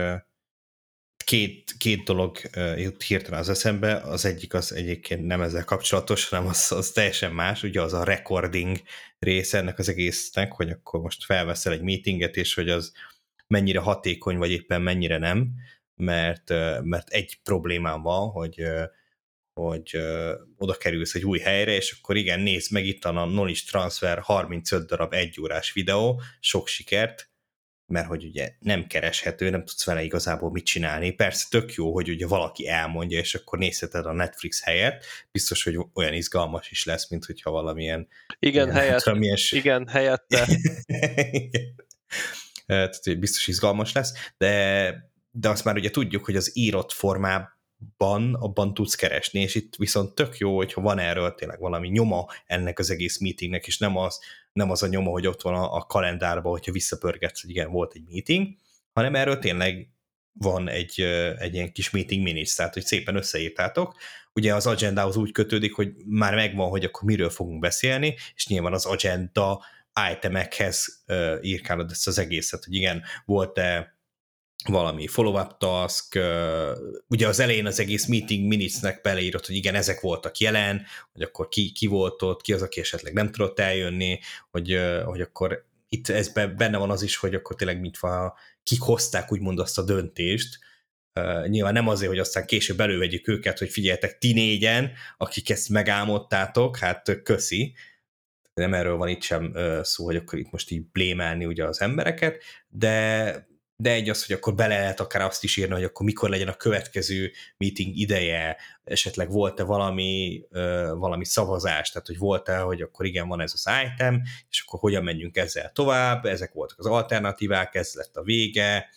két, 1.25 1.75
két 1.79 2.05
dolog 2.05 2.39
jut 2.77 3.03
hirtelen 3.03 3.41
az 3.41 3.49
eszembe, 3.49 3.97
az 3.97 4.25
egyik 4.25 4.55
az 4.55 4.73
egyébként 4.73 5.27
nem 5.27 5.41
ezzel 5.41 5.65
kapcsolatos, 5.65 6.29
hanem 6.29 6.47
az, 6.47 6.73
az 6.73 6.91
teljesen 6.91 7.33
más, 7.33 7.63
ugye 7.63 7.81
az 7.81 7.93
a 7.93 8.05
recording 8.05 8.79
része 9.19 9.59
ennek 9.59 9.79
az 9.79 9.89
egésznek, 9.89 10.53
hogy 10.53 10.71
akkor 10.71 11.01
most 11.01 11.25
felveszel 11.25 11.73
egy 11.73 11.83
meetinget, 11.83 12.37
és 12.37 12.55
hogy 12.55 12.69
az 12.69 12.93
mennyire 13.47 13.79
hatékony, 13.79 14.37
vagy 14.37 14.51
éppen 14.51 14.83
mennyire 14.83 15.19
nem, 15.19 15.53
mert, 15.97 16.49
mert 16.83 17.09
egy 17.09 17.41
problémám 17.43 18.03
van, 18.03 18.29
hogy 18.31 18.63
hogy 19.55 19.97
oda 20.57 20.75
kerülsz 20.75 21.15
egy 21.15 21.25
új 21.25 21.39
helyre, 21.39 21.75
és 21.75 21.99
akkor 21.99 22.17
igen, 22.17 22.41
nézd 22.41 22.73
meg 22.73 22.87
itt 22.87 23.05
a 23.05 23.11
knowledge 23.11 23.61
transfer 23.67 24.19
35 24.19 24.87
darab 24.87 25.13
egyórás 25.13 25.73
videó, 25.73 26.21
sok 26.41 26.69
sikert, 26.69 27.32
mert 27.87 28.07
hogy 28.07 28.25
ugye 28.25 28.53
nem 28.59 28.87
kereshető, 28.87 29.51
nem 29.51 29.65
tudsz 29.65 29.85
vele 29.85 30.03
igazából 30.03 30.51
mit 30.51 30.65
csinálni. 30.65 31.11
Persze 31.11 31.47
tök 31.51 31.75
jó, 31.75 31.93
hogy 31.93 32.09
ugye 32.09 32.27
valaki 32.27 32.69
elmondja, 32.69 33.19
és 33.19 33.35
akkor 33.35 33.59
nézheted 33.59 34.07
a 34.07 34.13
Netflix 34.13 34.63
helyet, 34.63 35.05
biztos, 35.31 35.65
hogy 35.65 35.79
olyan 35.95 36.13
izgalmas 36.13 36.71
is 36.71 36.85
lesz, 36.85 37.11
mint 37.11 37.25
hogyha 37.25 37.51
valamilyen... 37.51 38.09
Igen, 38.39 38.67
ilyen, 38.67 38.77
helyett, 38.77 39.03
valamilyen... 39.03 39.37
igen 39.51 39.89
helyette. 39.89 40.47
Tehát, 42.67 43.01
hogy 43.05 43.19
biztos 43.19 43.47
izgalmas 43.47 43.93
lesz, 43.93 44.13
de, 44.39 44.95
de 45.31 45.49
azt 45.49 45.65
már 45.65 45.77
ugye 45.77 45.91
tudjuk, 45.91 46.25
hogy 46.25 46.37
az 46.37 46.51
írott 46.57 46.93
formában 46.93 47.61
ban, 47.97 48.35
abban 48.35 48.75
tudsz 48.75 48.95
keresni, 48.95 49.41
és 49.41 49.55
itt 49.55 49.77
viszont 49.77 50.15
tök 50.15 50.39
jó, 50.39 50.57
hogyha 50.57 50.81
van 50.81 50.99
erről 50.99 51.35
tényleg 51.35 51.61
valami 51.61 51.89
nyoma 51.89 52.27
ennek 52.47 52.79
az 52.79 52.91
egész 52.91 53.19
meetingnek, 53.19 53.67
és 53.67 53.79
nem 53.79 53.97
az, 53.97 54.21
nem 54.53 54.71
az 54.71 54.83
a 54.83 54.87
nyoma, 54.87 55.11
hogy 55.11 55.27
ott 55.27 55.43
van 55.43 55.55
a, 55.55 55.75
a 55.75 55.87
kalendárban, 55.87 56.53
hogyha 56.53 56.73
visszapörgetsz, 56.73 57.41
hogy 57.41 57.51
igen, 57.51 57.71
volt 57.71 57.95
egy 57.95 58.05
meeting, 58.09 58.49
hanem 58.93 59.15
erről 59.15 59.39
tényleg 59.39 59.89
van 60.33 60.69
egy, 60.69 61.01
egy 61.39 61.55
ilyen 61.55 61.73
kis 61.73 61.91
meeting 61.91 62.23
minutes, 62.23 62.55
tehát 62.55 62.75
hogy 62.75 62.85
szépen 62.85 63.17
összeírtátok. 63.17 63.97
Ugye 64.33 64.55
az 64.55 64.67
agendához 64.67 65.17
úgy 65.17 65.33
kötődik, 65.33 65.75
hogy 65.75 65.93
már 66.07 66.35
megvan, 66.35 66.69
hogy 66.69 66.85
akkor 66.85 67.03
miről 67.03 67.31
fogunk 67.31 67.61
beszélni, 67.61 68.15
és 68.35 68.47
nyilván 68.47 68.73
az 68.73 68.87
agenda 68.87 69.65
itemekhez 70.13 71.05
írkálod 71.41 71.91
ezt 71.91 72.07
az 72.07 72.19
egészet, 72.19 72.65
hogy 72.65 72.75
igen, 72.75 73.03
volt-e 73.25 73.97
valami 74.69 75.07
follow-up 75.07 75.59
task, 75.59 76.19
ugye 77.09 77.29
az 77.29 77.41
elején 77.41 77.67
az 77.67 77.81
egész 77.81 78.07
meeting 78.07 78.47
minutes-nek 78.47 79.01
beleírott, 79.01 79.47
hogy 79.47 79.57
igen, 79.57 79.75
ezek 79.75 80.01
voltak 80.01 80.39
jelen, 80.39 80.83
hogy 81.13 81.23
akkor 81.23 81.49
ki, 81.49 81.73
ki 81.73 81.87
volt 81.87 82.23
ott, 82.23 82.41
ki 82.43 82.53
az, 82.53 82.63
aki 82.63 82.81
esetleg 82.81 83.13
nem 83.13 83.31
tudott 83.31 83.59
eljönni, 83.59 84.19
hogy, 84.51 84.79
hogy 85.05 85.21
akkor 85.21 85.67
itt 85.89 86.09
ez 86.09 86.29
benne 86.33 86.77
van 86.77 86.91
az 86.91 87.03
is, 87.03 87.17
hogy 87.17 87.35
akkor 87.35 87.57
tényleg 87.57 87.81
mintha 87.81 88.39
kik 88.63 88.81
hozták 88.81 89.33
úgymond 89.33 89.59
azt 89.59 89.79
a 89.79 89.85
döntést, 89.85 90.59
nyilván 91.47 91.73
nem 91.73 91.89
azért, 91.89 92.11
hogy 92.11 92.19
aztán 92.19 92.47
később 92.47 92.81
elővegyük 92.81 93.29
őket, 93.29 93.59
hogy 93.59 93.71
figyeljetek 93.71 94.19
ti 94.19 94.33
négyen, 94.33 94.91
akik 95.17 95.51
ezt 95.51 95.69
megálmodtátok, 95.69 96.77
hát 96.77 97.23
köszi. 97.23 97.75
Nem 98.55 98.75
erről 98.75 98.97
van 98.97 99.09
itt 99.09 99.23
sem 99.23 99.57
szó, 99.83 100.05
hogy 100.05 100.17
akkor 100.17 100.39
itt 100.39 100.51
most 100.51 100.71
így 100.71 100.87
blémelni 100.91 101.45
ugye 101.45 101.65
az 101.65 101.81
embereket, 101.81 102.43
de 102.69 103.51
de 103.83 103.91
egy 103.91 104.09
az, 104.09 104.27
hogy 104.27 104.37
akkor 104.37 104.55
bele 104.55 104.79
lehet 104.79 105.01
akár 105.01 105.23
azt 105.23 105.45
is 105.45 105.57
írni, 105.57 105.75
hogy 105.75 105.85
akkor 105.85 106.07
mikor 106.07 106.29
legyen 106.29 106.49
a 106.49 106.57
következő 106.57 107.33
meeting 107.57 107.97
ideje, 107.97 108.57
esetleg 108.85 109.31
volt-e 109.31 109.63
valami, 109.63 110.43
valami 110.95 111.25
szavazás, 111.25 111.91
tehát 111.91 112.07
hogy 112.07 112.19
volt-e, 112.19 112.59
hogy 112.59 112.83
akkor 112.83 113.07
igen, 113.07 113.29
van 113.29 113.41
ez 113.41 113.53
az 113.55 113.69
item, 113.85 114.23
és 114.49 114.65
akkor 114.67 114.81
hogyan 114.81 115.05
menjünk 115.05 115.37
ezzel 115.37 115.73
tovább, 115.73 116.25
ezek 116.25 116.53
voltak 116.53 116.79
az 116.79 116.87
alternatívák, 116.87 117.75
ez 117.75 117.95
lett 117.95 118.17
a 118.17 118.23
vége, 118.23 118.89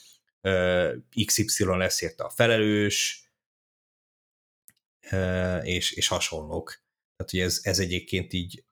XY 1.26 1.65
lesz 1.65 2.02
érte 2.02 2.24
a 2.24 2.30
felelős, 2.30 3.30
és, 5.62 5.91
és 5.91 6.07
hasonlók. 6.07 6.84
Tehát, 7.16 7.32
hogy 7.32 7.39
ez, 7.39 7.59
ez 7.64 7.80
egyébként 7.80 8.34
így 8.34 8.64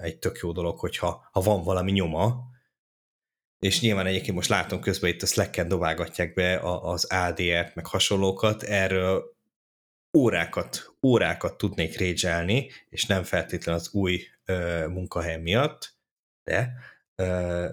egy 0.00 0.18
tök 0.18 0.38
jó 0.42 0.52
dolog, 0.52 0.78
hogyha 0.78 1.28
ha 1.32 1.40
van 1.40 1.62
valami 1.62 1.92
nyoma, 1.92 2.54
és 3.58 3.80
nyilván 3.80 4.06
egyébként 4.06 4.36
most 4.36 4.48
látom 4.48 4.80
közben 4.80 5.10
itt 5.10 5.22
a 5.22 5.26
Slack-en 5.26 5.68
dobálgatják 5.68 6.34
be 6.34 6.58
az 6.82 7.04
ADR-t, 7.04 7.74
meg 7.74 7.86
hasonlókat, 7.86 8.62
erről 8.62 9.36
órákat, 10.16 10.94
órákat 11.02 11.56
tudnék 11.56 11.96
régyelni, 11.96 12.70
és 12.88 13.06
nem 13.06 13.22
feltétlenül 13.22 13.80
az 13.80 13.94
új 13.94 14.20
ö, 14.44 14.86
munkahely 14.88 15.40
miatt, 15.40 15.94
de 16.44 16.72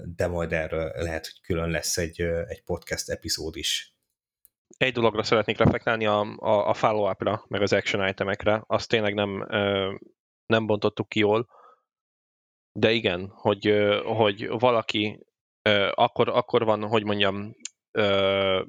de 0.03 0.27
majd 0.27 0.53
erről 0.53 0.91
lehet, 0.95 1.25
hogy 1.25 1.41
külön 1.41 1.69
lesz 1.69 1.97
egy, 1.97 2.21
egy 2.21 2.63
podcast 2.63 3.09
epizód 3.09 3.55
is. 3.55 3.95
Egy 4.77 4.93
dologra 4.93 5.23
szeretnék 5.23 5.57
reflektálni 5.57 6.05
a, 6.05 6.19
a, 6.37 6.69
a 6.69 6.73
follow-upra, 6.73 7.45
meg 7.47 7.61
az 7.61 7.73
action 7.73 8.07
itemekre. 8.07 8.63
Azt 8.67 8.89
tényleg 8.89 9.13
nem, 9.13 9.47
nem 10.45 10.65
bontottuk 10.65 11.09
ki 11.09 11.19
jól, 11.19 11.47
de 12.71 12.91
igen, 12.91 13.27
hogy, 13.35 13.73
hogy 14.03 14.47
valaki 14.49 15.25
akkor, 15.93 16.29
akkor 16.29 16.65
van, 16.65 16.87
hogy 16.87 17.03
mondjam, 17.03 17.55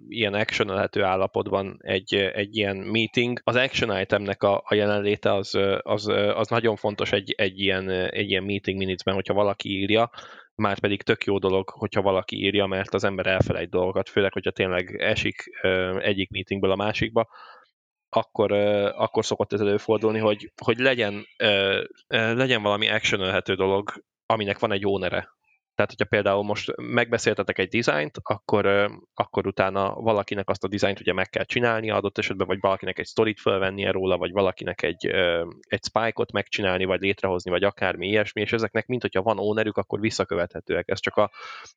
ilyen 0.09 0.35
actionelhető 0.35 1.03
állapotban 1.03 1.77
egy, 1.81 2.15
egy 2.15 2.57
ilyen 2.57 2.77
meeting. 2.77 3.41
Az 3.45 3.57
action 3.57 4.01
itemnek 4.01 4.43
a, 4.43 4.63
a 4.65 4.75
jelenléte 4.75 5.33
az, 5.33 5.59
az, 5.83 6.07
az 6.35 6.49
nagyon 6.49 6.77
fontos 6.77 7.13
egy, 7.13 7.35
egy, 7.37 7.61
ilyen, 7.61 7.91
egy 7.91 8.31
ilyen 8.31 8.45
meeting 8.45 8.79
minutesben, 8.79 9.15
hogyha 9.15 9.35
valaki 9.35 9.69
írja, 9.69 10.11
már 10.55 10.81
pedig 10.81 11.03
tök 11.03 11.25
jó 11.25 11.39
dolog, 11.39 11.69
hogyha 11.69 12.03
valaki 12.03 12.37
írja, 12.37 12.67
mert 12.67 12.95
az 12.95 13.05
ember 13.05 13.27
elfelejt 13.27 13.71
dolgokat, 13.71 14.09
főleg, 14.09 14.33
hogyha 14.33 14.51
tényleg 14.51 14.97
esik 15.01 15.43
egyik 15.99 16.31
meetingből 16.31 16.71
a 16.71 16.77
másikba, 16.77 17.29
akkor, 18.09 18.53
akkor 18.93 19.25
szokott 19.25 19.53
ez 19.53 19.61
előfordulni, 19.61 20.19
hogy, 20.19 20.53
hogy 20.65 20.79
legyen, 20.79 21.27
legyen 22.09 22.63
valami 22.63 22.89
actionölhető 22.89 23.55
dolog, 23.55 23.93
aminek 24.27 24.59
van 24.59 24.73
egy 24.73 24.87
ónere. 24.87 25.29
Tehát, 25.75 25.91
hogyha 25.91 26.05
például 26.05 26.43
most 26.43 26.77
megbeszéltetek 26.77 27.59
egy 27.59 27.69
dizájnt, 27.69 28.19
akkor, 28.23 28.91
akkor 29.15 29.47
utána 29.47 29.95
valakinek 29.95 30.49
azt 30.49 30.65
a 30.65 30.69
dizájnt 30.69 31.01
ugye 31.01 31.13
meg 31.13 31.29
kell 31.29 31.45
csinálni 31.45 31.91
adott 31.91 32.19
esetben, 32.19 32.47
vagy 32.47 32.61
valakinek 32.61 32.99
egy 32.99 33.07
sztorit 33.07 33.41
fölvennie 33.41 33.91
róla, 33.91 34.17
vagy 34.17 34.33
valakinek 34.33 34.83
egy, 34.83 35.07
egy 35.61 35.83
spike-ot 35.83 36.33
megcsinálni, 36.33 36.85
vagy 36.85 37.01
létrehozni, 37.01 37.51
vagy 37.51 37.65
akármi 37.65 38.09
ilyesmi, 38.09 38.41
és 38.41 38.53
ezeknek 38.53 38.87
mint 38.87 39.03
hogyha 39.03 39.23
van 39.23 39.39
ownerük, 39.39 39.77
akkor 39.77 40.01
visszakövethetőek. 40.01 40.89
Ez 40.89 41.01
csak 41.01 41.17
a, 41.17 41.31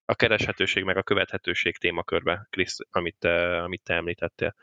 a 0.05 0.15
kereshetőség 0.15 0.83
meg 0.83 0.97
a 0.97 1.03
követhetőség 1.03 1.77
témakörbe, 1.77 2.47
Krisz, 2.49 2.77
amit, 2.89 3.25
amit 3.63 3.83
te 3.83 3.93
említettél. 3.93 4.55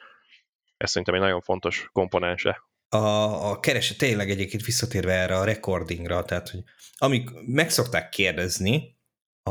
Ez 0.77 0.89
szerintem 0.91 1.15
egy 1.15 1.21
nagyon 1.21 1.41
fontos 1.41 1.89
komponense 1.93 2.63
a, 2.95 3.51
a 3.51 3.61
kereset 3.61 3.99
tényleg 3.99 4.31
egyébként 4.31 4.65
visszatérve 4.65 5.13
erre 5.13 5.37
a 5.37 5.45
recordingra, 5.45 6.25
tehát 6.25 6.49
hogy 6.49 6.61
amik 6.97 7.31
meg 7.47 7.71
szokták 7.71 8.09
kérdezni, 8.09 8.94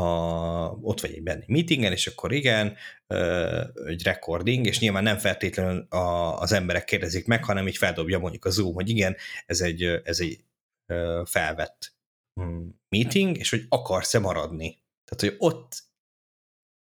ott 0.80 1.00
vagy 1.00 1.12
egy 1.12 1.22
benne 1.22 1.44
meetingen, 1.46 1.92
és 1.92 2.06
akkor 2.06 2.32
igen, 2.32 2.76
egy 3.86 4.02
recording, 4.02 4.66
és 4.66 4.78
nyilván 4.78 5.02
nem 5.02 5.18
feltétlenül 5.18 5.86
a, 5.88 6.38
az 6.40 6.52
emberek 6.52 6.84
kérdezik 6.84 7.26
meg, 7.26 7.44
hanem 7.44 7.66
így 7.66 7.76
feldobja 7.76 8.18
mondjuk 8.18 8.44
a 8.44 8.50
Zoom, 8.50 8.74
hogy 8.74 8.88
igen, 8.88 9.16
ez 9.46 9.60
egy, 9.60 9.82
ez 9.82 10.20
egy 10.20 10.44
felvett 11.24 11.94
hm, 12.40 12.68
meeting, 12.88 13.36
és 13.36 13.50
hogy 13.50 13.66
akarsz-e 13.68 14.18
maradni. 14.18 14.82
Tehát, 15.04 15.20
hogy 15.20 15.48
ott 15.48 15.82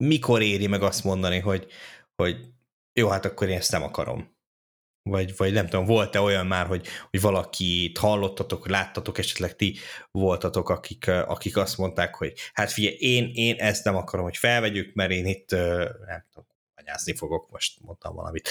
mikor 0.04 0.42
éri 0.42 0.66
meg 0.66 0.82
azt 0.82 1.04
mondani, 1.04 1.38
hogy, 1.38 1.72
hogy 2.22 2.36
jó, 2.98 3.08
hát 3.08 3.24
akkor 3.24 3.48
én 3.48 3.56
ezt 3.56 3.72
nem 3.72 3.82
akarom. 3.82 4.35
Vagy, 5.08 5.36
vagy 5.36 5.52
nem 5.52 5.66
tudom, 5.66 5.84
volt-e 5.84 6.20
olyan 6.20 6.46
már, 6.46 6.66
hogy, 6.66 6.86
hogy 7.10 7.20
valakit 7.20 7.98
hallottatok, 7.98 8.68
láttatok, 8.68 9.18
esetleg 9.18 9.56
ti 9.56 9.76
voltatok, 10.10 10.68
akik, 10.68 11.08
akik 11.08 11.56
azt 11.56 11.78
mondták, 11.78 12.14
hogy 12.14 12.32
hát 12.52 12.70
figyelj, 12.70 12.96
én, 12.98 13.30
én 13.34 13.54
ezt 13.58 13.84
nem 13.84 13.96
akarom, 13.96 14.24
hogy 14.24 14.36
felvegyük, 14.36 14.94
mert 14.94 15.10
én 15.10 15.26
itt 15.26 15.50
nem 16.06 16.24
tudom, 16.30 16.46
anyázni 16.74 17.14
fogok, 17.14 17.50
most 17.50 17.80
mondtam 17.82 18.14
valamit. 18.14 18.48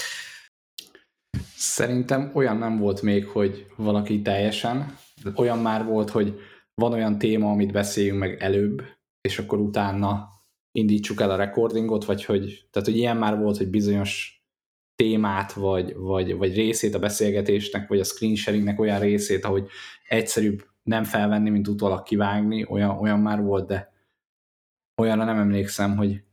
Szerintem 1.56 2.30
olyan 2.34 2.56
nem 2.56 2.78
volt 2.78 3.02
még, 3.02 3.26
hogy 3.26 3.66
valaki 3.76 4.22
teljesen, 4.22 4.98
olyan 5.34 5.58
már 5.58 5.84
volt, 5.84 6.10
hogy 6.10 6.40
van 6.74 6.92
olyan 6.92 7.18
téma, 7.18 7.50
amit 7.50 7.72
beszéljünk 7.72 8.18
meg 8.18 8.42
előbb, 8.42 8.82
és 9.20 9.38
akkor 9.38 9.58
utána 9.58 10.28
indítsuk 10.72 11.20
el 11.20 11.30
a 11.30 11.36
recordingot, 11.36 12.04
vagy 12.04 12.24
hogy, 12.24 12.66
tehát 12.70 12.88
hogy 12.88 12.96
ilyen 12.96 13.16
már 13.16 13.38
volt, 13.38 13.56
hogy 13.56 13.68
bizonyos 13.68 14.35
témát, 14.96 15.52
vagy, 15.52 15.94
vagy, 15.94 16.36
vagy 16.36 16.54
részét 16.54 16.94
a 16.94 16.98
beszélgetésnek, 16.98 17.88
vagy 17.88 18.00
a 18.00 18.04
screen 18.04 18.34
sharingnek 18.34 18.80
olyan 18.80 19.00
részét, 19.00 19.44
ahogy 19.44 19.68
egyszerűbb 20.08 20.66
nem 20.82 21.04
felvenni, 21.04 21.50
mint 21.50 21.68
utólag 21.68 22.02
kivágni, 22.02 22.66
olyan, 22.68 22.98
olyan 22.98 23.20
már 23.20 23.42
volt, 23.42 23.66
de 23.66 23.92
olyanra 25.02 25.24
nem 25.24 25.38
emlékszem, 25.38 25.96
hogy 25.96 26.24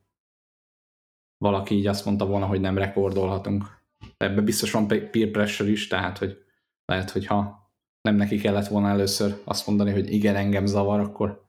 valaki 1.38 1.76
így 1.76 1.88
azt 1.88 2.06
mondta 2.06 2.26
volna, 2.26 2.46
hogy 2.46 2.62
nem 2.62 2.78
rekordolhatunk. 2.78 3.82
Ebbe 4.18 4.42
biztos 4.42 4.72
van 4.72 4.88
peer 4.88 5.32
pressure 5.32 5.70
is, 5.70 5.88
tehát 5.88 6.18
hogy 6.18 6.44
lehet, 6.86 7.10
hogy 7.10 7.26
ha 7.26 7.70
nem 8.02 8.16
neki 8.16 8.38
kellett 8.38 8.68
volna 8.68 8.90
először 8.90 9.42
azt 9.44 9.68
mondani, 9.68 9.92
hogy 9.92 10.14
igen, 10.14 10.36
engem 10.36 10.66
zavar, 10.66 11.00
akkor, 11.00 11.46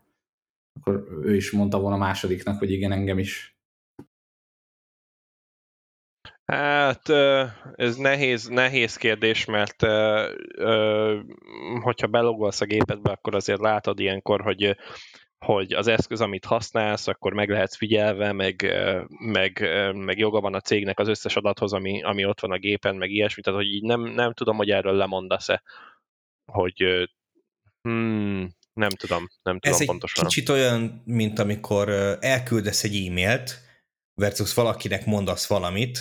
akkor 0.81 1.09
ő 1.23 1.37
is 1.37 1.51
mondta 1.51 1.81
volna 1.81 1.97
másodiknak, 1.97 2.59
hogy 2.59 2.71
igen, 2.71 2.93
engem 2.93 3.19
is. 3.19 3.54
Hát 6.45 7.09
ez 7.74 7.97
nehéz, 7.97 8.47
nehéz 8.49 8.97
kérdés, 8.97 9.45
mert 9.45 9.82
hogyha 11.80 12.07
belogolsz 12.07 12.61
a 12.61 12.64
gépedbe, 12.64 13.11
akkor 13.11 13.34
azért 13.34 13.61
látod 13.61 14.01
ilyenkor, 14.01 14.40
hogy 14.40 14.76
hogy 15.45 15.72
az 15.72 15.86
eszköz, 15.86 16.20
amit 16.20 16.45
használsz, 16.45 17.07
akkor 17.07 17.32
meg 17.32 17.51
lehetsz 17.51 17.76
figyelve, 17.76 18.32
meg, 18.32 18.72
meg, 19.18 19.61
meg 19.95 20.18
joga 20.18 20.40
van 20.40 20.55
a 20.55 20.61
cégnek 20.61 20.99
az 20.99 21.09
összes 21.09 21.36
adathoz, 21.36 21.72
ami, 21.72 22.03
ami 22.03 22.24
ott 22.24 22.40
van 22.40 22.51
a 22.51 22.59
gépen, 22.59 22.97
meg 22.97 23.11
ilyesmi, 23.11 23.42
tehát 23.42 23.61
hogy 23.61 23.68
így 23.68 23.82
nem, 23.82 24.01
nem 24.01 24.32
tudom, 24.32 24.57
hogy 24.57 24.70
erről 24.70 24.95
lemondasz-e, 24.95 25.62
hogy 26.53 27.09
hmm, 27.82 28.51
nem 28.72 28.88
tudom, 28.88 29.28
nem 29.42 29.59
tudom 29.59 29.78
Ez 29.78 29.86
pontosan. 29.86 30.24
egy 30.24 30.30
kicsit 30.30 30.49
olyan, 30.49 31.03
mint 31.05 31.38
amikor 31.38 31.88
elküldesz 32.20 32.84
egy 32.84 33.07
e-mailt, 33.07 33.62
versus 34.14 34.55
valakinek 34.55 35.07
mondasz 35.07 35.49
valamit, 35.49 35.99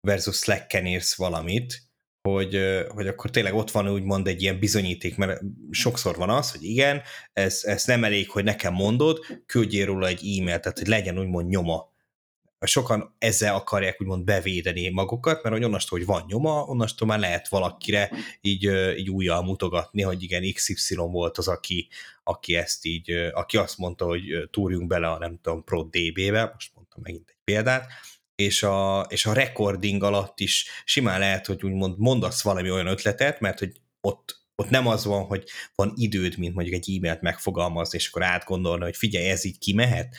versus 0.00 0.36
Slack-en 0.36 0.86
írsz 0.86 1.16
valamit, 1.16 1.88
hogy, 2.28 2.60
hogy 2.88 3.06
akkor 3.06 3.30
tényleg 3.30 3.54
ott 3.54 3.70
van 3.70 3.88
úgymond 3.88 4.26
egy 4.26 4.42
ilyen 4.42 4.58
bizonyíték, 4.58 5.16
mert 5.16 5.40
sokszor 5.70 6.16
van 6.16 6.30
az, 6.30 6.50
hogy 6.50 6.64
igen, 6.64 7.02
ez, 7.32 7.60
ez 7.64 7.84
nem 7.84 8.04
elég, 8.04 8.30
hogy 8.30 8.44
nekem 8.44 8.72
mondod, 8.72 9.18
küldjél 9.46 9.86
róla 9.86 10.06
egy 10.06 10.18
e-mailt, 10.18 10.62
tehát 10.62 10.78
hogy 10.78 10.86
legyen 10.86 11.18
úgymond 11.18 11.48
nyoma. 11.48 11.96
Sokan 12.60 13.14
ezzel 13.18 13.54
akarják 13.54 14.00
úgymond 14.00 14.24
bevédeni 14.24 14.88
magukat, 14.88 15.42
mert 15.42 15.54
hogy 15.54 15.64
onnastól, 15.64 15.98
hogy 15.98 16.06
van 16.06 16.24
nyoma, 16.26 16.62
onnastól 16.62 17.08
már 17.08 17.18
lehet 17.18 17.48
valakire 17.48 18.10
így, 18.40 18.62
így 18.96 19.10
újjal 19.10 19.42
mutogatni, 19.42 20.02
hogy 20.02 20.22
igen, 20.22 20.52
XY 20.52 20.94
volt 20.94 21.38
az, 21.38 21.48
aki, 21.48 21.88
aki 22.22 22.56
ezt 22.56 22.84
így, 22.84 23.10
aki 23.32 23.56
azt 23.56 23.78
mondta, 23.78 24.04
hogy 24.04 24.48
túrjunk 24.50 24.86
bele 24.86 25.08
a 25.10 25.18
nem 25.18 25.38
tudom, 25.42 25.64
ProDB-be, 25.64 26.50
most 26.54 26.70
mondtam 26.74 27.02
megint 27.02 27.28
egy 27.28 27.40
példát, 27.44 27.86
és 28.38 28.62
a, 28.62 29.06
és 29.08 29.26
a 29.26 29.32
recording 29.32 30.02
alatt 30.02 30.40
is 30.40 30.66
simán 30.84 31.18
lehet, 31.18 31.46
hogy 31.46 31.64
úgymond 31.64 31.98
mondasz 31.98 32.42
valami 32.42 32.70
olyan 32.70 32.86
ötletet, 32.86 33.40
mert 33.40 33.58
hogy 33.58 33.80
ott, 34.00 34.40
ott 34.54 34.70
nem 34.70 34.86
az 34.86 35.04
van, 35.04 35.24
hogy 35.24 35.44
van 35.74 35.92
időd, 35.96 36.38
mint 36.38 36.54
mondjuk 36.54 36.76
egy 36.76 36.96
e-mailt 36.96 37.20
megfogalmazni, 37.20 37.98
és 37.98 38.08
akkor 38.08 38.22
átgondolni, 38.22 38.84
hogy 38.84 38.96
figyelj, 38.96 39.28
ez 39.28 39.44
így 39.44 39.58
kimehet, 39.58 40.16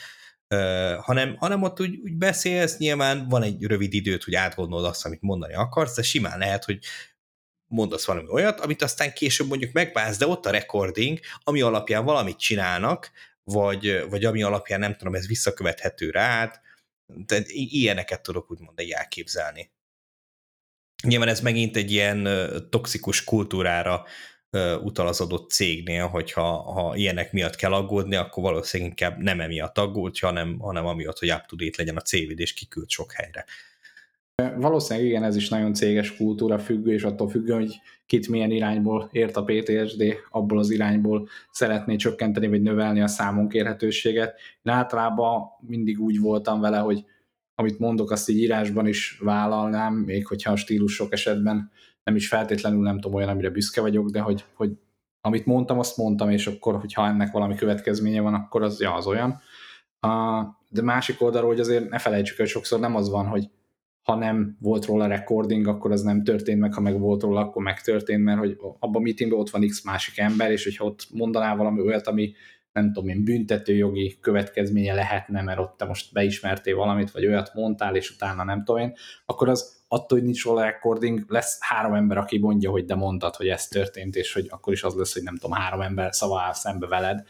uh, 0.54 0.94
hanem, 0.94 1.36
hanem 1.36 1.62
ott 1.62 1.80
úgy, 1.80 1.98
úgy 2.02 2.16
beszélsz, 2.16 2.78
nyilván 2.78 3.28
van 3.28 3.42
egy 3.42 3.64
rövid 3.64 3.92
időt, 3.92 4.24
hogy 4.24 4.34
átgondolod 4.34 4.84
azt, 4.84 5.06
amit 5.06 5.22
mondani 5.22 5.54
akarsz, 5.54 5.96
de 5.96 6.02
simán 6.02 6.38
lehet, 6.38 6.64
hogy 6.64 6.78
mondasz 7.66 8.04
valami 8.04 8.28
olyat, 8.30 8.60
amit 8.60 8.82
aztán 8.82 9.12
később 9.12 9.48
mondjuk 9.48 9.72
megválsz, 9.72 10.16
de 10.16 10.26
ott 10.26 10.46
a 10.46 10.50
recording, 10.50 11.18
ami 11.42 11.60
alapján 11.60 12.04
valamit 12.04 12.38
csinálnak, 12.38 13.10
vagy, 13.44 14.04
vagy 14.08 14.24
ami 14.24 14.42
alapján 14.42 14.80
nem 14.80 14.96
tudom, 14.96 15.14
ez 15.14 15.26
visszakövethető 15.26 16.10
rád, 16.10 16.60
de 17.26 17.42
ilyeneket 17.46 18.22
tudok 18.22 18.50
úgymond 18.50 18.78
egy 18.78 18.90
elképzelni. 18.90 19.70
Nyilván 21.02 21.28
ez 21.28 21.40
megint 21.40 21.76
egy 21.76 21.90
ilyen 21.90 22.28
toxikus 22.70 23.24
kultúrára 23.24 24.04
utal 24.82 25.06
az 25.06 25.20
adott 25.20 25.50
cégnél, 25.50 26.06
hogyha 26.06 26.42
ha 26.72 26.96
ilyenek 26.96 27.32
miatt 27.32 27.56
kell 27.56 27.72
aggódni, 27.72 28.16
akkor 28.16 28.42
valószínűleg 28.42 28.92
inkább 28.92 29.18
nem 29.18 29.40
emiatt 29.40 29.78
aggódj, 29.78 30.20
hanem, 30.20 30.58
hanem 30.58 30.86
amiatt, 30.86 31.18
hogy 31.18 31.30
up 31.30 31.46
to 31.46 31.56
date 31.56 31.74
legyen 31.76 31.96
a 31.96 32.00
cv 32.00 32.40
és 32.40 32.54
kiküld 32.54 32.88
sok 32.88 33.12
helyre. 33.12 33.44
Valószínűleg 34.56 35.08
igen, 35.08 35.24
ez 35.24 35.36
is 35.36 35.48
nagyon 35.48 35.74
céges 35.74 36.16
kultúra 36.16 36.58
függő, 36.58 36.92
és 36.92 37.02
attól 37.02 37.28
függő, 37.28 37.52
hogy 37.52 37.80
kit 38.10 38.28
milyen 38.28 38.50
irányból 38.50 39.08
ért 39.12 39.36
a 39.36 39.44
PTSD, 39.44 40.04
abból 40.30 40.58
az 40.58 40.70
irányból 40.70 41.28
szeretné 41.50 41.96
csökkenteni 41.96 42.48
vagy 42.48 42.62
növelni 42.62 43.00
a 43.00 43.06
számon 43.06 43.48
kérhetőséget. 43.48 44.40
Én 44.62 44.72
általában 44.72 45.42
mindig 45.60 46.00
úgy 46.00 46.20
voltam 46.20 46.60
vele, 46.60 46.78
hogy 46.78 47.04
amit 47.54 47.78
mondok, 47.78 48.10
azt 48.10 48.28
így 48.28 48.38
írásban 48.38 48.86
is 48.86 49.18
vállalnám, 49.20 49.94
még 49.94 50.26
hogyha 50.26 50.52
a 50.52 50.56
stílus 50.56 50.94
sok 50.94 51.12
esetben 51.12 51.70
nem 52.04 52.16
is 52.16 52.28
feltétlenül 52.28 52.82
nem 52.82 53.00
tudom 53.00 53.14
olyan, 53.14 53.28
amire 53.28 53.50
büszke 53.50 53.80
vagyok, 53.80 54.10
de 54.10 54.20
hogy, 54.20 54.44
hogy 54.54 54.70
amit 55.20 55.46
mondtam, 55.46 55.78
azt 55.78 55.96
mondtam, 55.96 56.30
és 56.30 56.46
akkor, 56.46 56.80
hogyha 56.80 57.06
ennek 57.06 57.32
valami 57.32 57.54
következménye 57.54 58.20
van, 58.20 58.34
akkor 58.34 58.62
az, 58.62 58.80
ja, 58.80 58.94
az 58.94 59.06
olyan. 59.06 59.40
De 60.68 60.82
másik 60.82 61.22
oldalról, 61.22 61.50
hogy 61.50 61.60
azért 61.60 61.88
ne 61.88 61.98
felejtsük, 61.98 62.36
hogy 62.36 62.48
sokszor 62.48 62.80
nem 62.80 62.96
az 62.96 63.10
van, 63.10 63.26
hogy 63.26 63.50
ha 64.02 64.14
nem 64.14 64.56
volt 64.60 64.84
róla 64.84 65.06
recording, 65.06 65.66
akkor 65.66 65.92
az 65.92 66.02
nem 66.02 66.24
történt 66.24 66.60
meg, 66.60 66.74
ha 66.74 66.80
meg 66.80 66.98
volt 66.98 67.22
róla, 67.22 67.40
akkor 67.40 67.62
megtörtént, 67.62 68.24
mert 68.24 68.38
hogy 68.38 68.56
abban 68.60 68.94
a 68.94 68.98
meetingben 68.98 69.38
ott 69.38 69.50
van 69.50 69.66
x 69.66 69.84
másik 69.84 70.18
ember, 70.18 70.50
és 70.50 70.64
hogyha 70.64 70.84
ott 70.84 71.06
mondanál 71.12 71.56
valami 71.56 71.80
olyat, 71.80 72.06
ami 72.06 72.32
nem 72.72 72.92
tudom 72.92 73.08
én, 73.08 73.24
büntetőjogi 73.24 74.18
következménye 74.20 74.94
lehetne, 74.94 75.42
mert 75.42 75.58
ott 75.58 75.76
te 75.76 75.84
most 75.84 76.12
beismertél 76.12 76.76
valamit, 76.76 77.10
vagy 77.10 77.26
olyat 77.26 77.54
mondtál, 77.54 77.96
és 77.96 78.10
utána 78.10 78.44
nem 78.44 78.64
tudom 78.64 78.80
én, 78.80 78.92
akkor 79.26 79.48
az 79.48 79.84
attól, 79.88 80.18
hogy 80.18 80.26
nincs 80.26 80.44
róla 80.44 80.62
recording, 80.62 81.24
lesz 81.28 81.58
három 81.60 81.94
ember, 81.94 82.18
aki 82.18 82.38
mondja, 82.38 82.70
hogy 82.70 82.84
de 82.84 82.94
mondtad, 82.94 83.34
hogy 83.34 83.48
ez 83.48 83.68
történt, 83.68 84.16
és 84.16 84.32
hogy 84.32 84.46
akkor 84.48 84.72
is 84.72 84.82
az 84.82 84.94
lesz, 84.94 85.12
hogy 85.12 85.22
nem 85.22 85.36
tudom, 85.36 85.56
három 85.56 85.80
ember 85.80 86.14
szava 86.14 86.52
szembe 86.52 86.86
veled. 86.86 87.26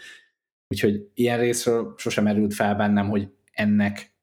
Úgyhogy 0.68 1.10
ilyen 1.14 1.38
részről 1.38 1.94
sosem 1.96 2.24
merült 2.24 2.54
fel 2.54 2.74
bennem, 2.74 3.08
hogy 3.08 3.28
ennek 3.52 4.14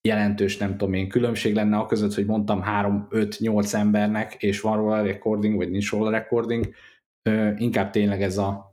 jelentős, 0.00 0.56
nem 0.56 0.76
tudom 0.76 0.94
én, 0.94 1.08
különbség 1.08 1.54
lenne 1.54 1.76
a 1.76 1.86
között, 1.86 2.14
hogy 2.14 2.26
mondtam 2.26 2.62
3-5-8 2.66 3.74
embernek, 3.74 4.34
és 4.34 4.60
van 4.60 4.76
róla 4.76 5.02
recording, 5.02 5.56
vagy 5.56 5.70
nincs 5.70 5.90
róla 5.90 6.10
recording, 6.10 6.68
inkább 7.56 7.90
tényleg 7.90 8.22
ez 8.22 8.38
a, 8.38 8.68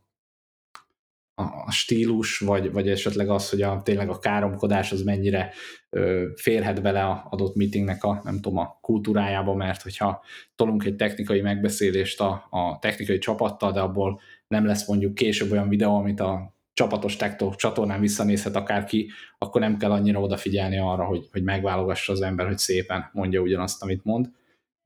a 1.66 1.72
stílus, 1.72 2.40
vagy, 2.40 2.72
vagy 2.72 2.90
esetleg 2.90 3.30
az, 3.30 3.50
hogy 3.50 3.62
a, 3.62 3.82
tényleg 3.84 4.10
a 4.10 4.20
káromkodás 4.20 4.92
az 4.92 5.02
mennyire 5.02 5.54
ö, 5.90 6.28
férhet 6.36 6.82
bele 6.82 7.04
a 7.04 7.28
adott 7.30 7.56
meetingnek 7.56 8.04
a, 8.04 8.22
nem 8.24 8.42
tudom, 8.42 8.58
a 8.58 8.78
kultúrájába, 8.82 9.56
mert 9.56 9.82
hogyha 9.82 10.24
tolunk 10.56 10.84
egy 10.84 10.96
technikai 10.96 11.42
megbeszélést 11.42 12.22
a, 12.22 12.48
a 12.50 12.80
technikai 12.80 13.18
csapattal, 13.18 13.72
de 13.72 13.80
abból 13.80 14.22
nem 14.48 14.66
lesz 14.66 14.88
mondjuk 14.88 15.14
később 15.14 15.52
olyan 15.52 15.70
videó, 15.70 15.96
amit 15.96 16.20
a 16.20 16.55
csapatos 16.76 17.16
tektok 17.16 17.56
csatornán 17.56 18.00
visszanézhet 18.00 18.56
akárki, 18.56 19.12
akkor 19.38 19.62
nem 19.62 19.78
kell 19.78 19.92
annyira 19.92 20.20
odafigyelni 20.20 20.78
arra, 20.78 21.04
hogy, 21.04 21.28
hogy 21.32 21.44
megválogassa 21.44 22.14
az 22.14 22.22
ember, 22.22 22.46
hogy 22.46 22.58
szépen 22.58 23.10
mondja 23.14 23.42
ugyanazt, 23.42 23.82
amit 23.82 24.04
mond. 24.04 24.30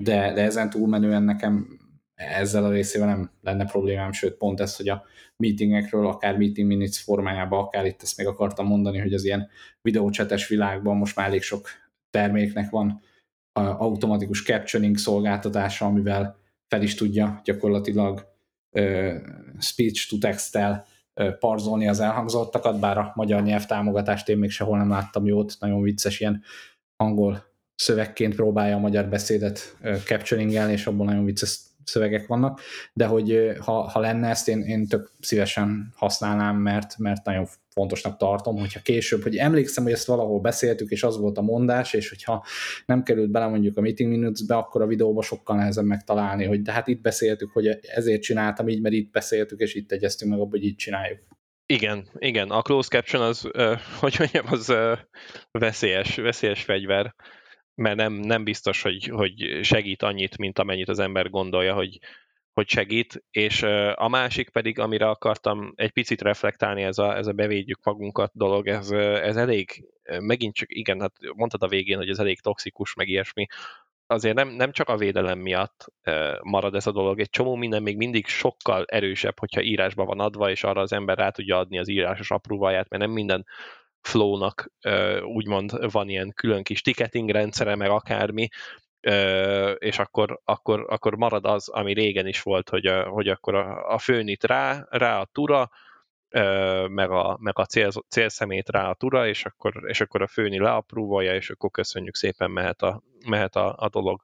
De, 0.03 0.33
de 0.33 0.41
ezen 0.41 0.69
túlmenően 0.69 1.23
nekem 1.23 1.79
ezzel 2.15 2.65
a 2.65 2.71
részével 2.71 3.07
nem 3.07 3.31
lenne 3.41 3.65
problémám, 3.65 4.11
sőt 4.11 4.37
pont 4.37 4.59
ez, 4.59 4.75
hogy 4.75 4.89
a 4.89 5.03
meetingekről, 5.37 6.07
akár 6.07 6.37
meeting 6.37 6.67
minutes 6.67 7.01
formájában, 7.01 7.59
akár 7.59 7.85
itt 7.85 8.01
ezt 8.01 8.17
még 8.17 8.27
akartam 8.27 8.67
mondani, 8.67 8.99
hogy 8.99 9.13
az 9.13 9.23
ilyen 9.23 9.49
videócsetes 9.81 10.47
világban 10.47 10.97
most 10.97 11.15
már 11.15 11.27
elég 11.27 11.41
sok 11.41 11.69
terméknek 12.09 12.69
van 12.69 13.01
automatikus 13.53 14.43
captioning 14.43 14.97
szolgáltatása, 14.97 15.85
amivel 15.85 16.37
fel 16.67 16.81
is 16.81 16.95
tudja 16.95 17.41
gyakorlatilag 17.43 18.27
uh, 18.71 19.15
parzolni 21.39 21.87
az 21.87 21.99
elhangzottakat, 21.99 22.79
bár 22.79 22.97
a 22.97 23.11
magyar 23.15 23.41
nyelv 23.43 23.65
támogatást 23.65 24.29
én 24.29 24.37
még 24.37 24.49
sehol 24.49 24.77
nem 24.77 24.89
láttam 24.89 25.25
jót, 25.25 25.55
nagyon 25.59 25.81
vicces 25.81 26.19
ilyen 26.19 26.43
angol 26.95 27.43
szövegként 27.75 28.35
próbálja 28.35 28.75
a 28.75 28.79
magyar 28.79 29.05
beszédet 29.05 29.77
capturingelni, 30.05 30.71
és 30.71 30.87
abból 30.87 31.05
nagyon 31.05 31.25
vicces 31.25 31.59
szövegek 31.89 32.27
vannak, 32.27 32.61
de 32.93 33.05
hogy 33.05 33.51
ha, 33.59 33.89
ha 33.89 33.99
lenne 33.99 34.29
ezt, 34.29 34.47
én, 34.47 34.61
én 34.61 34.87
tök 34.87 35.11
szívesen 35.19 35.93
használnám, 35.95 36.55
mert, 36.55 36.97
mert 36.97 37.25
nagyon 37.25 37.47
fontosnak 37.69 38.17
tartom, 38.17 38.57
hogyha 38.57 38.79
később, 38.79 39.23
hogy 39.23 39.35
emlékszem, 39.35 39.83
hogy 39.83 39.93
ezt 39.93 40.07
valahol 40.07 40.39
beszéltük, 40.39 40.89
és 40.89 41.03
az 41.03 41.17
volt 41.17 41.37
a 41.37 41.41
mondás, 41.41 41.93
és 41.93 42.09
hogyha 42.09 42.45
nem 42.85 43.03
került 43.03 43.31
bele 43.31 43.47
mondjuk 43.47 43.77
a 43.77 43.81
meeting 43.81 44.09
minutes-be, 44.09 44.55
akkor 44.55 44.81
a 44.81 44.87
videóba 44.87 45.21
sokkal 45.21 45.55
nehezebb 45.55 45.85
megtalálni, 45.85 46.45
hogy 46.45 46.61
de 46.61 46.71
hát 46.71 46.87
itt 46.87 47.01
beszéltük, 47.01 47.51
hogy 47.51 47.67
ezért 47.81 48.21
csináltam 48.21 48.67
így, 48.67 48.81
mert 48.81 48.95
itt 48.95 49.11
beszéltük, 49.11 49.59
és 49.59 49.73
itt 49.73 49.91
egyeztünk 49.91 50.31
meg 50.31 50.39
abban, 50.39 50.51
hogy 50.51 50.63
így 50.63 50.75
csináljuk. 50.75 51.19
Igen, 51.65 52.07
igen, 52.17 52.49
a 52.49 52.61
closed 52.61 52.91
caption 52.91 53.21
az, 53.21 53.41
hogy 54.01 54.15
mondjam, 54.19 54.45
az 54.49 54.73
veszélyes, 55.51 56.15
veszélyes 56.15 56.63
fegyver 56.63 57.15
mert 57.79 57.95
nem, 57.95 58.13
nem 58.13 58.43
biztos, 58.43 58.81
hogy, 58.81 59.05
hogy 59.05 59.59
segít 59.61 60.03
annyit, 60.03 60.37
mint 60.37 60.59
amennyit 60.59 60.89
az 60.89 60.99
ember 60.99 61.29
gondolja, 61.29 61.73
hogy, 61.73 61.99
hogy 62.53 62.69
segít, 62.69 63.23
és 63.31 63.61
a 63.95 64.07
másik 64.07 64.49
pedig, 64.49 64.79
amire 64.79 65.09
akartam 65.09 65.73
egy 65.75 65.91
picit 65.91 66.21
reflektálni, 66.21 66.83
ez 66.83 66.97
a, 66.97 67.17
ez 67.17 67.27
a 67.27 67.31
bevédjük 67.31 67.79
magunkat 67.83 68.31
dolog, 68.33 68.67
ez, 68.67 68.91
ez 68.91 69.35
elég, 69.35 69.85
megint 70.19 70.55
csak, 70.55 70.75
igen, 70.75 70.99
hát 70.99 71.13
mondtad 71.35 71.63
a 71.63 71.67
végén, 71.67 71.97
hogy 71.97 72.09
ez 72.09 72.19
elég 72.19 72.41
toxikus, 72.41 72.93
meg 72.93 73.07
ilyesmi, 73.07 73.45
azért 74.07 74.35
nem, 74.35 74.49
nem 74.49 74.71
csak 74.71 74.89
a 74.89 74.97
védelem 74.97 75.39
miatt 75.39 75.85
marad 76.41 76.75
ez 76.75 76.87
a 76.87 76.91
dolog, 76.91 77.19
egy 77.19 77.29
csomó 77.29 77.55
minden 77.55 77.83
még 77.83 77.97
mindig 77.97 78.27
sokkal 78.27 78.85
erősebb, 78.85 79.39
hogyha 79.39 79.61
írásban 79.61 80.05
van 80.05 80.19
adva, 80.19 80.49
és 80.49 80.63
arra 80.63 80.81
az 80.81 80.93
ember 80.93 81.17
rá 81.17 81.29
tudja 81.29 81.57
adni 81.57 81.79
az 81.79 81.87
írásos 81.87 82.31
apróvaját, 82.31 82.89
mert 82.89 83.03
nem 83.03 83.11
minden 83.11 83.45
Flow-nak 84.09 84.71
úgymond 85.23 85.91
van 85.91 86.09
ilyen 86.09 86.31
külön 86.33 86.63
kis 86.63 86.81
ticketing 86.81 87.29
rendszere, 87.29 87.75
meg 87.75 87.89
akármi, 87.89 88.47
és 89.77 89.99
akkor, 89.99 90.39
akkor, 90.43 90.85
akkor 90.89 91.15
marad 91.15 91.45
az, 91.45 91.69
ami 91.69 91.93
régen 91.93 92.27
is 92.27 92.41
volt, 92.41 92.69
hogy, 92.69 92.85
a, 92.85 93.03
hogy 93.03 93.27
akkor 93.27 93.55
a, 93.55 93.93
a 93.93 93.97
főnit 93.97 94.43
rá, 94.43 94.87
rá 94.89 95.19
a 95.19 95.25
tura, 95.31 95.69
meg 96.87 97.11
a, 97.11 97.37
meg 97.41 97.59
a 97.59 97.65
cél, 97.65 97.89
célszemét 98.09 98.69
rá 98.69 98.89
a 98.89 98.93
tura, 98.93 99.27
és 99.27 99.45
akkor, 99.45 99.83
és 99.87 100.01
akkor 100.01 100.21
a 100.21 100.27
főni 100.27 100.59
leapróvolja, 100.59 101.35
és 101.35 101.49
akkor 101.49 101.71
köszönjük 101.71 102.15
szépen, 102.15 102.51
mehet 102.51 102.81
a, 102.81 103.01
mehet 103.25 103.55
a, 103.55 103.75
a 103.77 103.89
dolog 103.89 104.21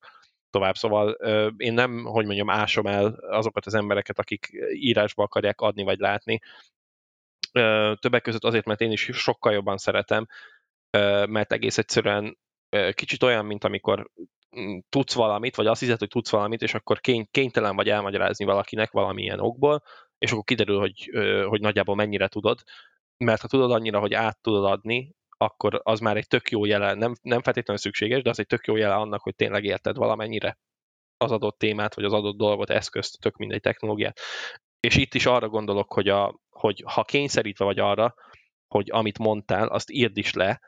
tovább. 0.50 0.76
Szóval 0.76 1.12
én 1.58 1.74
nem, 1.74 2.04
hogy 2.04 2.26
mondjam, 2.26 2.50
ásom 2.50 2.88
el 2.88 3.06
azokat 3.30 3.66
az 3.66 3.74
embereket, 3.74 4.20
akik 4.20 4.50
írásba 4.74 5.24
akarják 5.24 5.62
adni 5.62 5.84
vagy 5.84 6.00
látni, 6.00 6.40
többek 8.00 8.22
között 8.22 8.44
azért, 8.44 8.66
mert 8.66 8.82
én 8.82 8.92
is 8.92 9.10
sokkal 9.14 9.54
jobban 9.54 9.78
szeretem, 9.78 10.28
mert 11.26 11.52
egész 11.52 11.78
egyszerűen 11.78 12.38
kicsit 12.92 13.24
olyan, 13.24 13.46
mint 13.46 13.64
amikor 13.64 14.12
mm, 14.60 14.78
tudsz 14.90 15.14
valamit, 15.14 15.56
vagy 15.56 15.68
azt 15.68 15.80
hiszed, 15.80 16.00
hogy 16.00 16.08
tudsz 16.08 16.30
valamit, 16.30 16.62
és 16.62 16.74
akkor 16.74 17.00
kény, 17.00 17.28
kénytelen 17.32 17.76
vagy 17.76 17.90
elmagyarázni 17.90 18.46
valakinek 18.46 18.92
valamilyen 18.92 19.40
okból, 19.40 19.84
és 20.18 20.32
akkor 20.32 20.44
kiderül, 20.44 20.80
hogy, 20.80 21.10
hogy 21.48 21.62
nagyjából 21.62 21.96
mennyire 21.96 22.28
tudod, 22.28 22.62
mert 23.18 23.42
ha 23.42 23.48
tudod 23.48 23.72
annyira, 23.72 24.00
hogy 24.00 24.14
át 24.14 24.42
tudod 24.42 24.66
adni, 24.66 25.16
akkor 25.38 25.82
az 25.84 26.00
már 26.00 26.18
egy 26.18 26.28
tök 26.28 26.50
jó 26.50 26.66
jele, 26.66 26.94
nem, 26.94 27.16
nem 27.22 27.42
feltétlenül 27.42 27.82
szükséges, 27.82 28.22
de 28.22 28.30
az 28.30 28.40
egy 28.40 28.48
tök 28.48 28.66
jó 28.66 28.76
jele 28.76 28.96
annak, 28.96 29.22
hogy 29.22 29.36
tényleg 29.36 29.64
érted 29.64 29.96
valamennyire 29.96 30.58
az 31.18 31.32
adott 31.32 31.58
témát, 31.58 31.96
vagy 31.96 32.04
az 32.04 32.14
adott 32.14 32.38
dolgot, 32.38 32.70
eszközt, 32.70 33.20
tök 33.20 33.38
mindegy 33.38 33.62
technológiát. 33.62 34.20
És 34.80 34.96
itt 34.96 35.14
is 35.14 35.26
arra 35.26 35.50
gondolok, 35.50 35.94
hogy, 35.94 36.10
a, 36.10 36.40
hogy 36.60 36.84
ha 36.86 37.04
kényszerítve 37.04 37.66
vagy 37.66 37.80
arra, 37.80 38.14
hogy 38.68 38.92
amit 38.92 39.18
mondtál, 39.18 39.68
azt 39.68 39.92
írd 39.92 40.18
is 40.18 40.34
le, 40.34 40.62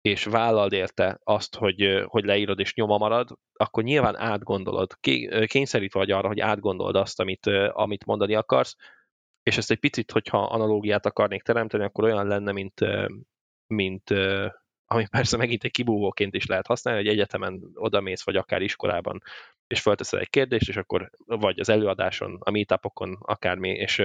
és 0.00 0.24
vállald 0.24 0.72
érte 0.72 1.20
azt, 1.24 1.54
hogy, 1.56 2.02
hogy 2.06 2.24
leírod 2.24 2.58
és 2.58 2.74
nyoma 2.74 2.98
marad, 2.98 3.30
akkor 3.52 3.82
nyilván 3.82 4.16
átgondolod. 4.16 4.98
Kényszerítve 5.46 5.98
vagy 5.98 6.10
arra, 6.10 6.28
hogy 6.28 6.40
átgondold 6.40 6.96
azt, 6.96 7.20
amit, 7.20 7.46
amit 7.72 8.04
mondani 8.04 8.34
akarsz, 8.34 8.76
és 9.42 9.56
ezt 9.56 9.70
egy 9.70 9.78
picit, 9.78 10.10
hogyha 10.10 10.42
analógiát 10.42 11.06
akarnék 11.06 11.42
teremteni, 11.42 11.84
akkor 11.84 12.04
olyan 12.04 12.26
lenne, 12.26 12.52
mint, 12.52 12.80
mint 13.66 14.10
ami 14.90 15.06
persze 15.06 15.36
megint 15.36 15.64
egy 15.64 15.70
kibúvóként 15.70 16.34
is 16.34 16.46
lehet 16.46 16.66
használni, 16.66 17.00
hogy 17.00 17.12
egyetemen 17.12 17.70
odamész, 17.74 18.24
vagy 18.24 18.36
akár 18.36 18.62
iskolában 18.62 19.22
és 19.68 19.80
fölteszed 19.80 20.20
egy 20.20 20.30
kérdést, 20.30 20.68
és 20.68 20.76
akkor 20.76 21.10
vagy 21.26 21.60
az 21.60 21.68
előadáson, 21.68 22.38
a 22.40 22.50
meetupokon, 22.50 23.18
akármi, 23.20 23.68
és 23.68 24.02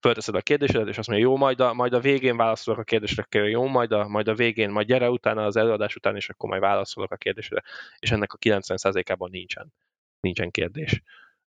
fölteszed 0.00 0.34
a 0.34 0.40
kérdésedet, 0.40 0.88
és 0.88 0.98
azt 0.98 1.08
mondja, 1.08 1.26
jó, 1.26 1.36
majd 1.36 1.60
a, 1.60 1.74
majd 1.74 1.92
a 1.92 2.00
végén 2.00 2.36
válaszolok 2.36 2.80
a 2.80 2.84
kérdésre, 2.84 3.26
jó, 3.30 3.66
majd 3.66 3.92
a, 3.92 4.08
majd 4.08 4.28
a 4.28 4.34
végén, 4.34 4.70
majd 4.70 4.86
gyere 4.86 5.10
utána 5.10 5.44
az 5.44 5.56
előadás 5.56 5.96
után, 5.96 6.16
és 6.16 6.28
akkor 6.28 6.48
majd 6.48 6.60
válaszolok 6.60 7.12
a 7.12 7.16
kérdésre, 7.16 7.62
és 7.98 8.10
ennek 8.10 8.32
a 8.32 8.38
90%-ában 8.38 9.30
nincsen, 9.30 9.72
nincsen 10.20 10.50
kérdés, 10.50 11.02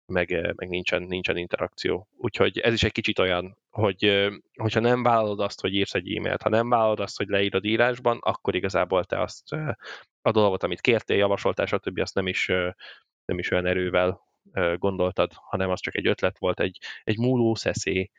meg, 0.05 0.53
meg 0.55 0.69
nincsen, 0.69 1.03
nincsen 1.03 1.37
interakció. 1.37 2.07
Úgyhogy 2.17 2.59
ez 2.59 2.73
is 2.73 2.83
egy 2.83 2.91
kicsit 2.91 3.19
olyan, 3.19 3.57
hogy 3.69 4.29
hogyha 4.53 4.79
nem 4.79 5.03
vállalod 5.03 5.39
azt, 5.39 5.61
hogy 5.61 5.73
írsz 5.73 5.93
egy 5.93 6.15
e-mailt, 6.15 6.41
ha 6.41 6.49
nem 6.49 6.69
vállalod 6.69 6.99
azt, 6.99 7.17
hogy 7.17 7.27
leírod 7.27 7.65
írásban, 7.65 8.17
akkor 8.21 8.55
igazából 8.55 9.03
te 9.03 9.21
azt 9.21 9.53
a 10.21 10.31
dolgot, 10.31 10.63
amit 10.63 10.81
kértél, 10.81 11.17
javasoltál, 11.17 11.65
stb. 11.65 11.99
azt 11.99 12.15
nem 12.15 12.27
is, 12.27 12.51
nem 13.25 13.39
is 13.39 13.51
olyan 13.51 13.65
erővel 13.65 14.21
gondoltad, 14.77 15.31
hanem 15.33 15.69
az 15.69 15.79
csak 15.79 15.95
egy 15.95 16.07
ötlet 16.07 16.37
volt, 16.37 16.59
egy, 16.59 16.79
egy 17.03 17.17
múló 17.17 17.55
szeszély. 17.55 18.09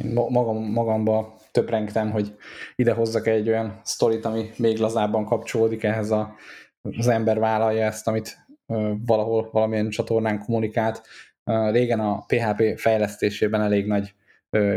Én 0.00 0.12
magam, 0.12 0.72
magamba 0.72 1.36
töprengtem, 1.50 2.10
hogy 2.10 2.36
ide 2.74 2.92
hozzak 2.92 3.26
egy 3.26 3.48
olyan 3.48 3.80
sztorit, 3.82 4.24
ami 4.24 4.50
még 4.58 4.78
lazábban 4.78 5.24
kapcsolódik 5.24 5.82
ehhez 5.82 6.10
a, 6.10 6.34
az 6.82 7.08
ember 7.08 7.38
vállalja 7.38 7.84
ezt, 7.84 8.06
amit 8.06 8.46
valahol 9.06 9.48
valamilyen 9.52 9.90
csatornán 9.90 10.38
kommunikált. 10.38 11.06
Régen 11.70 12.00
a 12.00 12.24
PHP 12.26 12.78
fejlesztésében 12.78 13.60
elég 13.60 13.86
nagy 13.86 14.14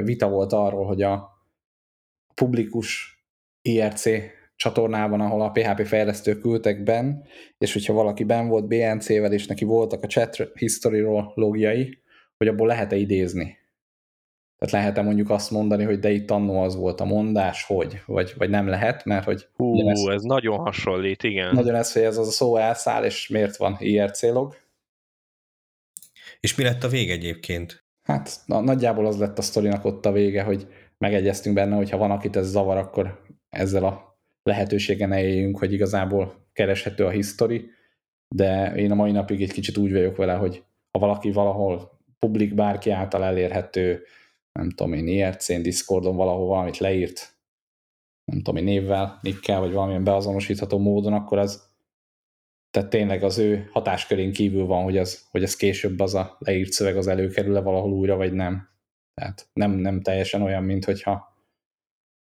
vita 0.04 0.30
volt 0.30 0.54
arról, 0.54 0.86
hogy 0.86 1.02
a 1.02 1.42
publikus 2.34 3.22
IRC 3.62 4.06
csatornában, 4.58 5.22
ahol 5.22 5.42
a 5.42 5.52
PHP 5.52 5.86
fejlesztők 5.86 6.46
ültek 6.46 6.84
benn, 6.84 7.22
és 7.58 7.74
hogyha 7.74 7.94
valaki 7.94 8.24
ben 8.24 8.48
volt 8.48 8.68
BNC-vel, 8.68 9.34
és 9.34 9.48
neki 9.48 9.66
voltak 9.66 10.04
a 10.04 10.08
chat 10.08 10.52
history-ról 10.54 11.32
logjai, 11.36 12.02
hogy 12.38 12.48
abból 12.48 12.68
lehet-e 12.68 12.96
idézni. 12.96 13.58
Tehát 14.58 14.74
lehet-e 14.74 15.02
mondjuk 15.02 15.30
azt 15.30 15.52
mondani, 15.52 15.84
hogy 15.84 16.00
de 16.00 16.12
itt 16.12 16.32
annó 16.32 16.62
az 16.62 16.76
volt 16.76 17.00
a 17.00 17.06
mondás, 17.06 17.64
hogy, 17.64 18.02
vagy, 18.06 18.34
vagy 18.38 18.50
nem 18.50 18.68
lehet, 18.68 19.06
mert 19.06 19.26
hogy... 19.26 19.48
Hú, 19.56 19.90
ez, 19.90 20.00
ez 20.00 20.22
nagyon 20.22 20.58
hasonlít, 20.58 21.24
igen. 21.24 21.54
Nagyon 21.54 21.76
ez, 21.76 21.94
hogy 21.94 22.02
ez 22.02 22.18
az 22.18 22.28
a 22.28 22.32
szó 22.32 22.58
elszáll, 22.58 23.04
és 23.04 23.28
miért 23.28 23.58
van 23.58 23.76
IRC 23.80 24.24
log. 24.24 24.56
És 26.40 26.56
mi 26.56 26.64
lett 26.64 26.84
a 26.84 26.88
vég 26.88 27.10
egyébként? 27.10 27.86
Hát 28.04 28.30
na, 28.46 28.62
nagyjából 28.62 29.06
az 29.06 29.20
lett 29.20 29.38
a 29.38 29.42
sztorinak 29.42 29.86
ott 29.86 30.06
a 30.06 30.12
vége, 30.12 30.44
hogy 30.44 30.68
megegyeztünk 30.98 31.56
benne, 31.56 31.76
hogy 31.76 31.90
ha 31.90 31.98
van, 31.98 32.12
akit 32.12 32.36
ez 32.36 32.50
zavar, 32.50 32.78
akkor 32.78 33.22
ezzel 33.50 33.84
a 33.84 34.07
lehetőségen 34.48 35.12
éljünk, 35.12 35.58
hogy 35.58 35.74
igazából 35.74 36.48
kereshető 36.54 37.06
a 37.06 37.10
history, 37.10 37.70
de 38.36 38.76
én 38.76 38.92
a 38.92 38.96
mai 38.96 39.12
napig 39.12 39.42
egy 39.42 39.52
kicsit 39.52 39.78
úgy 39.78 39.92
vagyok 39.92 40.16
vele, 40.16 40.34
hogy 40.34 40.64
ha 40.92 41.00
valaki 41.00 41.32
valahol 41.32 42.00
publik 42.20 42.54
bárki 42.54 42.90
által 42.90 43.24
elérhető, 43.24 44.04
nem 44.52 44.70
tudom 44.70 44.94
én, 44.94 45.08
IRC-n, 45.08 45.62
Discordon 45.62 46.16
valahol 46.16 46.48
valamit 46.48 46.78
leírt, 46.78 47.36
nem 48.24 48.38
tudom 48.38 48.56
én, 48.56 48.64
névvel, 48.64 49.20
nikkel, 49.22 49.60
vagy 49.60 49.72
valamilyen 49.72 50.04
beazonosítható 50.04 50.78
módon, 50.78 51.14
akkor 51.14 51.38
az 51.38 51.66
tehát 52.70 52.90
tényleg 52.90 53.24
az 53.24 53.38
ő 53.38 53.70
hatáskörén 53.72 54.32
kívül 54.32 54.66
van, 54.66 54.84
hogy 54.84 54.98
az, 54.98 55.28
hogy 55.32 55.44
az 55.44 55.56
később 55.56 56.00
az 56.00 56.16
a 56.16 56.36
leírt 56.40 56.72
szöveg 56.72 56.98
az 56.98 57.08
előkerül-e 57.08 57.60
valahol 57.60 57.92
újra, 57.92 58.16
vagy 58.16 58.34
nem. 58.34 58.70
Tehát 59.14 59.50
nem, 59.54 59.72
nem 59.72 60.02
teljesen 60.02 60.42
olyan, 60.42 60.64
mint 60.64 60.86
hogyha 60.86 61.36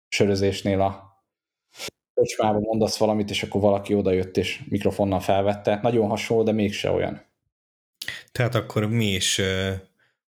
sörözésnél 0.07 0.82
a 0.82 1.12
kocsmában 2.24 2.61
mondasz 2.61 2.97
valamit, 2.97 3.30
és 3.30 3.43
akkor 3.43 3.61
valaki 3.61 3.93
odajött 3.93 4.38
és 4.38 4.61
mikrofonnal 4.69 5.19
felvette. 5.19 5.80
Nagyon 5.82 6.07
hasonló, 6.07 6.43
de 6.43 6.51
mégse 6.51 6.91
olyan. 6.91 7.21
Tehát 8.32 8.55
akkor 8.55 8.86
mi 8.86 9.05
is 9.05 9.38
uh, 9.38 9.71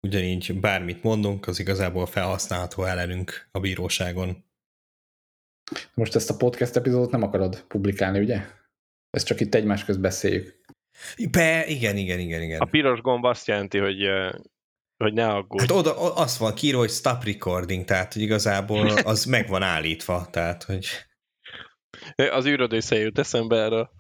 ugyanígy 0.01 0.61
bármit 0.61 1.03
mondunk, 1.03 1.47
az 1.47 1.59
igazából 1.59 2.07
felhasználható 2.07 2.85
ellenünk 2.85 3.49
a 3.53 3.61
bíróságon. 3.61 4.45
Most 5.95 6.15
ezt 6.15 6.31
a 6.31 6.37
podcast 6.37 6.77
epizódot 6.77 7.11
nem 7.11 7.23
akarod 7.23 7.65
publikálni, 7.69 8.19
ugye? 8.19 8.41
Ezt 9.11 9.27
csak 9.27 9.41
itt 9.41 9.55
egymás 9.55 9.85
közt 9.85 10.01
beszéljük. 10.01 10.61
Be, 11.31 11.67
igen, 11.67 11.97
igen, 11.97 12.19
igen, 12.19 12.43
igen. 12.43 12.61
A 12.61 12.65
piros 12.65 13.01
gomb 13.01 13.25
azt 13.25 13.47
jelenti, 13.47 13.79
hogy 13.79 14.03
hogy 14.97 15.13
ne 15.13 15.29
aggódj. 15.29 15.61
Hát 15.61 15.71
oda 15.71 16.15
az 16.15 16.39
van 16.39 16.55
kírva, 16.55 16.79
hogy 16.79 16.91
stop 16.91 17.25
recording, 17.25 17.85
tehát 17.85 18.13
hogy 18.13 18.23
igazából 18.23 18.89
az 19.13 19.25
meg 19.25 19.49
van 19.49 19.63
állítva, 19.63 20.29
tehát 20.31 20.63
hogy... 20.63 20.87
Az 22.15 22.47
űrödésze 22.47 22.97
jut 22.97 23.19
eszembe 23.19 23.57
erre. 23.57 23.91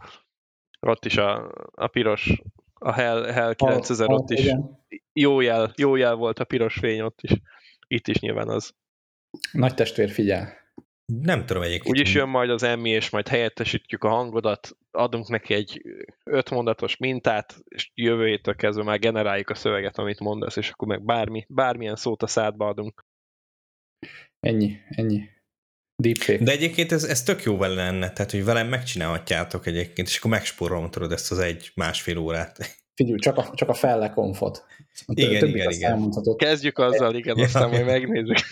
Ott 0.80 1.04
is 1.04 1.16
a, 1.16 1.52
a 1.70 1.86
piros, 1.86 2.42
a 2.74 2.92
Hell, 2.92 3.24
Hell 3.32 3.54
9000 3.54 4.08
a, 4.08 4.12
ott 4.12 4.30
is 4.30 4.50
jó 5.12 5.40
jel, 5.40 5.72
jó 5.76 5.96
jel 5.96 6.14
volt 6.14 6.38
a 6.38 6.44
piros 6.44 6.74
fény 6.74 7.00
ott 7.00 7.18
is. 7.22 7.32
Itt 7.86 8.08
is 8.08 8.20
nyilván 8.20 8.48
az. 8.48 8.74
Nagy 9.52 9.74
testvér 9.74 10.10
figyel. 10.10 10.56
Nem 11.12 11.46
tudom 11.46 11.62
egyébként. 11.62 11.96
Úgyis 11.96 12.14
jön 12.14 12.28
majd 12.28 12.50
az 12.50 12.62
emmi, 12.62 12.90
és 12.90 13.10
majd 13.10 13.28
helyettesítjük 13.28 14.04
a 14.04 14.08
hangodat, 14.08 14.76
adunk 14.90 15.28
neki 15.28 15.54
egy 15.54 15.82
ötmondatos 16.24 16.96
mintát, 16.96 17.60
és 17.64 17.90
jövő 17.94 18.26
héttől 18.26 18.54
kezdve 18.54 18.84
már 18.84 18.98
generáljuk 18.98 19.50
a 19.50 19.54
szöveget, 19.54 19.98
amit 19.98 20.20
mondasz, 20.20 20.56
és 20.56 20.70
akkor 20.70 20.88
meg 20.88 21.04
bármi, 21.04 21.46
bármilyen 21.48 21.96
szót 21.96 22.22
a 22.22 22.26
szádba 22.26 22.68
adunk. 22.68 23.04
Ennyi, 24.40 24.76
ennyi. 24.88 25.28
Deepfake. 26.02 26.44
De 26.44 26.50
egyébként 26.50 26.92
ez, 26.92 27.04
ez 27.04 27.22
tök 27.22 27.42
jó 27.42 27.56
vele 27.56 27.74
lenne, 27.74 28.12
tehát 28.12 28.30
hogy 28.30 28.44
velem 28.44 28.68
megcsinálhatjátok 28.68 29.66
egyébként, 29.66 30.08
és 30.08 30.18
akkor 30.18 30.30
megspórolom 30.30 30.90
tudod 30.90 31.12
ezt 31.12 31.30
az 31.30 31.38
egy-másfél 31.38 32.18
órát. 32.18 32.76
Figyelj, 32.94 33.18
csak 33.18 33.36
a, 33.36 33.50
csak 33.54 33.68
a 33.68 33.74
felle 33.74 34.10
konfot. 34.10 34.64
Igen, 35.06 35.46
igen, 35.46 35.70
igen. 35.70 36.12
Kezdjük 36.36 36.78
azzal, 36.78 37.14
igen, 37.14 37.38
aztán 37.38 37.68
majd 37.68 37.84
megnézzük. 37.84 38.38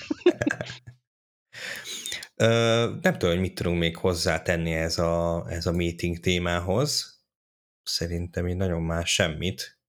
nem 3.03 3.13
tudom, 3.13 3.31
hogy 3.31 3.41
mit 3.41 3.55
tudunk 3.55 3.79
még 3.79 3.97
hozzátenni 3.97 4.73
ez 4.73 4.99
a, 4.99 5.45
ez 5.49 5.67
a 5.67 5.73
meeting 5.73 6.19
témához. 6.19 7.21
Szerintem 7.83 8.49
így 8.49 8.57
nagyon 8.57 8.83
más 8.83 9.13
semmit. 9.13 9.81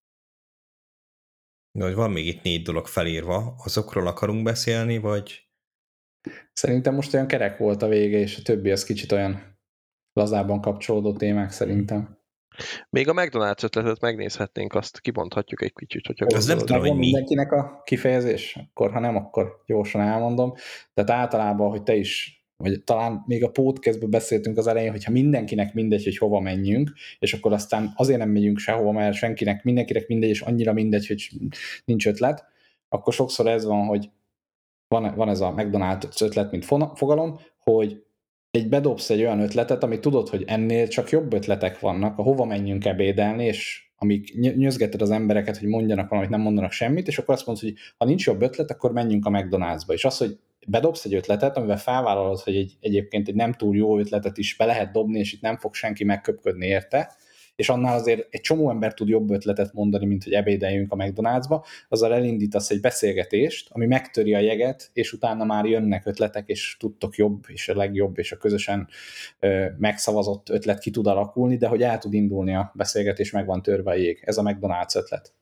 De 1.72 1.84
hogy 1.84 1.94
van 1.94 2.12
még 2.12 2.28
itt 2.28 2.42
négy 2.42 2.62
dolog 2.62 2.88
felírva, 2.88 3.56
azokról 3.58 4.08
akarunk 4.08 4.44
beszélni, 4.44 4.98
vagy... 4.98 5.47
Szerintem 6.54 6.96
most 6.96 7.14
olyan 7.14 7.28
kerek 7.28 7.58
volt 7.58 7.82
a 7.82 7.88
vége, 7.88 8.18
és 8.18 8.38
a 8.38 8.42
többi 8.42 8.72
az 8.72 8.84
kicsit 8.84 9.12
olyan 9.12 9.60
lazában 10.14 10.62
kapcsolódó 10.62 11.14
témák 11.14 11.52
szerintem. 11.52 12.18
Még 12.90 13.08
a 13.08 13.14
McDonald's 13.14 13.64
ötletet 13.64 14.02
megnézhetnénk, 14.02 14.74
azt 14.74 15.00
kibonthatjuk 15.00 15.62
egy 15.62 15.74
kicsit, 15.74 16.06
hogyha 16.06 16.26
Ez 16.26 16.46
nem 16.46 16.58
tudom, 16.58 16.80
hogy 16.80 16.92
mi. 16.92 16.98
mindenkinek 16.98 17.52
a 17.52 17.82
kifejezés? 17.84 18.58
Akkor, 18.70 18.92
ha 18.92 19.00
nem, 19.00 19.16
akkor 19.16 19.64
gyorsan 19.66 20.02
elmondom. 20.02 20.54
Tehát 20.94 21.10
általában, 21.22 21.70
hogy 21.70 21.84
te 21.84 21.96
is 21.96 22.38
vagy 22.64 22.84
talán 22.84 23.24
még 23.26 23.44
a 23.44 23.52
podcastben 23.52 24.10
beszéltünk 24.10 24.58
az 24.58 24.68
elején, 24.68 24.92
hogyha 24.92 25.12
mindenkinek 25.12 25.74
mindegy, 25.74 26.04
hogy 26.04 26.18
hova 26.18 26.40
menjünk, 26.40 26.92
és 27.20 27.34
akkor 27.34 27.54
aztán 27.54 27.94
azért 27.96 28.20
nem 28.20 28.30
megyünk 28.30 28.58
sehova, 28.58 28.92
mert 28.92 29.16
senkinek, 29.16 29.64
mindenkinek 29.64 30.08
mindegy, 30.08 30.30
és 30.30 30.42
annyira 30.42 30.74
mindegy, 30.74 31.08
hogy 31.08 31.30
nincs 31.86 32.08
ötlet, 32.08 32.46
akkor 32.90 33.14
sokszor 33.14 33.48
ez 33.48 33.66
van, 33.66 33.86
hogy 33.86 34.10
van, 34.88 35.16
van 35.16 35.30
ez 35.30 35.42
a 35.42 35.54
McDonald's 35.54 36.22
ötlet, 36.22 36.52
mint 36.52 36.66
fogalom, 36.96 37.40
hogy 37.60 38.04
egy 38.52 38.70
bedobsz 38.70 39.10
egy 39.10 39.22
olyan 39.22 39.40
ötletet, 39.40 39.84
ami 39.84 40.00
tudod, 40.00 40.30
hogy 40.30 40.44
ennél 40.48 40.88
csak 40.88 41.10
jobb 41.10 41.34
ötletek 41.34 41.80
vannak, 41.80 42.18
a 42.18 42.22
hova 42.22 42.46
menjünk 42.46 42.86
ebédelni, 42.86 43.46
és 43.46 43.86
amíg 43.96 44.40
nyözgeted 44.56 45.02
az 45.02 45.10
embereket, 45.10 45.58
hogy 45.58 45.68
mondjanak 45.68 46.10
valamit, 46.10 46.30
nem 46.30 46.42
mondanak 46.42 46.72
semmit, 46.72 47.08
és 47.08 47.18
akkor 47.18 47.34
azt 47.34 47.46
mondod, 47.46 47.64
hogy 47.64 47.74
ha 47.98 48.06
nincs 48.06 48.26
jobb 48.26 48.42
ötlet, 48.42 48.72
akkor 48.72 48.92
menjünk 48.92 49.26
a 49.26 49.30
McDonald'sba. 49.30 49.94
És 49.94 50.06
az, 50.06 50.18
hogy 50.18 50.38
bedobsz 50.68 51.06
egy 51.06 51.14
ötletet, 51.14 51.58
amivel 51.58 51.78
felvállalod, 51.78 52.40
hogy 52.40 52.56
egy, 52.56 52.78
egyébként 52.80 53.28
egy 53.28 53.36
nem 53.36 53.54
túl 53.54 53.76
jó 53.76 54.00
ötletet 54.00 54.38
is 54.38 54.56
be 54.56 54.66
lehet 54.66 54.92
dobni, 54.92 55.20
és 55.20 55.34
itt 55.34 55.42
nem 55.42 55.58
fog 55.58 55.74
senki 55.74 56.04
megköpködni 56.04 56.66
érte, 56.66 57.16
és 57.58 57.70
annál 57.70 57.96
azért 57.96 58.28
egy 58.30 58.42
csomó 58.42 58.70
ember 58.70 58.94
tud 58.94 59.08
jobb 59.08 59.30
ötletet 59.30 59.74
mondani, 59.74 60.06
mint 60.06 60.24
hogy 60.24 60.34
ebédeljünk 60.34 60.92
a 60.92 60.96
McDonald'sba, 60.96 61.66
azzal 61.90 62.14
elindítasz 62.14 62.70
egy 62.70 62.80
beszélgetést, 62.80 63.70
ami 63.72 63.86
megtöri 63.86 64.34
a 64.34 64.40
jeget, 64.40 64.90
és 64.94 65.14
utána 65.14 65.44
már 65.44 65.66
jönnek 65.66 66.06
ötletek, 66.06 66.48
és 66.48 66.78
tudtok 66.80 67.16
jobb, 67.16 67.44
és 67.48 67.70
a 67.70 67.76
legjobb, 67.76 68.18
és 68.18 68.32
a 68.32 68.38
közösen 68.38 68.88
ö, 69.40 69.66
megszavazott 69.78 70.50
ötlet 70.50 70.80
ki 70.80 70.92
tud 70.92 71.08
alakulni, 71.08 71.58
de 71.58 71.68
hogy 71.68 71.84
el 71.84 71.98
tud 71.98 72.14
indulni 72.14 72.56
a 72.56 72.72
beszélgetés, 72.76 73.32
meg 73.32 73.46
van 73.46 73.62
törve 73.62 73.92
a 73.92 73.96
jég. 73.96 74.20
Ez 74.26 74.38
a 74.38 74.44
McDonald's 74.44 74.96
ötlet. 74.96 75.34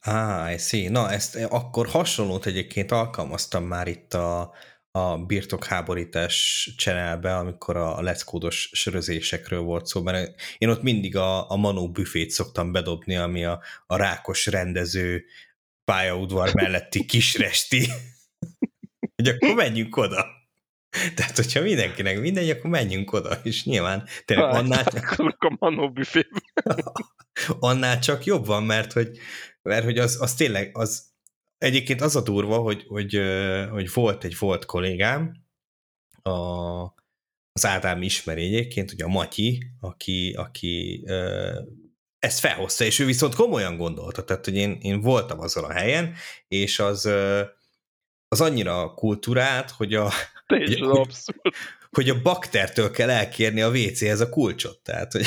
Ah, 0.00 0.52
I 0.52 0.58
see. 0.58 0.90
Na, 0.90 1.10
ezt 1.10 1.36
akkor 1.36 1.86
hasonlót 1.86 2.46
egyébként 2.46 2.92
alkalmaztam 2.92 3.64
már 3.64 3.86
itt 3.86 4.14
a, 4.14 4.52
a 4.96 5.16
birtokháborítás 5.16 6.68
channelbe, 6.76 7.36
amikor 7.36 7.76
a 7.76 8.00
leckódos 8.02 8.70
sörözésekről 8.72 9.60
volt 9.60 9.86
szó, 9.86 10.02
mert 10.02 10.40
én 10.58 10.68
ott 10.68 10.82
mindig 10.82 11.16
a, 11.16 11.50
a 11.50 11.56
Manó 11.56 11.90
büfét 11.90 12.30
szoktam 12.30 12.72
bedobni, 12.72 13.16
ami 13.16 13.44
a, 13.44 13.62
a 13.86 13.96
rákos 13.96 14.46
rendező 14.46 15.24
pályaudvar 15.84 16.54
melletti 16.54 17.04
kisresti. 17.04 17.88
hogy 19.16 19.28
akkor 19.28 19.54
menjünk 19.54 19.96
oda. 19.96 20.26
Tehát, 21.14 21.36
hogyha 21.36 21.60
mindenkinek 21.60 22.20
mindegy, 22.20 22.50
akkor 22.50 22.70
menjünk 22.70 23.12
oda, 23.12 23.40
és 23.42 23.64
nyilván 23.64 24.08
tényleg 24.24 24.54
annál 24.54 24.84
csak... 24.84 25.16
a 25.38 25.56
Manó 25.58 25.92
annál 27.60 27.98
csak 27.98 28.24
jobb 28.24 28.46
van, 28.46 28.62
mert 28.62 28.92
hogy, 28.92 29.18
mert 29.62 29.84
hogy 29.84 29.98
az, 29.98 30.20
az 30.20 30.34
tényleg, 30.34 30.70
az, 30.72 31.14
Egyébként 31.58 32.00
az 32.00 32.16
a 32.16 32.22
durva, 32.22 32.58
hogy, 32.58 32.84
hogy, 32.88 33.20
hogy 33.70 33.92
volt 33.92 34.24
egy 34.24 34.38
volt 34.38 34.64
kollégám, 34.64 35.44
a, 36.22 36.94
az 37.52 37.66
Ádám 37.66 38.02
ismeri 38.02 38.44
egyébként, 38.44 38.92
ugye 38.92 39.04
a 39.04 39.08
Matyi, 39.08 39.62
aki, 39.80 40.32
aki 40.32 41.04
ezt 42.18 42.38
felhozta, 42.38 42.84
és 42.84 42.98
ő 42.98 43.04
viszont 43.04 43.34
komolyan 43.34 43.76
gondolta, 43.76 44.24
tehát 44.24 44.44
hogy 44.44 44.56
én, 44.56 44.78
én 44.80 45.00
voltam 45.00 45.40
azon 45.40 45.64
a 45.64 45.72
helyen, 45.72 46.14
és 46.48 46.78
az, 46.78 47.04
az 48.28 48.40
annyira 48.40 48.94
kultúrált, 48.94 49.70
hogy 49.70 49.94
a, 49.94 50.12
hogy, 50.46 50.84
hogy, 51.90 52.08
a 52.08 52.22
baktertől 52.22 52.90
kell 52.90 53.10
elkérni 53.10 53.60
a 53.60 53.70
WC-hez 53.70 54.20
a 54.20 54.28
kulcsot, 54.28 54.80
tehát 54.82 55.12
hogy 55.12 55.26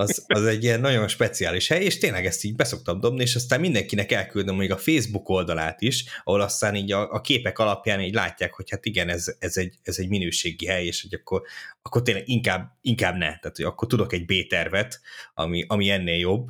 az, 0.00 0.24
az 0.26 0.46
egy 0.46 0.64
ilyen 0.64 0.80
nagyon 0.80 1.08
speciális 1.08 1.68
hely, 1.68 1.84
és 1.84 1.98
tényleg 1.98 2.26
ezt 2.26 2.44
így 2.44 2.56
beszoktam 2.56 3.00
dobni, 3.00 3.22
és 3.22 3.34
aztán 3.34 3.60
mindenkinek 3.60 4.12
elküldöm 4.12 4.56
még 4.56 4.72
a 4.72 4.76
Facebook 4.76 5.28
oldalát 5.28 5.80
is, 5.80 6.04
ahol 6.24 6.40
aztán 6.40 6.74
így 6.74 6.92
a, 6.92 7.12
a 7.12 7.20
képek 7.20 7.58
alapján 7.58 8.00
így 8.00 8.14
látják, 8.14 8.54
hogy 8.54 8.70
hát 8.70 8.84
igen, 8.84 9.08
ez, 9.08 9.36
ez, 9.38 9.56
egy, 9.56 9.74
ez 9.82 9.98
egy 9.98 10.08
minőségi 10.08 10.66
hely, 10.66 10.86
és 10.86 11.02
hogy 11.02 11.14
akkor, 11.14 11.42
akkor 11.82 12.02
tényleg 12.02 12.28
inkább, 12.28 12.78
inkább 12.80 13.14
ne, 13.14 13.18
tehát 13.18 13.56
hogy 13.56 13.64
akkor 13.64 13.88
tudok 13.88 14.12
egy 14.12 14.24
B-tervet, 14.24 15.00
ami, 15.34 15.64
ami 15.68 15.90
ennél 15.90 16.18
jobb, 16.18 16.48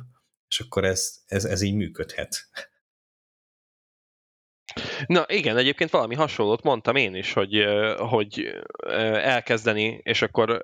és 0.49 0.59
akkor 0.59 0.85
ez, 0.85 1.13
ez, 1.27 1.45
ez 1.45 1.61
így 1.61 1.75
működhet. 1.75 2.49
Na 5.05 5.25
igen, 5.27 5.57
egyébként 5.57 5.89
valami 5.89 6.15
hasonlót 6.15 6.63
mondtam 6.63 6.95
én 6.95 7.15
is, 7.15 7.33
hogy, 7.33 7.65
hogy 7.97 8.61
elkezdeni, 9.13 9.99
és 10.03 10.21
akkor 10.21 10.63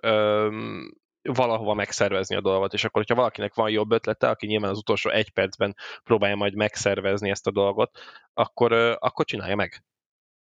valahova 1.33 1.73
megszervezni 1.73 2.35
a 2.35 2.41
dolgot, 2.41 2.73
és 2.73 2.83
akkor, 2.83 3.01
hogyha 3.01 3.15
valakinek 3.15 3.53
van 3.53 3.69
jobb 3.69 3.91
ötlete, 3.91 4.29
aki 4.29 4.45
nyilván 4.45 4.69
az 4.71 4.77
utolsó 4.77 5.09
egy 5.09 5.29
percben 5.29 5.75
próbálja 6.03 6.35
majd 6.35 6.55
megszervezni 6.55 7.29
ezt 7.29 7.47
a 7.47 7.51
dolgot, 7.51 7.99
akkor, 8.33 8.71
akkor 8.99 9.25
csinálja 9.25 9.55
meg. 9.55 9.83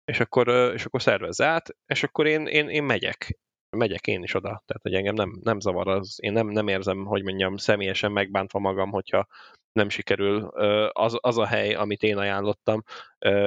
És 0.05 0.19
akkor, 0.19 0.47
és 0.73 0.85
akkor 0.85 1.01
szervezze 1.01 1.45
át, 1.45 1.75
és 1.85 2.03
akkor 2.03 2.27
én, 2.27 2.45
én, 2.45 2.69
én 2.69 2.83
megyek. 2.83 3.39
Megyek 3.77 4.07
én 4.07 4.23
is 4.23 4.33
oda. 4.33 4.47
Tehát, 4.47 4.81
hogy 4.81 4.93
engem 4.93 5.15
nem, 5.15 5.39
nem 5.43 5.59
zavar 5.59 5.87
az. 5.87 6.15
Én 6.21 6.31
nem, 6.31 6.47
nem 6.47 6.67
érzem, 6.67 7.05
hogy 7.05 7.23
mondjam, 7.23 7.57
személyesen 7.57 8.11
megbántva 8.11 8.59
magam, 8.59 8.91
hogyha, 8.91 9.27
nem 9.71 9.89
sikerül 9.89 10.43
az, 10.87 11.17
az 11.21 11.37
a 11.37 11.45
hely, 11.45 11.73
amit 11.73 12.03
én 12.03 12.17
ajánlottam, 12.17 12.83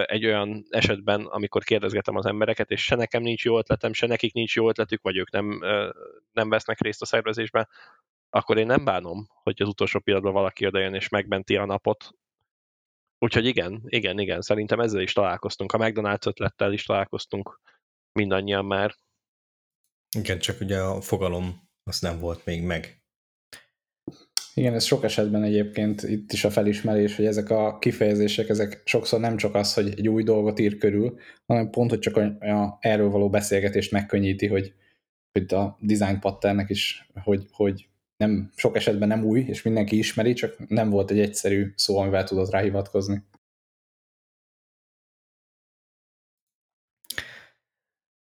egy 0.05 0.25
olyan 0.25 0.67
esetben, 0.69 1.25
amikor 1.25 1.65
kérdezgetem 1.65 2.17
az 2.17 2.27
embereket, 2.27 2.71
és 2.71 2.85
se 2.85 2.95
nekem 2.95 3.23
nincs 3.23 3.45
jó 3.45 3.59
ötletem, 3.59 3.93
se 3.93 4.07
nekik 4.07 4.33
nincs 4.33 4.55
jó 4.55 4.69
ötletük, 4.69 5.03
vagy 5.03 5.17
ők 5.17 5.31
nem, 5.31 5.61
nem 6.33 6.49
vesznek 6.49 6.81
részt 6.81 7.03
a 7.03 7.07
szervezésben, 7.07 7.69
akkor 8.31 8.59
én 8.59 8.67
nem 8.67 8.85
bánom, 8.85 9.29
hogy 9.43 9.63
az 9.63 9.69
utolsó 9.69 9.99
pillanatban 9.99 10.35
valaki 10.35 10.67
odajön 10.67 10.95
és 10.95 11.09
megmenti 11.09 11.57
a 11.57 11.65
napot. 11.65 12.11
Úgyhogy 13.19 13.47
igen, 13.47 13.83
igen, 13.85 14.19
igen, 14.19 14.41
szerintem 14.41 14.81
ezzel 14.81 15.01
is 15.01 15.13
találkoztunk. 15.13 15.73
A 15.73 15.79
McDonald's 15.79 16.27
ötlettel 16.27 16.73
is 16.73 16.85
találkoztunk 16.85 17.61
mindannyian 18.13 18.65
már. 18.65 18.95
Igen, 20.17 20.39
csak 20.39 20.61
ugye 20.61 20.79
a 20.79 21.01
fogalom 21.01 21.69
az 21.83 22.01
nem 22.01 22.19
volt 22.19 22.45
még 22.45 22.63
meg. 22.63 23.04
Igen, 24.57 24.75
ez 24.75 24.85
sok 24.85 25.05
esetben 25.05 25.43
egyébként 25.43 26.03
itt 26.03 26.33
is 26.33 26.45
a 26.45 26.51
felismerés, 26.51 27.17
hogy 27.17 27.25
ezek 27.25 27.51
a 27.51 27.79
kifejezések, 27.79 28.49
ezek 28.49 28.83
sokszor 28.85 29.21
nem 29.21 29.37
csak 29.37 29.55
az, 29.55 29.75
hogy 29.75 29.89
egy 29.89 30.09
új 30.09 30.23
dolgot 30.23 30.59
ír 30.59 30.79
körül, 30.79 31.19
hanem 31.47 31.71
pont, 31.71 31.91
hogy 31.91 31.99
csak 31.99 32.17
a, 32.17 32.23
a, 32.23 32.79
erről 32.81 33.11
való 33.11 33.31
beszélgetést 33.31 33.93
megkönnyíti, 33.93 34.47
hogy, 34.47 34.75
hogy 35.33 35.55
a 35.55 35.79
design 35.81 36.21
patternnek 36.21 36.71
is, 36.71 37.09
hogy, 37.23 37.47
hogy 37.51 37.89
nem, 38.17 38.51
sok 38.57 38.77
esetben 38.77 39.09
nem 39.09 39.25
új, 39.25 39.41
és 39.41 39.63
mindenki 39.63 39.99
ismeri, 39.99 40.33
csak 40.33 40.69
nem 40.69 40.91
volt 40.91 41.11
egy 41.11 41.21
egyszerű 41.21 41.73
szó, 41.77 41.99
amivel 41.99 42.25
tudod 42.25 42.51
rá 42.51 42.61
hivatkozni. 42.61 43.23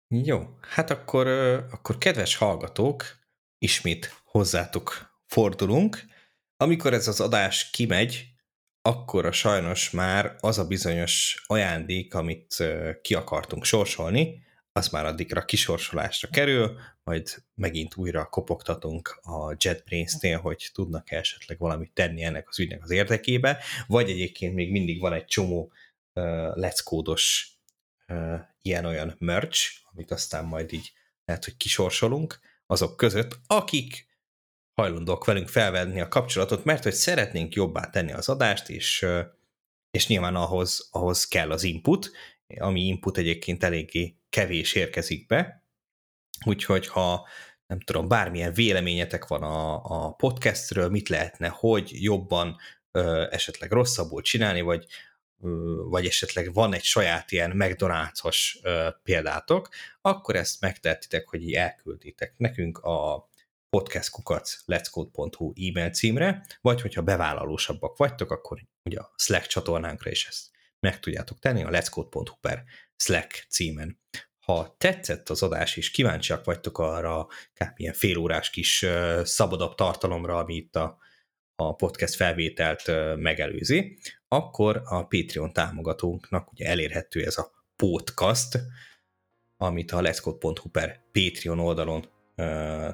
Jó, 0.07 0.39
hát 0.61 0.89
akkor, 0.89 1.27
akkor 1.71 1.97
kedves 1.97 2.35
hallgatók, 2.35 3.03
ismét 3.57 4.21
hozzátok 4.25 5.13
fordulunk. 5.25 6.11
Amikor 6.63 6.93
ez 6.93 7.07
az 7.07 7.19
adás 7.19 7.69
kimegy, 7.69 8.25
akkor 8.81 9.25
a 9.25 9.31
sajnos 9.31 9.89
már 9.89 10.35
az 10.39 10.57
a 10.57 10.67
bizonyos 10.67 11.43
ajándék, 11.47 12.13
amit 12.13 12.63
ki 13.01 13.13
akartunk 13.13 13.63
sorsolni, 13.63 14.43
az 14.71 14.89
már 14.89 15.05
addigra 15.05 15.45
kisorsolásra 15.45 16.27
kerül, 16.29 16.79
majd 17.03 17.43
megint 17.55 17.95
újra 17.95 18.25
kopogtatunk 18.25 19.19
a 19.21 19.55
JetBrains-nél, 19.57 20.39
hogy 20.39 20.69
tudnak 20.73 21.11
-e 21.11 21.17
esetleg 21.17 21.57
valamit 21.57 21.93
tenni 21.93 22.23
ennek 22.23 22.49
az 22.49 22.59
ügynek 22.59 22.83
az 22.83 22.91
érdekébe, 22.91 23.63
vagy 23.87 24.09
egyébként 24.09 24.53
még 24.53 24.71
mindig 24.71 24.99
van 24.99 25.13
egy 25.13 25.25
csomó 25.25 25.71
uh, 26.13 26.23
leckódos 26.55 27.57
uh, 28.07 28.39
ilyen-olyan 28.61 29.15
merch, 29.19 29.71
amit 29.91 30.11
aztán 30.11 30.45
majd 30.45 30.73
így 30.73 30.93
lehet, 31.25 31.43
hogy 31.43 31.57
kisorsolunk. 31.57 32.39
Azok 32.65 32.97
között, 32.97 33.39
akik 33.47 34.11
hajlandók 34.75 35.25
velünk 35.25 35.47
felvenni 35.47 36.01
a 36.01 36.07
kapcsolatot, 36.07 36.63
mert 36.63 36.83
hogy 36.83 36.93
szeretnénk 36.93 37.53
jobbá 37.53 37.89
tenni 37.89 38.11
az 38.11 38.29
adást, 38.29 38.69
és, 38.69 39.05
és 39.91 40.07
nyilván 40.07 40.35
ahhoz, 40.35 40.87
ahhoz 40.91 41.25
kell 41.25 41.51
az 41.51 41.63
input, 41.63 42.11
ami 42.57 42.81
input 42.81 43.17
egyébként 43.17 43.63
eléggé 43.63 44.17
kevés 44.29 44.73
érkezik 44.73 45.27
be, 45.27 45.63
úgyhogy 46.45 46.87
ha 46.87 47.27
nem 47.67 47.79
tudom, 47.79 48.07
bármilyen 48.07 48.53
véleményetek 48.53 49.27
van 49.27 49.43
a, 49.43 49.83
a 49.83 50.11
podcastről, 50.11 50.89
mit 50.89 51.09
lehetne, 51.09 51.47
hogy 51.47 52.03
jobban, 52.03 52.57
ö, 52.91 53.27
esetleg 53.29 53.71
rosszabbul 53.71 54.21
csinálni, 54.21 54.61
vagy, 54.61 54.85
ö, 55.41 55.75
vagy 55.89 56.05
esetleg 56.05 56.53
van 56.53 56.73
egy 56.73 56.83
saját 56.83 57.31
ilyen 57.31 57.53
McDonald's-os 57.55 58.59
példátok, 59.03 59.69
akkor 60.01 60.35
ezt 60.35 60.61
megtehetitek, 60.61 61.27
hogy 61.27 61.41
így 61.41 61.53
elkülditek 61.53 62.33
nekünk 62.37 62.77
a 62.77 63.27
podcastkukac 63.73 64.63
let'scode.hu 64.65 65.53
e-mail 65.55 65.89
címre, 65.89 66.45
vagy 66.61 66.81
hogyha 66.81 67.01
bevállalósabbak 67.01 67.97
vagytok, 67.97 68.31
akkor 68.31 68.59
ugye 68.83 68.99
a 68.99 69.13
Slack 69.17 69.45
csatornánkra 69.45 70.11
is 70.11 70.27
ezt 70.27 70.49
meg 70.79 70.99
tudjátok 70.99 71.39
tenni, 71.39 71.63
a 71.63 71.69
let'scode.hu 71.69 72.35
per 72.41 72.63
Slack 72.95 73.45
címen. 73.49 73.99
Ha 74.39 74.75
tetszett 74.77 75.29
az 75.29 75.43
adás, 75.43 75.77
és 75.77 75.91
kíváncsiak 75.91 76.45
vagytok 76.45 76.77
arra 76.77 77.25
kb. 77.53 77.73
ilyen 77.75 77.93
félórás 77.93 78.49
kis 78.49 78.85
szabadabb 79.23 79.75
tartalomra, 79.75 80.37
ami 80.37 80.55
itt 80.55 80.75
a, 80.75 80.97
a 81.55 81.75
podcast 81.75 82.15
felvételt 82.15 82.87
megelőzi, 83.17 83.97
akkor 84.27 84.81
a 84.85 85.07
Patreon 85.07 85.53
támogatónknak 85.53 86.51
ugye 86.51 86.65
elérhető 86.65 87.25
ez 87.25 87.37
a 87.37 87.51
podcast, 87.75 88.59
amit 89.57 89.91
a 89.91 90.01
let'scode.hu 90.01 90.69
per 90.69 91.03
Patreon 91.11 91.59
oldalon 91.59 92.12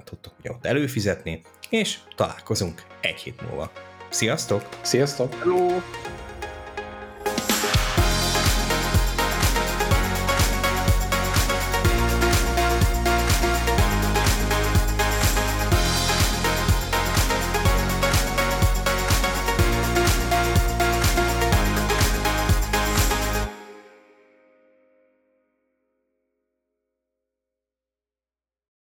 tudtok 0.04 0.34
ugye 0.40 0.52
ott 0.52 0.66
előfizetni, 0.66 1.42
és 1.70 1.98
találkozunk 2.16 2.84
egy 3.02 3.20
hét 3.20 3.42
múlva. 3.42 3.72
Sziasztok! 4.10 4.70
Sziasztok! 4.82 5.34
Hello! 5.34 5.68